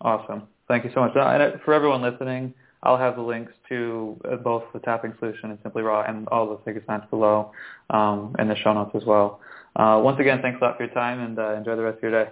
Awesome. 0.00 0.42
Thank 0.68 0.84
you 0.84 0.90
so 0.94 1.00
much. 1.00 1.12
And 1.14 1.60
for 1.62 1.74
everyone 1.74 2.00
listening, 2.00 2.54
I'll 2.82 2.96
have 2.96 3.16
the 3.16 3.22
links 3.22 3.52
to 3.68 4.18
uh, 4.30 4.36
both 4.36 4.62
the 4.72 4.78
tapping 4.80 5.12
solution 5.18 5.50
and 5.50 5.58
Simply 5.62 5.82
Raw 5.82 6.02
and 6.02 6.26
all 6.28 6.48
the 6.48 6.58
sacred 6.64 6.84
science 6.86 7.04
below 7.10 7.52
um, 7.90 8.34
in 8.38 8.48
the 8.48 8.56
show 8.56 8.72
notes 8.72 8.92
as 8.94 9.04
well. 9.04 9.40
Uh, 9.76 10.00
once 10.02 10.18
again, 10.18 10.40
thanks 10.40 10.58
a 10.60 10.64
lot 10.64 10.76
for 10.78 10.84
your 10.84 10.94
time 10.94 11.20
and 11.20 11.38
uh, 11.38 11.54
enjoy 11.54 11.76
the 11.76 11.82
rest 11.82 11.96
of 11.98 12.02
your 12.02 12.24
day. 12.24 12.30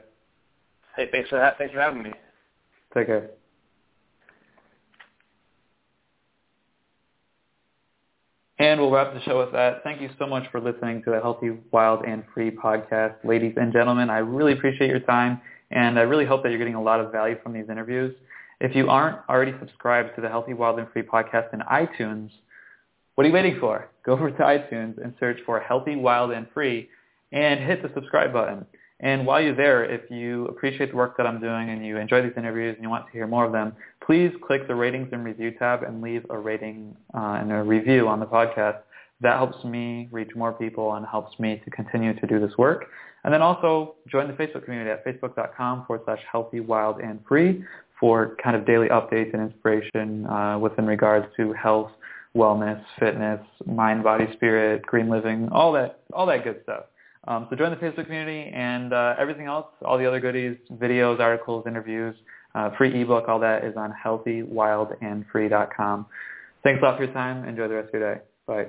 Hey, 0.96 1.08
thanks 1.12 1.28
for, 1.28 1.38
ha- 1.38 1.54
thanks 1.58 1.74
for 1.74 1.80
having 1.80 2.02
me. 2.02 2.12
Take 2.98 3.06
care. 3.06 3.30
And 8.58 8.80
we'll 8.80 8.90
wrap 8.90 9.14
the 9.14 9.20
show 9.20 9.38
with 9.38 9.52
that. 9.52 9.84
Thank 9.84 10.00
you 10.00 10.10
so 10.18 10.26
much 10.26 10.50
for 10.50 10.60
listening 10.60 11.04
to 11.04 11.12
the 11.12 11.20
Healthy, 11.20 11.58
Wild, 11.70 12.04
and 12.04 12.24
Free 12.34 12.50
podcast. 12.50 13.14
Ladies 13.22 13.54
and 13.56 13.72
gentlemen, 13.72 14.10
I 14.10 14.18
really 14.18 14.52
appreciate 14.52 14.90
your 14.90 14.98
time, 14.98 15.40
and 15.70 15.96
I 15.96 16.02
really 16.02 16.24
hope 16.24 16.42
that 16.42 16.48
you're 16.48 16.58
getting 16.58 16.74
a 16.74 16.82
lot 16.82 16.98
of 16.98 17.12
value 17.12 17.36
from 17.40 17.52
these 17.52 17.66
interviews. 17.70 18.16
If 18.60 18.74
you 18.74 18.88
aren't 18.88 19.18
already 19.28 19.54
subscribed 19.60 20.16
to 20.16 20.20
the 20.20 20.28
Healthy, 20.28 20.54
Wild, 20.54 20.80
and 20.80 20.88
Free 20.90 21.02
podcast 21.02 21.54
in 21.54 21.60
iTunes, 21.60 22.30
what 23.14 23.22
are 23.22 23.28
you 23.28 23.34
waiting 23.34 23.58
for? 23.60 23.88
Go 24.04 24.14
over 24.14 24.28
to 24.28 24.38
iTunes 24.38 25.00
and 25.00 25.14
search 25.20 25.38
for 25.46 25.60
Healthy, 25.60 25.94
Wild, 25.94 26.32
and 26.32 26.48
Free 26.52 26.88
and 27.30 27.60
hit 27.60 27.80
the 27.80 27.92
subscribe 27.94 28.32
button. 28.32 28.66
And 29.00 29.26
while 29.26 29.40
you're 29.40 29.54
there, 29.54 29.84
if 29.84 30.10
you 30.10 30.46
appreciate 30.46 30.90
the 30.90 30.96
work 30.96 31.16
that 31.18 31.26
I'm 31.26 31.40
doing 31.40 31.70
and 31.70 31.86
you 31.86 31.98
enjoy 31.98 32.22
these 32.22 32.32
interviews 32.36 32.74
and 32.74 32.82
you 32.82 32.90
want 32.90 33.06
to 33.06 33.12
hear 33.12 33.26
more 33.28 33.44
of 33.44 33.52
them, 33.52 33.72
please 34.04 34.32
click 34.44 34.66
the 34.66 34.74
ratings 34.74 35.08
and 35.12 35.24
review 35.24 35.52
tab 35.52 35.84
and 35.84 36.02
leave 36.02 36.26
a 36.30 36.38
rating 36.38 36.96
uh, 37.14 37.38
and 37.40 37.52
a 37.52 37.62
review 37.62 38.08
on 38.08 38.18
the 38.18 38.26
podcast. 38.26 38.78
That 39.20 39.36
helps 39.36 39.64
me 39.64 40.08
reach 40.10 40.30
more 40.34 40.52
people 40.52 40.94
and 40.94 41.06
helps 41.06 41.38
me 41.38 41.60
to 41.64 41.70
continue 41.70 42.18
to 42.18 42.26
do 42.26 42.40
this 42.40 42.56
work. 42.58 42.86
And 43.24 43.32
then 43.32 43.42
also 43.42 43.96
join 44.10 44.26
the 44.28 44.34
Facebook 44.34 44.64
community 44.64 44.90
at 44.90 45.04
facebook.com 45.04 45.86
forward 45.86 46.04
slash 46.04 46.20
healthy, 46.30 46.60
wild, 46.60 47.00
and 47.00 47.20
free 47.26 47.64
for 48.00 48.36
kind 48.42 48.56
of 48.56 48.66
daily 48.66 48.88
updates 48.88 49.32
and 49.32 49.42
inspiration 49.42 50.26
uh, 50.26 50.58
within 50.58 50.86
regards 50.86 51.26
to 51.36 51.52
health, 51.52 51.90
wellness, 52.36 52.82
fitness, 52.98 53.40
mind, 53.66 54.02
body, 54.02 54.26
spirit, 54.34 54.82
green 54.82 55.08
living, 55.08 55.48
all 55.50 55.72
that, 55.72 56.00
all 56.12 56.26
that 56.26 56.44
good 56.44 56.60
stuff. 56.62 56.84
Um, 57.28 57.46
so 57.50 57.56
join 57.56 57.70
the 57.70 57.76
Facebook 57.76 58.06
community 58.06 58.50
and 58.54 58.94
uh, 58.94 59.14
everything 59.18 59.46
else, 59.46 59.66
all 59.84 59.98
the 59.98 60.06
other 60.06 60.18
goodies, 60.18 60.56
videos, 60.72 61.20
articles, 61.20 61.66
interviews, 61.66 62.16
uh, 62.54 62.70
free 62.78 63.02
ebook, 63.02 63.28
all 63.28 63.38
that 63.40 63.64
is 63.64 63.76
on 63.76 63.92
healthywildandfree.com. 64.02 66.06
Thanks 66.64 66.82
a 66.82 66.84
lot 66.84 66.96
for 66.96 67.04
your 67.04 67.12
time. 67.12 67.46
Enjoy 67.46 67.68
the 67.68 67.74
rest 67.74 67.88
of 67.88 67.94
your 68.00 68.14
day. 68.14 68.22
Bye. 68.46 68.68